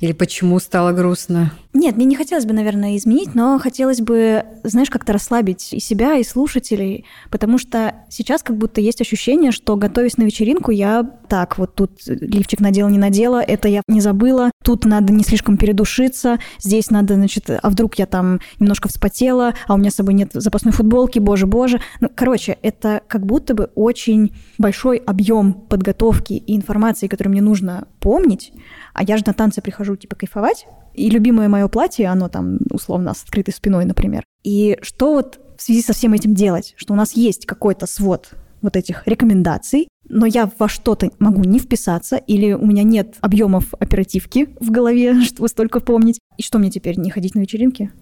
Или 0.00 0.12
почему 0.12 0.58
стало 0.60 0.92
грустно? 0.92 1.52
Нет, 1.76 1.96
мне 1.96 2.06
не 2.06 2.16
хотелось 2.16 2.46
бы, 2.46 2.54
наверное, 2.54 2.96
изменить, 2.96 3.34
но 3.34 3.58
хотелось 3.58 4.00
бы, 4.00 4.44
знаешь, 4.64 4.88
как-то 4.88 5.12
расслабить 5.12 5.74
и 5.74 5.78
себя, 5.78 6.16
и 6.16 6.24
слушателей, 6.24 7.04
потому 7.30 7.58
что 7.58 7.96
сейчас 8.08 8.42
как 8.42 8.56
будто 8.56 8.80
есть 8.80 9.02
ощущение, 9.02 9.52
что, 9.52 9.76
готовясь 9.76 10.16
на 10.16 10.22
вечеринку, 10.22 10.70
я 10.70 11.02
так, 11.28 11.58
вот 11.58 11.74
тут 11.74 12.00
лифчик 12.06 12.60
надела, 12.60 12.88
не 12.88 12.96
надела, 12.96 13.42
это 13.42 13.68
я 13.68 13.82
не 13.88 14.00
забыла, 14.00 14.50
тут 14.64 14.86
надо 14.86 15.12
не 15.12 15.22
слишком 15.22 15.58
передушиться, 15.58 16.38
здесь 16.60 16.90
надо, 16.90 17.16
значит, 17.16 17.50
а 17.50 17.68
вдруг 17.68 17.96
я 17.96 18.06
там 18.06 18.40
немножко 18.58 18.88
вспотела, 18.88 19.52
а 19.66 19.74
у 19.74 19.76
меня 19.76 19.90
с 19.90 19.96
собой 19.96 20.14
нет 20.14 20.30
запасной 20.32 20.72
футболки, 20.72 21.18
боже-боже. 21.18 21.82
Ну, 22.00 22.08
короче, 22.14 22.56
это 22.62 23.02
как 23.06 23.26
будто 23.26 23.52
бы 23.52 23.70
очень 23.74 24.34
большой 24.56 24.96
объем 24.96 25.52
подготовки 25.52 26.32
и 26.32 26.56
информации, 26.56 27.06
которую 27.06 27.32
мне 27.32 27.42
нужно 27.42 27.86
помнить, 28.00 28.54
а 28.94 29.02
я 29.02 29.18
же 29.18 29.24
на 29.26 29.34
танцы 29.34 29.60
прихожу, 29.60 29.96
типа, 29.96 30.16
кайфовать, 30.16 30.66
И 30.96 31.10
любимое 31.10 31.48
мое 31.48 31.68
платье, 31.68 32.08
оно 32.08 32.28
там 32.28 32.58
условно 32.70 33.12
с 33.14 33.22
открытой 33.22 33.52
спиной, 33.52 33.84
например. 33.84 34.24
И 34.44 34.78
что 34.80 35.12
вот 35.12 35.38
в 35.58 35.62
связи 35.62 35.82
со 35.82 35.92
всем 35.92 36.14
этим 36.14 36.34
делать? 36.34 36.74
Что 36.76 36.94
у 36.94 36.96
нас 36.96 37.12
есть 37.12 37.46
какой-то 37.46 37.86
свод 37.86 38.30
вот 38.62 38.76
этих 38.76 39.06
рекомендаций, 39.06 39.88
но 40.08 40.24
я 40.24 40.50
во 40.58 40.68
что-то 40.68 41.10
могу 41.18 41.44
не 41.44 41.58
вписаться, 41.58 42.16
или 42.16 42.52
у 42.52 42.64
меня 42.64 42.82
нет 42.82 43.16
объемов 43.20 43.74
оперативки 43.78 44.48
в 44.58 44.70
голове, 44.70 45.20
чтобы 45.24 45.48
столько 45.48 45.80
помнить. 45.80 46.18
И 46.38 46.42
что 46.42 46.58
мне 46.58 46.70
теперь, 46.70 46.98
не 46.98 47.10
ходить 47.10 47.34
на 47.34 47.40
вечеринки? 47.40 47.92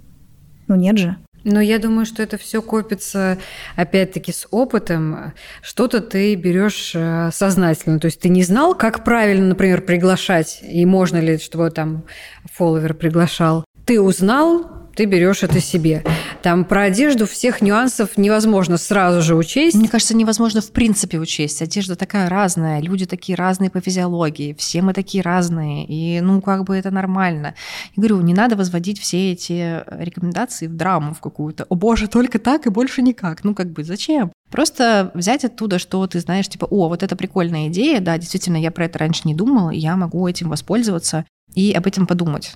Ну 0.68 0.76
нет 0.76 0.98
же. 0.98 1.16
Но 1.44 1.60
я 1.60 1.78
думаю, 1.78 2.06
что 2.06 2.22
это 2.22 2.38
все 2.38 2.62
копится, 2.62 3.38
опять-таки, 3.76 4.32
с 4.32 4.46
опытом. 4.50 5.34
Что-то 5.62 6.00
ты 6.00 6.34
берешь 6.34 6.92
э, 6.94 7.30
сознательно. 7.32 8.00
То 8.00 8.06
есть 8.06 8.20
ты 8.20 8.30
не 8.30 8.42
знал, 8.42 8.74
как 8.74 9.04
правильно, 9.04 9.48
например, 9.48 9.82
приглашать, 9.82 10.60
и 10.62 10.84
можно 10.86 11.18
ли, 11.18 11.38
чтобы 11.38 11.70
там 11.70 12.04
фолловер 12.52 12.94
приглашал. 12.94 13.64
Ты 13.84 14.00
узнал, 14.00 14.83
ты 14.94 15.06
берешь 15.06 15.42
это 15.42 15.60
себе. 15.60 16.04
Там 16.42 16.64
про 16.64 16.82
одежду 16.82 17.26
всех 17.26 17.62
нюансов 17.62 18.16
невозможно 18.16 18.76
сразу 18.76 19.22
же 19.22 19.34
учесть. 19.34 19.76
Мне 19.76 19.88
кажется, 19.88 20.16
невозможно 20.16 20.60
в 20.60 20.70
принципе 20.70 21.18
учесть. 21.18 21.62
Одежда 21.62 21.96
такая 21.96 22.28
разная, 22.28 22.80
люди 22.80 23.06
такие 23.06 23.36
разные 23.36 23.70
по 23.70 23.80
физиологии, 23.80 24.54
все 24.58 24.82
мы 24.82 24.92
такие 24.92 25.22
разные, 25.22 25.86
и 25.86 26.20
ну 26.20 26.40
как 26.40 26.64
бы 26.64 26.76
это 26.76 26.90
нормально. 26.90 27.54
Я 27.96 28.00
говорю, 28.00 28.20
не 28.20 28.34
надо 28.34 28.56
возводить 28.56 29.00
все 29.00 29.32
эти 29.32 29.82
рекомендации 30.02 30.66
в 30.66 30.76
драму 30.76 31.14
в 31.14 31.20
какую-то. 31.20 31.66
О 31.68 31.74
боже, 31.74 32.08
только 32.08 32.38
так 32.38 32.66
и 32.66 32.70
больше 32.70 33.02
никак. 33.02 33.44
Ну 33.44 33.54
как 33.54 33.70
бы 33.70 33.84
зачем? 33.84 34.32
Просто 34.50 35.10
взять 35.14 35.44
оттуда, 35.44 35.78
что 35.78 36.06
ты 36.06 36.20
знаешь, 36.20 36.48
типа, 36.48 36.66
о, 36.66 36.88
вот 36.88 37.02
это 37.02 37.16
прикольная 37.16 37.68
идея, 37.68 38.00
да, 38.00 38.16
действительно, 38.18 38.56
я 38.56 38.70
про 38.70 38.84
это 38.84 38.98
раньше 39.00 39.22
не 39.24 39.34
думала, 39.34 39.70
я 39.70 39.96
могу 39.96 40.28
этим 40.28 40.48
воспользоваться 40.48 41.24
и 41.54 41.72
об 41.72 41.86
этом 41.86 42.06
подумать. 42.06 42.54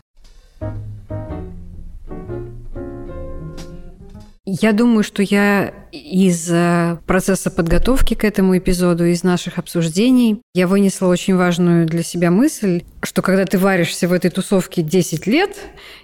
Я 4.50 4.72
думаю, 4.72 5.02
что 5.02 5.22
я 5.22 5.74
из 5.92 6.48
э, 6.50 6.98
процесса 7.06 7.50
подготовки 7.50 8.14
к 8.14 8.24
этому 8.24 8.56
эпизоду, 8.58 9.04
из 9.04 9.22
наших 9.22 9.58
обсуждений, 9.58 10.40
я 10.54 10.66
вынесла 10.66 11.06
очень 11.06 11.36
важную 11.36 11.86
для 11.86 12.02
себя 12.02 12.30
мысль, 12.30 12.82
что 13.02 13.22
когда 13.22 13.44
ты 13.44 13.58
варишься 13.58 14.08
в 14.08 14.12
этой 14.12 14.30
тусовке 14.30 14.82
10 14.82 15.26
лет 15.26 15.56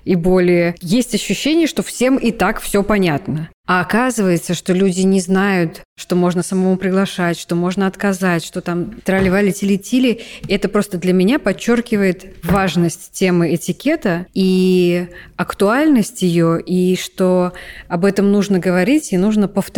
и 0.05 0.15
более, 0.15 0.75
есть 0.81 1.15
ощущение, 1.15 1.67
что 1.67 1.83
всем 1.83 2.17
и 2.17 2.31
так 2.31 2.61
все 2.61 2.83
понятно. 2.83 3.51
А 3.67 3.81
оказывается, 3.81 4.53
что 4.53 4.75
люди 4.75 5.01
не 5.01 5.21
знают, 5.21 5.81
что 5.97 6.17
можно 6.17 6.43
самому 6.43 6.77
приглашать, 6.77 7.39
что 7.39 7.55
можно 7.55 7.87
отказать, 7.87 8.45
что 8.45 8.61
там 8.61 9.01
тролливали 9.01 9.53
тили 9.53 10.21
Это 10.49 10.69
просто 10.69 10.99
для 10.99 11.15
меня 11.15 11.39
подчеркивает 11.39 12.37
важность 12.43 13.13
темы 13.13 13.55
этикета 13.55 14.27
и 14.35 15.09
актуальность 15.37 16.21
ее, 16.21 16.61
и 16.61 16.95
что 16.97 17.55
об 17.89 18.05
этом 18.05 18.31
нужно 18.33 18.59
говорить 18.59 19.15
и 19.15 19.17
нужно 19.17 19.49
повторять. 19.49 19.74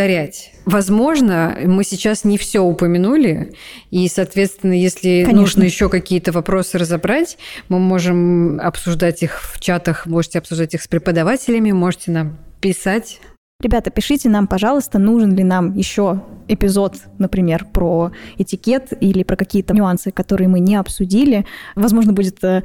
Возможно, 0.64 1.56
мы 1.64 1.84
сейчас 1.84 2.24
не 2.24 2.38
все 2.38 2.60
упомянули, 2.60 3.54
и, 3.90 4.08
соответственно, 4.08 4.72
если 4.72 5.22
Конечно. 5.24 5.40
нужно 5.40 5.62
еще 5.64 5.88
какие-то 5.88 6.32
вопросы 6.32 6.78
разобрать, 6.78 7.38
мы 7.68 7.78
можем 7.78 8.60
обсуждать 8.60 9.22
их 9.22 9.40
в 9.42 9.60
чатах, 9.60 10.06
можете 10.06 10.38
обсуждать 10.38 10.74
их 10.74 10.82
с 10.82 10.88
преподавателями, 10.88 11.72
можете 11.72 12.10
нам 12.10 12.38
писать 12.60 13.20
Ребята, 13.62 13.90
пишите 13.90 14.28
нам, 14.28 14.46
пожалуйста, 14.46 14.98
нужен 14.98 15.34
ли 15.34 15.42
нам 15.42 15.72
еще 15.72 16.22
эпизод, 16.46 16.96
например, 17.16 17.64
про 17.64 18.12
этикет 18.36 18.92
или 19.00 19.22
про 19.22 19.34
какие-то 19.34 19.72
нюансы, 19.72 20.10
которые 20.10 20.48
мы 20.48 20.60
не 20.60 20.76
обсудили. 20.76 21.46
Возможно, 21.74 22.12
будет 22.12 22.44
э, 22.44 22.64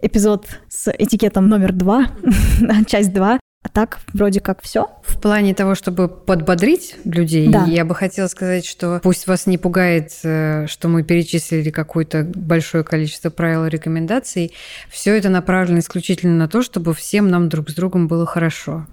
эпизод 0.00 0.46
с 0.70 0.90
этикетом 0.90 1.48
номер 1.48 1.74
два, 1.74 2.06
часть 2.86 3.12
два. 3.12 3.40
А 3.62 3.68
так, 3.68 4.00
вроде 4.12 4.40
как 4.40 4.60
все. 4.60 4.88
В 5.04 5.20
плане 5.20 5.54
того, 5.54 5.76
чтобы 5.76 6.08
подбодрить 6.08 6.96
людей, 7.04 7.48
да. 7.48 7.64
я 7.64 7.84
бы 7.84 7.94
хотела 7.94 8.26
сказать, 8.26 8.66
что 8.66 9.00
пусть 9.02 9.28
вас 9.28 9.46
не 9.46 9.56
пугает, 9.56 10.12
э, 10.24 10.66
что 10.66 10.88
мы 10.88 11.04
перечислили 11.04 11.70
какое-то 11.70 12.24
большое 12.34 12.82
количество 12.82 13.30
правил 13.30 13.66
и 13.66 13.70
рекомендаций. 13.70 14.52
Все 14.90 15.16
это 15.16 15.28
направлено 15.28 15.78
исключительно 15.78 16.36
на 16.36 16.48
то, 16.48 16.62
чтобы 16.62 16.92
всем 16.92 17.28
нам 17.28 17.48
друг 17.48 17.70
с 17.70 17.74
другом 17.74 18.08
было 18.08 18.26
хорошо. 18.26 18.86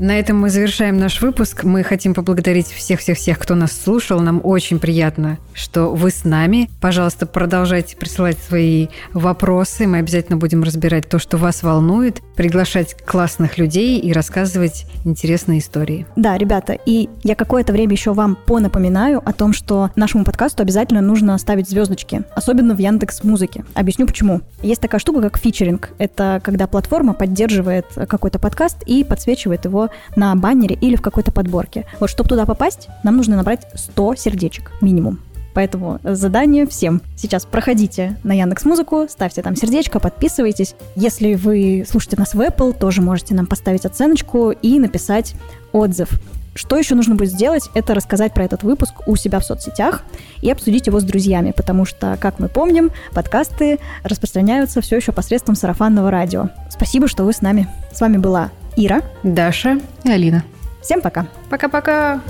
На 0.00 0.18
этом 0.18 0.40
мы 0.40 0.48
завершаем 0.48 0.96
наш 0.96 1.20
выпуск. 1.20 1.62
Мы 1.62 1.82
хотим 1.82 2.14
поблагодарить 2.14 2.68
всех-всех-всех, 2.68 3.38
кто 3.38 3.54
нас 3.54 3.72
слушал. 3.72 4.18
Нам 4.20 4.40
очень 4.42 4.78
приятно, 4.78 5.36
что 5.52 5.88
вы 5.94 6.10
с 6.10 6.24
нами. 6.24 6.70
Пожалуйста, 6.80 7.26
продолжайте 7.26 7.98
присылать 7.98 8.38
свои 8.38 8.86
вопросы. 9.12 9.86
Мы 9.86 9.98
обязательно 9.98 10.38
будем 10.38 10.62
разбирать 10.62 11.06
то, 11.06 11.18
что 11.18 11.36
вас 11.36 11.62
волнует, 11.62 12.22
приглашать 12.34 12.96
классных 13.04 13.58
людей 13.58 13.98
и 14.00 14.10
рассказывать 14.14 14.86
интересные 15.04 15.58
истории. 15.58 16.06
Да, 16.16 16.38
ребята, 16.38 16.78
и 16.86 17.10
я 17.22 17.34
какое-то 17.34 17.74
время 17.74 17.92
еще 17.92 18.14
вам 18.14 18.38
понапоминаю 18.46 19.20
о 19.22 19.34
том, 19.34 19.52
что 19.52 19.90
нашему 19.96 20.24
подкасту 20.24 20.62
обязательно 20.62 21.02
нужно 21.02 21.36
ставить 21.36 21.68
звездочки, 21.68 22.22
особенно 22.34 22.74
в 22.74 22.78
Яндекс 22.78 23.22
Музыке. 23.22 23.66
Объясню 23.74 24.06
почему. 24.06 24.40
Есть 24.62 24.80
такая 24.80 24.98
штука, 24.98 25.20
как 25.20 25.36
фичеринг. 25.36 25.90
Это 25.98 26.40
когда 26.42 26.66
платформа 26.66 27.12
поддерживает 27.12 27.84
какой-то 28.08 28.38
подкаст 28.38 28.78
и 28.86 29.04
подсвечивает 29.04 29.66
его 29.66 29.89
на 30.16 30.34
баннере 30.34 30.76
или 30.80 30.96
в 30.96 31.02
какой-то 31.02 31.32
подборке. 31.32 31.86
Вот 31.98 32.10
чтобы 32.10 32.28
туда 32.28 32.46
попасть, 32.46 32.88
нам 33.02 33.16
нужно 33.16 33.36
набрать 33.36 33.66
100 33.74 34.14
сердечек 34.16 34.72
минимум. 34.80 35.20
Поэтому 35.54 35.98
задание 36.04 36.66
всем. 36.66 37.02
Сейчас 37.16 37.44
проходите 37.44 38.16
на 38.22 38.32
Яндекс 38.32 38.64
Музыку, 38.64 39.06
ставьте 39.08 39.42
там 39.42 39.56
сердечко, 39.56 39.98
подписывайтесь. 39.98 40.74
Если 40.94 41.34
вы 41.34 41.84
слушаете 41.88 42.16
нас 42.16 42.34
в 42.34 42.40
Apple, 42.40 42.72
тоже 42.78 43.02
можете 43.02 43.34
нам 43.34 43.46
поставить 43.46 43.84
оценочку 43.84 44.50
и 44.50 44.78
написать 44.78 45.34
отзыв. 45.72 46.08
Что 46.54 46.76
еще 46.76 46.94
нужно 46.94 47.14
будет 47.14 47.30
сделать, 47.30 47.70
это 47.74 47.94
рассказать 47.94 48.34
про 48.34 48.44
этот 48.44 48.64
выпуск 48.64 48.94
у 49.06 49.14
себя 49.16 49.38
в 49.38 49.44
соцсетях 49.44 50.02
и 50.42 50.50
обсудить 50.50 50.88
его 50.88 50.98
с 50.98 51.04
друзьями, 51.04 51.52
потому 51.56 51.84
что, 51.84 52.18
как 52.20 52.40
мы 52.40 52.48
помним, 52.48 52.90
подкасты 53.12 53.78
распространяются 54.02 54.80
все 54.80 54.96
еще 54.96 55.12
посредством 55.12 55.54
сарафанного 55.54 56.10
радио. 56.10 56.48
Спасибо, 56.68 57.06
что 57.06 57.24
вы 57.24 57.32
с 57.32 57.40
нами. 57.40 57.68
С 57.92 58.00
вами 58.00 58.16
была 58.16 58.50
Ира, 58.76 59.02
Даша 59.22 59.80
и 60.04 60.10
Алина. 60.10 60.44
Всем 60.82 61.00
пока. 61.00 61.26
Пока-пока. 61.48 62.20